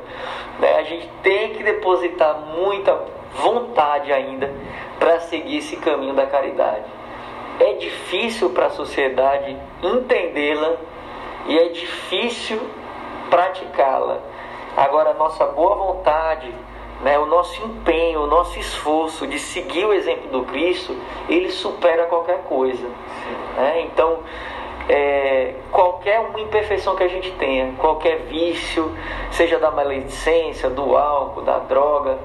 né, 0.60 0.76
a 0.76 0.84
gente 0.84 1.10
tem 1.24 1.54
que 1.54 1.64
depositar 1.64 2.38
muita 2.40 3.00
vontade 3.36 4.12
ainda 4.12 4.52
para 5.00 5.22
seguir 5.22 5.58
esse 5.58 5.78
caminho 5.78 6.14
da 6.14 6.26
caridade. 6.26 6.86
É 7.60 7.74
difícil 7.74 8.50
para 8.50 8.68
a 8.68 8.72
sociedade 8.72 9.58
entendê-la 9.82 10.76
e 11.46 11.58
é 11.58 11.70
difícil 11.70 12.60
praticá-la. 13.30 14.20
Agora, 14.76 15.12
a 15.12 15.14
nossa 15.14 15.46
boa 15.46 15.76
vontade, 15.76 16.54
né, 17.04 17.20
o 17.20 17.26
nosso 17.26 17.62
empenho, 17.64 18.22
o 18.22 18.28
nosso 18.28 18.58
esforço 18.58 19.28
de 19.28 19.38
seguir 19.38 19.86
o 19.86 19.94
exemplo 19.94 20.30
do 20.30 20.46
Cristo, 20.46 20.96
ele 21.28 21.52
supera 21.52 22.06
qualquer 22.06 22.44
coisa. 22.44 22.88
Né? 23.58 23.82
Então, 23.82 24.20
é, 24.88 25.56
qualquer 25.72 26.20
uma 26.22 26.40
imperfeição 26.40 26.96
que 26.96 27.04
a 27.04 27.08
gente 27.08 27.32
tenha, 27.32 27.74
qualquer 27.78 28.20
vício, 28.24 28.92
seja 29.32 29.60
da 29.60 29.72
maledicência, 29.72 30.70
do 30.70 30.96
álcool, 30.98 31.42
da 31.42 31.60
droga, 31.60 32.18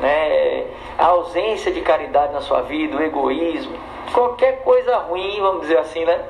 né, 0.00 0.66
a 0.98 1.06
ausência 1.06 1.72
de 1.72 1.80
caridade 1.80 2.32
na 2.32 2.40
sua 2.40 2.62
vida, 2.62 2.96
o 2.96 3.02
egoísmo, 3.02 3.76
qualquer 4.12 4.62
coisa 4.62 4.96
ruim, 4.98 5.40
vamos 5.40 5.62
dizer 5.62 5.78
assim, 5.78 6.04
né, 6.04 6.24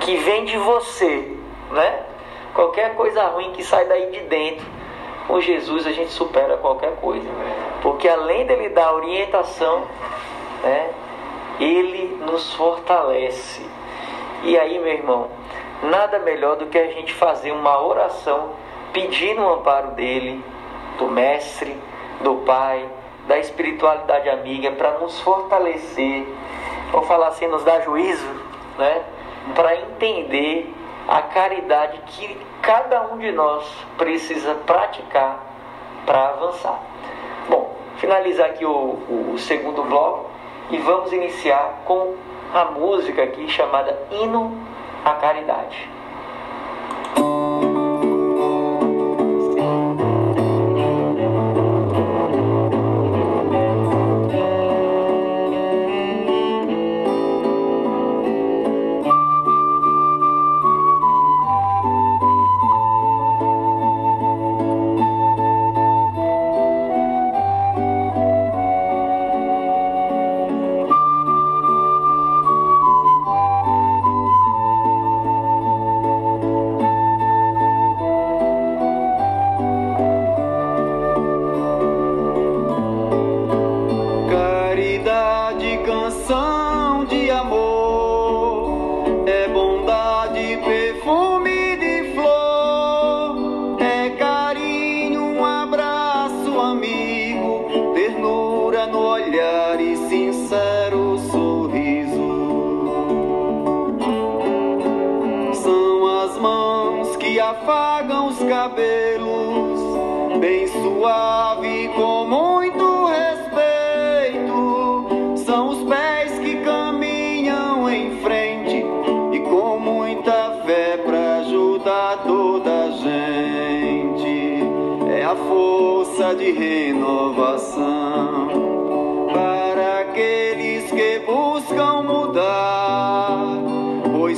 que 0.00 0.16
vem 0.16 0.44
de 0.44 0.56
você, 0.58 1.36
né, 1.70 2.02
qualquer 2.54 2.94
coisa 2.94 3.22
ruim 3.28 3.52
que 3.52 3.62
sai 3.64 3.86
daí 3.86 4.10
de 4.10 4.20
dentro, 4.20 4.66
com 5.26 5.40
Jesus 5.40 5.86
a 5.86 5.92
gente 5.92 6.10
supera 6.10 6.56
qualquer 6.56 6.96
coisa, 6.96 7.28
porque 7.82 8.08
além 8.08 8.46
dele 8.46 8.68
dar 8.70 8.92
orientação, 8.94 9.84
né, 10.62 10.90
ele 11.58 12.18
nos 12.24 12.52
fortalece. 12.54 13.64
E 14.42 14.58
aí, 14.58 14.78
meu 14.78 14.92
irmão, 14.92 15.28
nada 15.82 16.18
melhor 16.18 16.56
do 16.56 16.66
que 16.66 16.78
a 16.78 16.86
gente 16.86 17.12
fazer 17.12 17.52
uma 17.52 17.80
oração 17.82 18.50
pedindo 18.92 19.42
o 19.42 19.54
amparo 19.54 19.92
dele, 19.92 20.42
do 20.98 21.06
Mestre, 21.08 21.76
do 22.20 22.36
Pai, 22.36 22.86
da 23.26 23.38
espiritualidade 23.38 24.28
amiga, 24.28 24.72
para 24.72 24.98
nos 24.98 25.20
fortalecer, 25.20 26.26
vou 26.90 27.02
falar 27.02 27.28
assim, 27.28 27.46
nos 27.46 27.62
dar 27.62 27.80
juízo, 27.82 28.28
né? 28.78 29.02
Para 29.54 29.76
entender 29.76 30.74
a 31.08 31.22
caridade 31.22 31.98
que 32.06 32.40
cada 32.62 33.02
um 33.12 33.18
de 33.18 33.32
nós 33.32 33.64
precisa 33.96 34.54
praticar 34.54 35.40
para 36.06 36.28
avançar. 36.28 36.80
Bom, 37.48 37.74
finalizar 37.98 38.50
aqui 38.50 38.64
o, 38.64 39.32
o 39.32 39.38
segundo 39.38 39.82
bloco 39.82 40.30
e 40.70 40.78
vamos 40.78 41.12
iniciar 41.12 41.82
com 41.84 42.14
a 42.54 42.66
música 42.66 43.22
aqui 43.22 43.48
chamada 43.48 43.98
Hino 44.10 44.56
à 45.04 45.12
Caridade. 45.12 45.88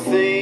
Pois 0.04 0.41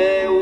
é 0.00 0.28
o 0.28 0.39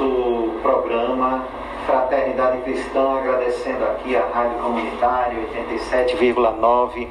nosso 0.00 0.58
programa 0.62 1.44
Fraternidade 1.84 2.62
Cristã, 2.62 3.18
agradecendo 3.18 3.84
aqui 3.84 4.16
a 4.16 4.24
Rádio 4.32 4.58
Comunitária 4.58 5.38
87,9 5.54 7.08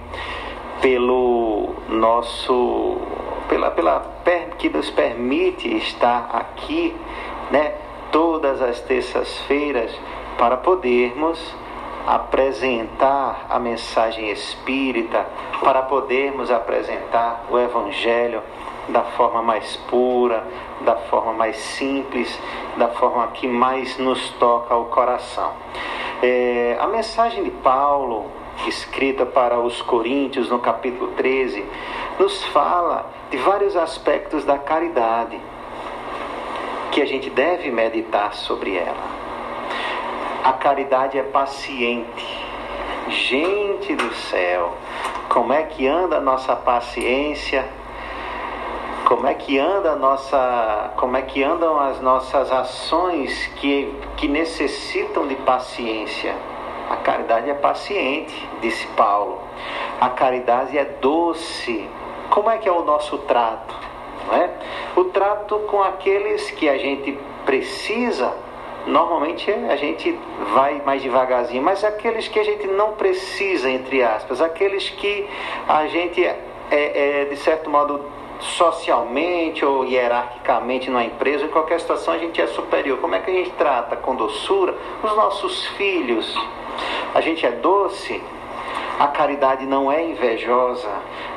pelo 0.81 1.75
nosso 1.87 2.97
pela, 3.47 3.69
pela 3.71 4.19
que 4.57 4.69
nos 4.69 4.89
permite 4.89 5.67
estar 5.77 6.29
aqui, 6.33 6.95
né, 7.51 7.73
todas 8.11 8.61
as 8.61 8.79
terças-feiras 8.81 9.91
para 10.37 10.57
podermos 10.57 11.39
apresentar 12.07 13.45
a 13.49 13.59
mensagem 13.59 14.31
espírita, 14.31 15.25
para 15.63 15.83
podermos 15.83 16.49
apresentar 16.49 17.45
o 17.49 17.59
evangelho 17.59 18.41
da 18.89 19.03
forma 19.03 19.41
mais 19.41 19.75
pura, 19.89 20.43
da 20.81 20.95
forma 20.95 21.33
mais 21.33 21.57
simples, 21.57 22.39
da 22.77 22.87
forma 22.89 23.27
que 23.27 23.47
mais 23.47 23.97
nos 23.97 24.29
toca 24.31 24.75
o 24.75 24.85
coração. 24.85 25.53
É, 26.21 26.77
a 26.79 26.87
mensagem 26.87 27.43
de 27.43 27.51
Paulo, 27.51 28.25
escrita 28.67 29.25
para 29.25 29.59
os 29.59 29.81
Coríntios, 29.81 30.49
no 30.49 30.59
capítulo 30.59 31.11
13, 31.11 31.65
nos 32.19 32.43
fala 32.45 33.09
de 33.29 33.37
vários 33.37 33.75
aspectos 33.77 34.43
da 34.43 34.57
caridade 34.57 35.39
que 36.91 37.01
a 37.01 37.05
gente 37.05 37.29
deve 37.29 37.71
meditar 37.71 38.33
sobre 38.33 38.75
ela. 38.75 39.19
A 40.43 40.53
caridade 40.53 41.17
é 41.17 41.23
paciente. 41.23 42.49
Gente 43.07 43.95
do 43.95 44.13
céu, 44.13 44.73
como 45.29 45.51
é 45.53 45.63
que 45.63 45.87
anda 45.87 46.17
a 46.17 46.21
nossa 46.21 46.55
paciência? 46.55 47.67
Como 49.09 49.25
é 49.25 49.33
que 49.33 49.57
anda 49.57 49.95
nossa, 49.95 50.91
como 50.95 51.17
é 51.17 51.23
que 51.23 51.41
andam 51.41 51.79
as 51.79 51.99
nossas 51.99 52.51
ações 52.51 53.47
que, 53.55 53.91
que 54.15 54.27
necessitam 54.27 55.27
de 55.27 55.33
paciência? 55.37 56.35
A 56.91 56.95
caridade 56.97 57.49
é 57.49 57.55
paciente, 57.55 58.47
disse 58.61 58.85
Paulo. 58.89 59.39
A 59.99 60.09
caridade 60.09 60.77
é 60.77 60.85
doce. 60.85 61.89
Como 62.29 62.51
é 62.51 62.59
que 62.59 62.69
é 62.69 62.71
o 62.71 62.83
nosso 62.83 63.17
trato? 63.17 63.73
É? 64.31 64.49
O 64.95 65.05
trato 65.05 65.57
com 65.61 65.81
aqueles 65.81 66.51
que 66.51 66.69
a 66.69 66.77
gente 66.77 67.17
precisa, 67.47 68.31
normalmente 68.85 69.49
a 69.49 69.75
gente 69.75 70.19
vai 70.53 70.83
mais 70.85 71.01
devagarzinho, 71.01 71.63
mas 71.63 71.83
aqueles 71.83 72.27
que 72.27 72.37
a 72.37 72.43
gente 72.43 72.67
não 72.67 72.91
precisa, 72.91 73.71
entre 73.71 74.03
aspas, 74.03 74.39
aqueles 74.39 74.87
que 74.87 75.27
a 75.67 75.87
gente 75.87 76.23
é, 76.23 76.35
é 76.69 77.25
de 77.25 77.37
certo 77.37 77.71
modo 77.71 78.19
socialmente 78.39 79.65
ou 79.65 79.85
hierarquicamente 79.85 80.89
numa 80.89 81.03
empresa, 81.03 81.45
em 81.45 81.49
qualquer 81.49 81.79
situação 81.79 82.13
a 82.13 82.17
gente 82.17 82.41
é 82.41 82.47
superior. 82.47 82.99
Como 82.99 83.15
é 83.15 83.19
que 83.19 83.29
a 83.29 83.33
gente 83.33 83.51
trata 83.51 83.95
com 83.95 84.15
doçura 84.15 84.75
os 85.03 85.15
nossos 85.15 85.67
filhos? 85.69 86.33
A 87.13 87.21
gente 87.21 87.45
é 87.45 87.51
doce, 87.51 88.21
a 88.99 89.07
caridade 89.07 89.65
não 89.65 89.91
é 89.91 90.05
invejosa, 90.05 90.89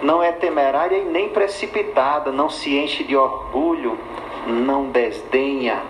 não 0.02 0.22
é 0.22 0.32
temerária 0.32 0.98
e 0.98 1.04
nem 1.04 1.28
precipitada, 1.28 2.30
não 2.30 2.48
se 2.48 2.76
enche 2.76 3.04
de 3.04 3.16
orgulho, 3.16 3.98
não 4.46 4.90
desdenha, 4.90 5.82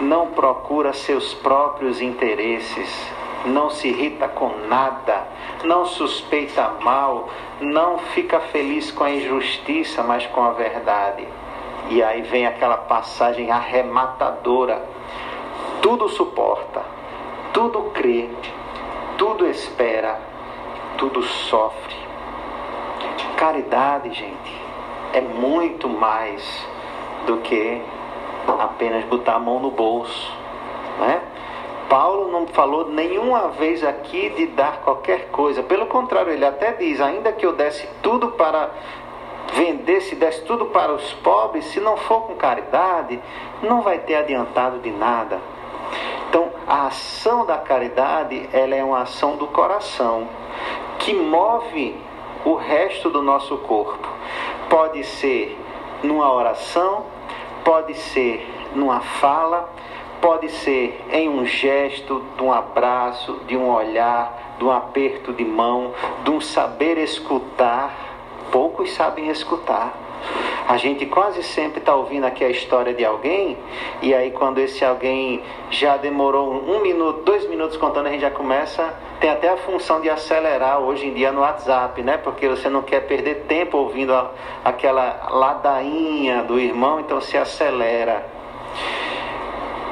não 0.00 0.28
procura 0.28 0.92
seus 0.92 1.34
próprios 1.34 2.00
interesses. 2.00 3.19
Não 3.44 3.70
se 3.70 3.88
irrita 3.88 4.28
com 4.28 4.48
nada, 4.68 5.26
não 5.64 5.86
suspeita 5.86 6.76
mal, 6.80 7.28
não 7.60 7.98
fica 7.98 8.40
feliz 8.40 8.90
com 8.90 9.04
a 9.04 9.10
injustiça, 9.10 10.02
mas 10.02 10.26
com 10.26 10.42
a 10.42 10.50
verdade. 10.52 11.26
E 11.88 12.02
aí 12.02 12.22
vem 12.22 12.46
aquela 12.46 12.76
passagem 12.76 13.50
arrematadora: 13.50 14.84
tudo 15.80 16.08
suporta, 16.08 16.82
tudo 17.52 17.90
crê, 17.92 18.28
tudo 19.16 19.46
espera, 19.46 20.20
tudo 20.98 21.22
sofre. 21.22 21.96
Caridade, 23.36 24.12
gente, 24.12 24.62
é 25.14 25.20
muito 25.20 25.88
mais 25.88 26.42
do 27.26 27.38
que 27.38 27.80
apenas 28.46 29.04
botar 29.04 29.36
a 29.36 29.38
mão 29.38 29.58
no 29.58 29.70
bolso, 29.70 30.30
né? 30.98 31.22
Paulo 31.90 32.30
não 32.30 32.46
falou 32.46 32.88
nenhuma 32.88 33.48
vez 33.48 33.82
aqui 33.82 34.30
de 34.30 34.46
dar 34.46 34.80
qualquer 34.82 35.28
coisa. 35.30 35.60
Pelo 35.60 35.86
contrário, 35.86 36.32
ele 36.32 36.44
até 36.44 36.70
diz: 36.72 37.00
ainda 37.00 37.32
que 37.32 37.44
eu 37.44 37.52
desse 37.52 37.84
tudo 38.00 38.28
para 38.28 38.70
vender, 39.54 40.00
se 40.00 40.14
desse 40.14 40.42
tudo 40.42 40.66
para 40.66 40.92
os 40.92 41.12
pobres, 41.14 41.64
se 41.64 41.80
não 41.80 41.96
for 41.96 42.28
com 42.28 42.36
caridade, 42.36 43.20
não 43.60 43.82
vai 43.82 43.98
ter 43.98 44.14
adiantado 44.14 44.78
de 44.78 44.92
nada. 44.92 45.40
Então, 46.28 46.52
a 46.64 46.86
ação 46.86 47.44
da 47.44 47.58
caridade, 47.58 48.48
ela 48.52 48.76
é 48.76 48.84
uma 48.84 49.02
ação 49.02 49.34
do 49.34 49.48
coração 49.48 50.28
que 51.00 51.12
move 51.12 52.00
o 52.44 52.54
resto 52.54 53.10
do 53.10 53.20
nosso 53.20 53.56
corpo. 53.58 54.08
Pode 54.68 55.02
ser 55.02 55.58
numa 56.04 56.32
oração, 56.32 57.06
pode 57.64 57.94
ser 57.94 58.48
numa 58.76 59.00
fala, 59.00 59.68
pode 60.20 60.50
ser 60.50 61.00
em 61.12 61.28
um 61.28 61.44
gesto, 61.46 62.24
de 62.36 62.42
um 62.42 62.52
abraço, 62.52 63.40
de 63.46 63.56
um 63.56 63.70
olhar, 63.70 64.56
de 64.58 64.64
um 64.64 64.70
aperto 64.70 65.32
de 65.32 65.44
mão, 65.44 65.92
de 66.22 66.30
um 66.30 66.40
saber 66.40 66.98
escutar. 66.98 67.94
Poucos 68.52 68.92
sabem 68.92 69.28
escutar. 69.28 69.94
A 70.68 70.76
gente 70.76 71.06
quase 71.06 71.42
sempre 71.42 71.80
está 71.80 71.94
ouvindo 71.94 72.24
aqui 72.24 72.44
a 72.44 72.48
história 72.48 72.94
de 72.94 73.04
alguém, 73.04 73.56
e 74.02 74.14
aí 74.14 74.30
quando 74.30 74.58
esse 74.58 74.84
alguém 74.84 75.42
já 75.70 75.96
demorou 75.96 76.52
um 76.52 76.80
minuto, 76.80 77.22
dois 77.24 77.48
minutos 77.48 77.76
contando, 77.76 78.06
a 78.06 78.10
gente 78.10 78.20
já 78.20 78.30
começa. 78.30 78.94
Tem 79.18 79.30
até 79.30 79.48
a 79.48 79.56
função 79.56 80.00
de 80.00 80.08
acelerar 80.08 80.78
hoje 80.78 81.06
em 81.06 81.14
dia 81.14 81.32
no 81.32 81.40
WhatsApp, 81.40 82.00
né? 82.02 82.18
Porque 82.18 82.46
você 82.48 82.68
não 82.68 82.82
quer 82.82 83.00
perder 83.00 83.46
tempo 83.48 83.78
ouvindo 83.78 84.14
a, 84.14 84.30
aquela 84.64 85.28
ladainha 85.30 86.42
do 86.44 86.58
irmão, 86.58 87.00
então 87.00 87.20
se 87.20 87.36
acelera. 87.36 88.24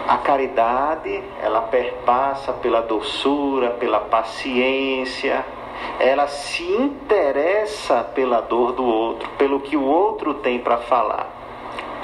A 0.09 0.17
caridade, 0.17 1.23
ela 1.43 1.61
perpassa 1.61 2.51
pela 2.55 2.81
doçura, 2.81 3.73
pela 3.73 4.01
paciência, 4.01 5.45
ela 6.01 6.27
se 6.27 6.65
interessa 6.65 8.03
pela 8.03 8.41
dor 8.41 8.73
do 8.73 8.85
outro, 8.85 9.29
pelo 9.37 9.61
que 9.61 9.77
o 9.77 9.85
outro 9.85 10.33
tem 10.33 10.61
para 10.61 10.79
falar. 10.79 11.29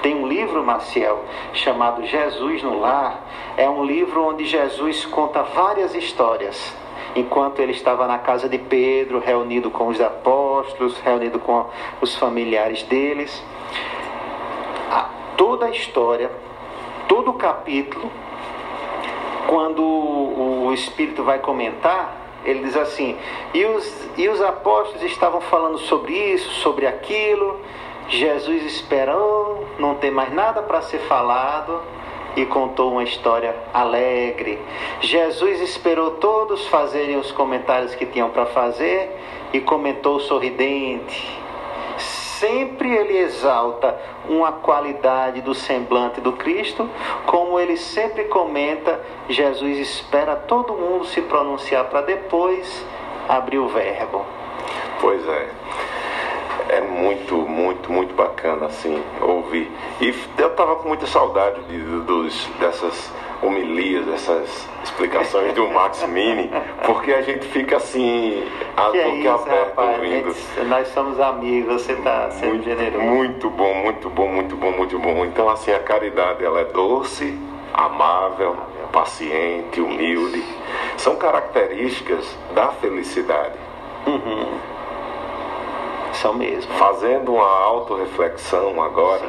Tem 0.02 0.14
um 0.14 0.26
livro, 0.26 0.62
Maciel, 0.62 1.24
chamado 1.54 2.04
Jesus 2.04 2.62
no 2.62 2.78
Lar. 2.78 3.22
É 3.56 3.70
um 3.70 3.82
livro 3.82 4.22
onde 4.22 4.44
Jesus 4.44 5.06
conta 5.06 5.42
várias 5.42 5.94
histórias. 5.94 6.76
Enquanto 7.16 7.60
ele 7.60 7.72
estava 7.72 8.06
na 8.06 8.18
casa 8.18 8.50
de 8.50 8.58
Pedro, 8.58 9.18
reunido 9.18 9.70
com 9.70 9.86
os 9.86 9.98
apóstolos, 9.98 11.00
reunido 11.00 11.38
com 11.38 11.64
os 12.02 12.14
familiares 12.16 12.82
deles. 12.82 13.42
Toda 15.36 15.66
a 15.66 15.70
história, 15.70 16.30
todo 17.08 17.30
o 17.30 17.34
capítulo, 17.34 18.10
quando 19.46 19.82
o 19.82 20.72
Espírito 20.72 21.22
vai 21.22 21.38
comentar, 21.38 22.40
ele 22.44 22.64
diz 22.64 22.76
assim: 22.76 23.16
e 23.52 23.64
os, 23.64 24.08
e 24.16 24.28
os 24.28 24.40
apóstolos 24.40 25.02
estavam 25.02 25.40
falando 25.40 25.78
sobre 25.78 26.12
isso, 26.12 26.50
sobre 26.60 26.86
aquilo. 26.86 27.60
Jesus 28.08 28.62
esperou, 28.64 29.66
não 29.78 29.94
tem 29.94 30.10
mais 30.10 30.32
nada 30.32 30.62
para 30.62 30.82
ser 30.82 30.98
falado 30.98 31.80
e 32.36 32.44
contou 32.44 32.92
uma 32.92 33.04
história 33.04 33.54
alegre. 33.72 34.58
Jesus 35.00 35.60
esperou 35.60 36.12
todos 36.12 36.66
fazerem 36.66 37.16
os 37.16 37.32
comentários 37.32 37.94
que 37.94 38.04
tinham 38.04 38.28
para 38.28 38.44
fazer 38.46 39.16
e 39.52 39.60
comentou 39.60 40.20
sorridente. 40.20 41.43
Sempre 42.44 42.94
ele 42.94 43.16
exalta 43.16 43.98
uma 44.28 44.52
qualidade 44.52 45.40
do 45.40 45.54
semblante 45.54 46.20
do 46.20 46.32
Cristo, 46.32 46.90
como 47.24 47.58
ele 47.58 47.74
sempre 47.78 48.24
comenta, 48.24 49.00
Jesus 49.30 49.78
espera 49.78 50.36
todo 50.36 50.74
mundo 50.74 51.06
se 51.06 51.22
pronunciar 51.22 51.86
para 51.86 52.02
depois 52.02 52.84
abrir 53.26 53.58
o 53.58 53.68
verbo. 53.68 54.26
Pois 55.00 55.26
é. 55.26 55.48
É 56.74 56.80
muito, 56.80 57.36
muito, 57.36 57.92
muito 57.92 58.14
bacana 58.14 58.66
assim 58.66 59.00
ouvir. 59.20 59.70
E 60.00 60.14
eu 60.38 60.48
estava 60.48 60.76
com 60.76 60.88
muita 60.88 61.06
saudade 61.06 61.60
de, 61.68 61.78
dos, 62.00 62.46
dessas 62.58 63.12
homilias, 63.42 64.04
dessas 64.06 64.68
explicações 64.82 65.52
do 65.54 65.68
Max 65.68 66.02
Mini, 66.08 66.50
porque 66.86 67.12
a 67.12 67.22
gente 67.22 67.46
fica 67.46 67.76
assim, 67.76 68.42
a 68.76 68.90
Que 68.90 68.98
é 68.98 69.04
boca 69.04 69.16
isso, 69.18 69.28
aberta 69.28 69.64
rapaz? 69.82 69.98
ouvindo. 69.98 70.32
Gente, 70.32 70.64
nós 70.68 70.88
somos 70.88 71.20
amigos, 71.20 71.82
você 71.82 71.92
está 71.92 72.30
sendo 72.30 72.48
Muito, 72.54 72.64
generoso. 72.64 73.04
muito 73.04 73.50
bom, 73.50 73.74
muito 73.74 74.10
bom, 74.10 74.28
muito 74.28 74.56
bom, 74.56 74.70
muito 74.72 74.98
bom. 74.98 75.24
Então, 75.26 75.48
assim, 75.48 75.72
a 75.72 75.78
caridade 75.78 76.44
ela 76.44 76.60
é 76.60 76.64
doce, 76.64 77.38
amável, 77.72 78.56
paciente, 78.92 79.80
humilde. 79.80 80.42
São 80.96 81.16
características 81.16 82.24
da 82.54 82.68
felicidade. 82.68 83.54
São 86.14 86.34
mesmo. 86.34 86.72
Fazendo 86.74 87.34
uma 87.34 87.64
autorreflexão 87.64 88.82
agora, 88.82 89.24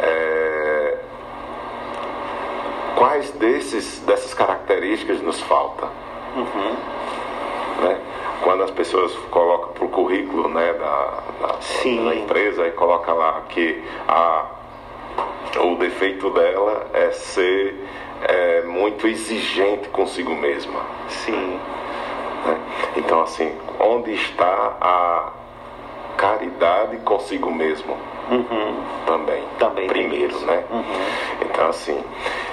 é, 0.00 0.98
quais 2.96 3.30
desses, 3.32 4.00
dessas 4.00 4.32
características 4.34 5.20
nos 5.20 5.40
falta? 5.40 5.86
Né? 7.82 8.00
Quando 8.42 8.62
as 8.62 8.70
pessoas 8.70 9.12
colocam 9.30 9.72
para 9.72 9.84
o 9.84 9.88
currículo 9.88 10.48
né, 10.48 10.72
da, 10.74 11.22
da, 11.40 11.60
Sim. 11.60 12.04
da 12.04 12.14
empresa 12.14 12.66
e 12.66 12.70
coloca 12.72 13.12
lá 13.12 13.42
que 13.48 13.82
a, 14.06 14.46
o 15.60 15.74
defeito 15.76 16.30
dela 16.30 16.86
é 16.92 17.10
ser 17.10 17.88
é, 18.22 18.62
muito 18.62 19.06
exigente 19.06 19.88
consigo 19.88 20.34
mesma. 20.34 20.80
Sim. 21.08 21.58
né? 22.46 22.58
Então, 22.96 23.22
assim, 23.22 23.52
onde 23.80 24.12
está 24.12 24.76
a 24.80 25.32
caridade 26.18 26.96
consigo 26.98 27.50
mesmo? 27.50 27.96
Também. 29.06 29.42
Também 29.58 29.88
tem 29.88 30.08
Primeiro, 30.08 30.38
né? 30.40 30.64
Então, 31.40 31.68
assim, 31.68 32.04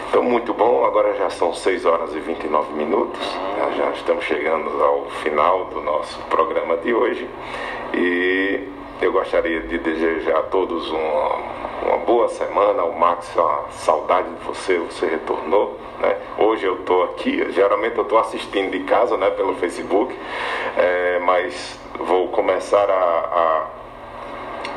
então 0.07 0.23
muito 0.23 0.53
bom. 0.53 0.85
Agora 0.85 1.13
já 1.15 1.29
são 1.31 1.53
6 1.53 1.85
horas 1.85 2.15
e 2.15 2.19
29 2.19 2.73
minutos. 2.73 3.19
Já, 3.57 3.71
já 3.71 3.91
estamos 3.91 4.23
chegando 4.23 4.69
ao 4.81 5.05
final 5.23 5.65
do 5.65 5.81
nosso 5.81 6.17
programa 6.29 6.77
de 6.77 6.93
hoje. 6.93 7.27
E 7.93 8.69
eu 9.01 9.11
gostaria 9.11 9.61
de 9.61 9.77
desejar 9.79 10.37
a 10.37 10.43
todos 10.43 10.89
uma, 10.91 11.35
uma 11.87 11.97
boa 12.05 12.29
semana. 12.29 12.83
O 12.83 12.97
Max, 12.97 13.35
uma 13.35 13.65
saudade 13.71 14.29
de 14.29 14.45
você, 14.45 14.77
você 14.77 15.07
retornou. 15.07 15.77
Né? 15.99 16.15
Hoje 16.37 16.65
eu 16.65 16.75
estou 16.75 17.03
aqui, 17.03 17.51
geralmente 17.51 17.97
eu 17.97 18.03
estou 18.03 18.19
assistindo 18.19 18.71
de 18.71 18.81
casa, 18.83 19.17
né, 19.17 19.29
pelo 19.31 19.55
Facebook, 19.55 20.13
é, 20.77 21.19
mas 21.19 21.79
vou 21.99 22.27
começar 22.29 22.89
a- 22.89 23.65
a 23.71 23.75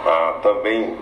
a 0.06 0.32
também 0.42 0.96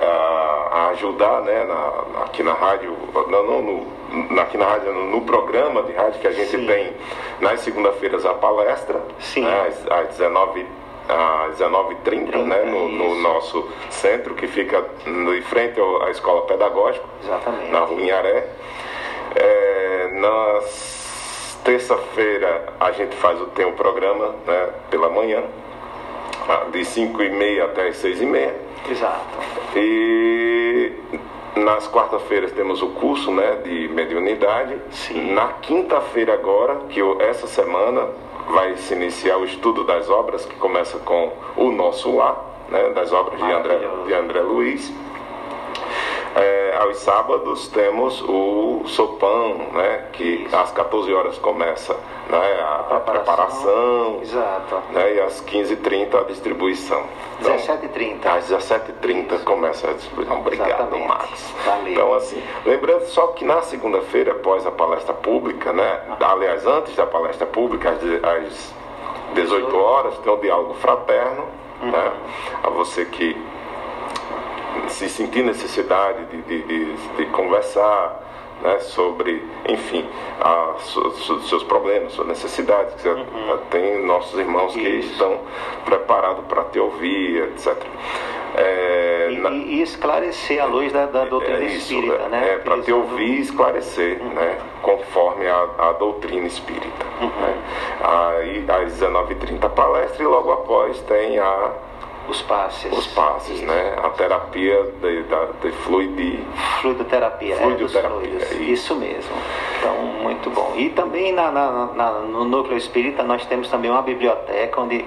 a, 0.00 0.88
ajudar 0.92 1.42
né, 1.42 1.64
na- 1.64 2.22
aqui 2.24 2.42
na 2.42 2.54
rádio, 2.54 2.96
não, 3.28 3.42
não 3.44 3.62
no, 3.62 4.40
aqui 4.40 4.56
na 4.56 4.64
rádio, 4.64 4.92
no, 4.92 5.04
no 5.06 5.20
programa 5.22 5.82
de 5.82 5.92
rádio 5.92 6.18
que 6.20 6.26
a 6.26 6.32
gente 6.32 6.50
Sim. 6.50 6.66
tem 6.66 6.92
nas 7.40 7.60
segunda-feiras 7.60 8.24
a 8.24 8.32
palestra, 8.34 9.00
Sim. 9.20 9.42
né, 9.44 9.66
às, 9.68 9.90
às 9.90 10.08
19 10.16 10.66
às 11.08 11.58
19h30, 11.58 12.36
né, 12.44 12.62
no, 12.64 12.88
no 12.88 13.04
isso. 13.12 13.22
nosso 13.22 13.68
centro 13.90 14.34
que 14.34 14.46
fica 14.46 14.82
no, 15.04 15.34
em 15.34 15.42
frente 15.42 15.78
à 16.06 16.10
escola 16.10 16.42
pedagógica, 16.42 17.04
Exatamente. 17.22 17.70
na 17.70 17.80
rua 17.80 18.00
Inharé. 18.00 18.46
É, 19.34 20.10
na 20.14 20.60
terça-feira 21.64 22.72
a 22.80 22.92
gente 22.92 23.14
faz 23.16 23.40
o, 23.40 23.46
tem 23.46 23.64
o 23.66 23.72
programa 23.72 24.34
né, 24.46 24.68
pela 24.90 25.08
manhã, 25.08 25.42
ah, 26.48 26.66
de 26.70 26.84
5 26.84 27.22
e 27.22 27.30
meia 27.30 27.64
até 27.66 27.88
as 27.88 27.96
6 27.96 28.20
e 28.22 28.26
meia. 28.26 28.54
Exato. 28.90 29.38
E 29.76 30.92
nas 31.56 31.86
quarta-feiras 31.88 32.52
temos 32.52 32.82
o 32.82 32.88
curso 32.88 33.30
né, 33.30 33.56
de 33.64 33.88
mediunidade. 33.88 34.76
Sim. 34.90 35.32
Na 35.34 35.48
quinta-feira 35.60 36.34
agora, 36.34 36.76
que 36.88 36.98
eu- 36.98 37.20
essa 37.20 37.46
semana 37.46 38.08
vai 38.48 38.76
se 38.76 38.94
iniciar 38.94 39.36
o 39.38 39.44
estudo 39.44 39.84
das 39.84 40.10
obras, 40.10 40.44
que 40.44 40.54
começa 40.56 40.98
com 40.98 41.32
o 41.56 41.70
nosso 41.70 42.16
lar, 42.16 42.44
né, 42.68 42.90
das 42.90 43.12
obras 43.12 43.38
de 43.38 43.52
André, 43.52 43.78
de 44.06 44.14
André 44.14 44.40
Luiz. 44.40 44.92
É, 46.34 46.76
aos 46.78 46.98
sábados 46.98 47.68
temos 47.68 48.22
o 48.22 48.82
sopão, 48.86 49.54
né? 49.72 50.08
Que 50.12 50.48
às 50.52 50.72
14 50.72 51.12
horas 51.12 51.38
começa 51.38 51.94
né, 52.28 52.60
a, 52.60 52.96
a 52.96 53.00
preparação. 53.00 54.20
Exato. 54.22 54.76
Né, 54.90 55.16
e 55.16 55.20
às 55.20 55.44
15h30 55.44 56.20
a 56.20 56.22
distribuição. 56.24 57.04
Então, 57.40 57.56
17h30. 57.56 58.26
às 58.26 58.50
17h30 58.50 59.44
começa 59.44 59.90
a 59.90 59.92
distribuição. 59.92 60.38
Obrigado, 60.38 60.70
Exatamente. 60.70 61.08
Max. 61.08 61.54
Valeu. 61.66 61.92
Então, 61.92 62.14
assim, 62.14 62.42
lembrando 62.64 63.06
só 63.06 63.28
que 63.28 63.44
na 63.44 63.60
segunda-feira, 63.62 64.32
após 64.32 64.66
a 64.66 64.70
palestra 64.70 65.12
pública, 65.12 65.72
né? 65.72 66.00
Aliás, 66.20 66.66
antes 66.66 66.96
da 66.96 67.06
palestra 67.06 67.46
pública, 67.46 67.90
às, 67.90 68.02
às 68.02 68.74
18 69.34 69.76
horas, 69.76 70.18
tem 70.18 70.32
o 70.32 70.36
diálogo 70.36 70.74
fraterno, 70.74 71.46
né? 71.82 72.12
A 72.62 72.70
você 72.70 73.04
que 73.04 73.36
se 74.92 75.08
sentir 75.08 75.42
necessidade 75.42 76.24
de, 76.26 76.42
de, 76.42 76.62
de, 76.62 76.96
de 77.16 77.26
conversar 77.26 78.20
né, 78.62 78.78
sobre, 78.80 79.42
enfim, 79.68 80.06
a, 80.40 80.74
seus 81.48 81.62
problemas, 81.64 82.12
suas 82.12 82.28
necessidades. 82.28 82.94
que 82.94 83.08
você- 83.08 83.24
Tem 83.70 84.04
nossos 84.04 84.38
irmãos 84.38 84.72
que 84.72 84.80
Isso. 84.80 85.12
estão 85.12 85.40
preparados 85.84 86.44
para 86.46 86.64
te 86.64 86.78
ouvir, 86.78 87.42
etc. 87.44 87.76
É, 88.54 89.28
E, 89.32 89.36
na- 89.38 89.50
e- 89.50 89.80
esclarecer 89.82 90.62
a 90.62 90.66
luz 90.66 90.92
da, 90.92 91.06
da 91.06 91.24
doutrina 91.24 91.58
é 91.58 91.64
isso, 91.64 91.94
espírita, 91.94 92.28
né? 92.28 92.52
É, 92.54 92.58
para 92.58 92.78
te 92.82 92.92
ouvir 92.92 93.38
e 93.38 93.40
esclarecer, 93.40 94.22
né? 94.22 94.58
Conforme 94.82 95.46
a, 95.48 95.66
a 95.78 95.92
doutrina 95.92 96.46
espírita. 96.46 97.04
Né? 97.20 97.54
Aí, 98.02 98.64
às 98.68 98.92
19h30 99.00 99.64
a 99.64 99.68
palestra 99.70 100.22
e 100.22 100.26
logo 100.26 100.52
após 100.52 100.98
tem 101.02 101.38
a, 101.38 101.70
Os 102.32 102.40
passes. 102.42 102.90
os 102.96 103.06
passes, 103.08 103.60
né? 103.60 103.94
A 104.02 104.08
terapia 104.10 104.90
de, 105.02 105.22
da, 105.24 105.44
de 105.62 105.70
fluidi. 105.84 106.42
Fluidoterapia, 106.80 107.54
é, 107.54 107.58
Fluidoterapia, 107.58 108.28
isso. 108.38 108.62
Isso 108.62 108.96
mesmo. 108.96 109.34
Então, 109.78 109.94
muito 110.22 110.48
bom. 110.48 110.72
E 110.76 110.88
também 110.88 111.30
na, 111.32 111.50
na- 111.50 111.86
na- 111.94 112.12
no 112.20 112.44
Núcleo 112.46 112.76
Espírita 112.78 113.22
nós 113.22 113.44
temos 113.44 113.68
também 113.68 113.90
uma 113.90 114.00
biblioteca 114.00 114.80
onde 114.80 115.04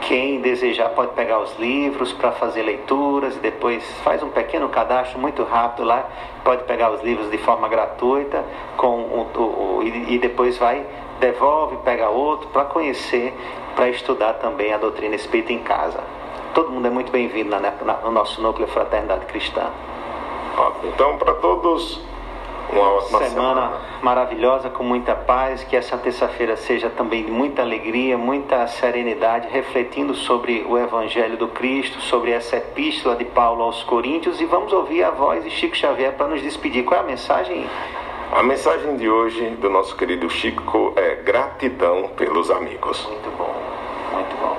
quem 0.00 0.40
desejar 0.40 0.88
pode 0.90 1.12
pegar 1.12 1.38
os 1.38 1.56
livros 1.58 2.12
para 2.12 2.32
fazer 2.32 2.62
leituras 2.62 3.36
e 3.36 3.38
depois 3.38 3.82
faz 4.02 4.20
um 4.22 4.28
pequeno 4.28 4.68
cadastro 4.68 5.18
muito 5.18 5.44
rápido 5.44 5.84
lá, 5.86 6.04
pode 6.42 6.64
pegar 6.64 6.90
os 6.90 7.02
livros 7.02 7.30
de 7.30 7.38
forma 7.38 7.68
gratuita 7.68 8.44
com 8.76 8.88
o, 8.98 9.28
o- 9.36 9.78
o- 9.78 9.82
e, 9.84 10.14
e 10.14 10.18
depois 10.18 10.58
vai, 10.58 10.84
devolve, 11.20 11.76
pega 11.84 12.08
outro 12.10 12.48
para 12.48 12.64
conhecer, 12.64 13.32
para 13.76 13.88
estudar 13.88 14.34
também 14.34 14.72
a 14.74 14.76
doutrina 14.76 15.14
espírita 15.14 15.52
em 15.52 15.60
casa. 15.60 16.00
Todo 16.54 16.70
mundo 16.70 16.86
é 16.86 16.90
muito 16.90 17.10
bem-vindo 17.10 17.50
na- 17.50 17.58
na- 17.60 17.96
no 18.04 18.10
nosso 18.12 18.40
núcleo 18.40 18.68
Fraternidade 18.68 19.26
Cristã. 19.26 19.62
Então, 20.84 21.18
para 21.18 21.34
todos, 21.34 22.00
uma 22.70 22.92
ótima 22.92 23.18
semana, 23.24 23.60
semana. 23.62 23.80
maravilhosa, 24.02 24.70
com 24.70 24.84
muita 24.84 25.16
paz, 25.16 25.64
que 25.64 25.76
essa 25.76 25.98
terça-feira 25.98 26.56
seja 26.56 26.88
também 26.90 27.24
de 27.24 27.30
muita 27.32 27.62
alegria, 27.62 28.16
muita 28.16 28.66
serenidade, 28.68 29.48
refletindo 29.50 30.14
sobre 30.14 30.64
o 30.68 30.78
Evangelho 30.78 31.36
do 31.36 31.48
Cristo, 31.48 32.00
sobre 32.02 32.30
essa 32.30 32.56
epístola 32.56 33.16
de 33.16 33.24
Paulo 33.24 33.64
aos 33.64 33.82
Coríntios 33.82 34.40
e 34.40 34.44
vamos 34.44 34.72
ouvir 34.72 35.02
a 35.02 35.10
voz 35.10 35.42
de 35.42 35.50
Chico 35.50 35.76
Xavier 35.76 36.12
para 36.12 36.28
nos 36.28 36.40
despedir. 36.40 36.84
Qual 36.84 37.00
é 37.00 37.02
a 37.02 37.06
mensagem? 37.06 37.66
A 38.32 38.42
mensagem 38.44 38.96
de 38.96 39.08
hoje 39.10 39.44
do 39.60 39.68
nosso 39.68 39.96
querido 39.96 40.30
Chico 40.30 40.92
é 40.96 41.16
gratidão 41.16 42.10
pelos 42.16 42.48
amigos. 42.50 43.04
Muito 43.06 43.30
bom, 43.36 43.54
muito 44.12 44.36
bom. 44.40 44.56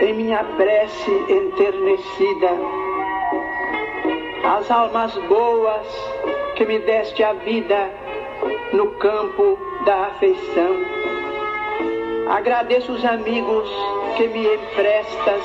Em 0.00 0.12
minha 0.12 0.44
prece 0.56 1.10
enternecida, 1.28 2.50
as 4.44 4.70
almas 4.70 5.14
boas 5.28 5.86
que 6.54 6.64
me 6.64 6.78
deste 6.80 7.22
a 7.22 7.32
vida 7.32 7.90
no 8.72 8.90
campo 8.92 9.58
da 9.84 10.06
afeição. 10.06 10.76
Agradeço 12.28 12.92
os 12.92 13.04
amigos 13.04 13.68
que 14.16 14.28
me 14.28 14.54
emprestas, 14.54 15.42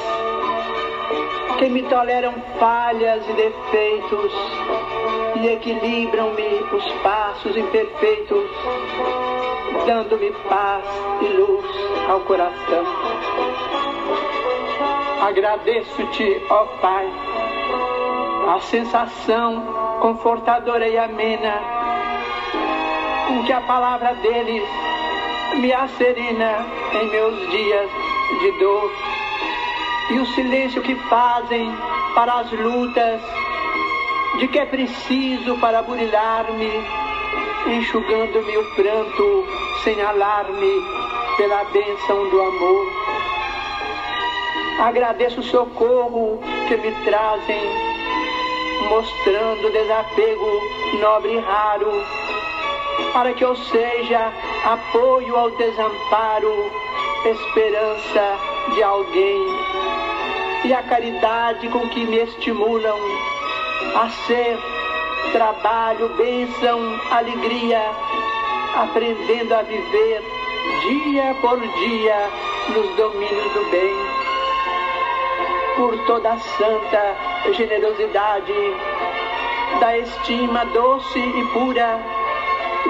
que 1.58 1.70
me 1.70 1.84
toleram 1.84 2.34
falhas 2.60 3.24
e 3.30 3.34
defeitos 3.34 4.34
e 5.42 5.48
equilibram-me 5.48 6.76
os 6.76 6.92
passos 7.04 7.56
imperfeitos, 7.56 8.50
dando-me 9.86 10.32
paz 10.50 10.84
e 11.22 11.26
luz 11.38 11.66
ao 12.10 12.20
coração. 12.22 13.51
Agradeço-te, 15.22 16.42
ó 16.50 16.66
Pai, 16.82 17.08
a 18.56 18.60
sensação 18.60 19.64
confortadora 20.02 20.88
e 20.88 20.98
amena 20.98 21.62
com 23.28 23.44
que 23.44 23.54
a 23.54 23.62
palavra 23.62 24.16
deles 24.16 24.68
me 25.58 25.72
acerena 25.72 26.66
em 26.94 27.06
meus 27.12 27.52
dias 27.52 27.90
de 28.40 28.52
dor 28.60 28.92
e 30.10 30.20
o 30.20 30.26
silêncio 30.26 30.82
que 30.82 30.96
fazem 30.96 31.72
para 32.16 32.40
as 32.40 32.52
lutas 32.52 33.22
de 34.40 34.48
que 34.48 34.58
é 34.58 34.66
preciso 34.66 35.56
para 35.58 35.84
burilar-me, 35.84 36.72
enxugando-me 37.78 38.58
o 38.58 38.76
pranto 38.76 39.46
sem 39.84 40.02
alarme 40.02 40.84
pela 41.38 41.64
bênção 41.66 42.28
do 42.30 42.42
amor. 42.42 43.01
Agradeço 44.80 45.42
o 45.42 45.44
socorro 45.44 46.40
que 46.68 46.76
me 46.78 46.92
trazem, 47.06 47.62
mostrando 48.90 49.72
desapego 49.72 50.62
nobre 51.00 51.34
e 51.34 51.40
raro, 51.40 51.92
para 53.14 53.34
que 53.34 53.44
eu 53.44 53.56
seja 53.56 54.32
apoio 54.66 55.36
ao 55.36 55.52
desamparo, 55.52 56.72
esperança 57.26 58.38
de 58.74 58.82
alguém, 58.82 59.46
e 60.66 60.74
a 60.74 60.82
caridade 60.84 61.68
com 61.70 61.88
que 61.90 62.06
me 62.06 62.18
estimulam 62.18 62.98
a 63.96 64.10
ser 64.10 64.58
trabalho, 65.32 66.10
bênção, 66.16 66.80
alegria, 67.12 67.82
aprendendo 68.76 69.54
a 69.54 69.62
viver 69.62 70.24
dia 70.82 71.36
por 71.42 71.60
dia 71.60 72.30
nos 72.70 72.96
domínios 72.96 73.54
do 73.54 73.70
bem 73.70 74.11
por 75.82 75.98
toda 76.06 76.34
a 76.34 76.38
santa 76.38 77.16
generosidade, 77.54 78.54
da 79.80 79.98
estima 79.98 80.64
doce 80.66 81.18
e 81.18 81.44
pura 81.54 82.00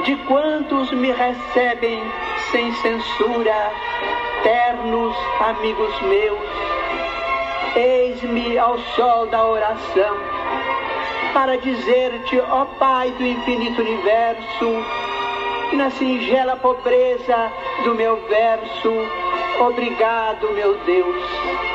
de 0.04 0.18
quantos 0.28 0.92
me 0.92 1.10
recebem 1.10 2.04
sem 2.52 2.74
censura, 2.74 3.72
ternos 4.44 5.16
amigos 5.40 6.02
meus. 6.02 6.40
Eis-me 7.78 8.58
ao 8.58 8.78
sol 8.78 9.28
da 9.28 9.46
oração 9.46 10.18
para 11.34 11.58
dizer-te, 11.60 12.42
ó 12.42 12.66
Pai 12.78 13.10
do 13.12 13.26
infinito 13.26 13.80
universo, 13.80 14.86
na 15.72 15.90
singela 15.92 16.58
pobreza 16.58 17.54
do 17.86 17.96
meu 17.96 18.18
verso, 18.28 18.92
obrigado, 19.62 20.52
meu 20.52 20.76
Deus. 20.80 21.71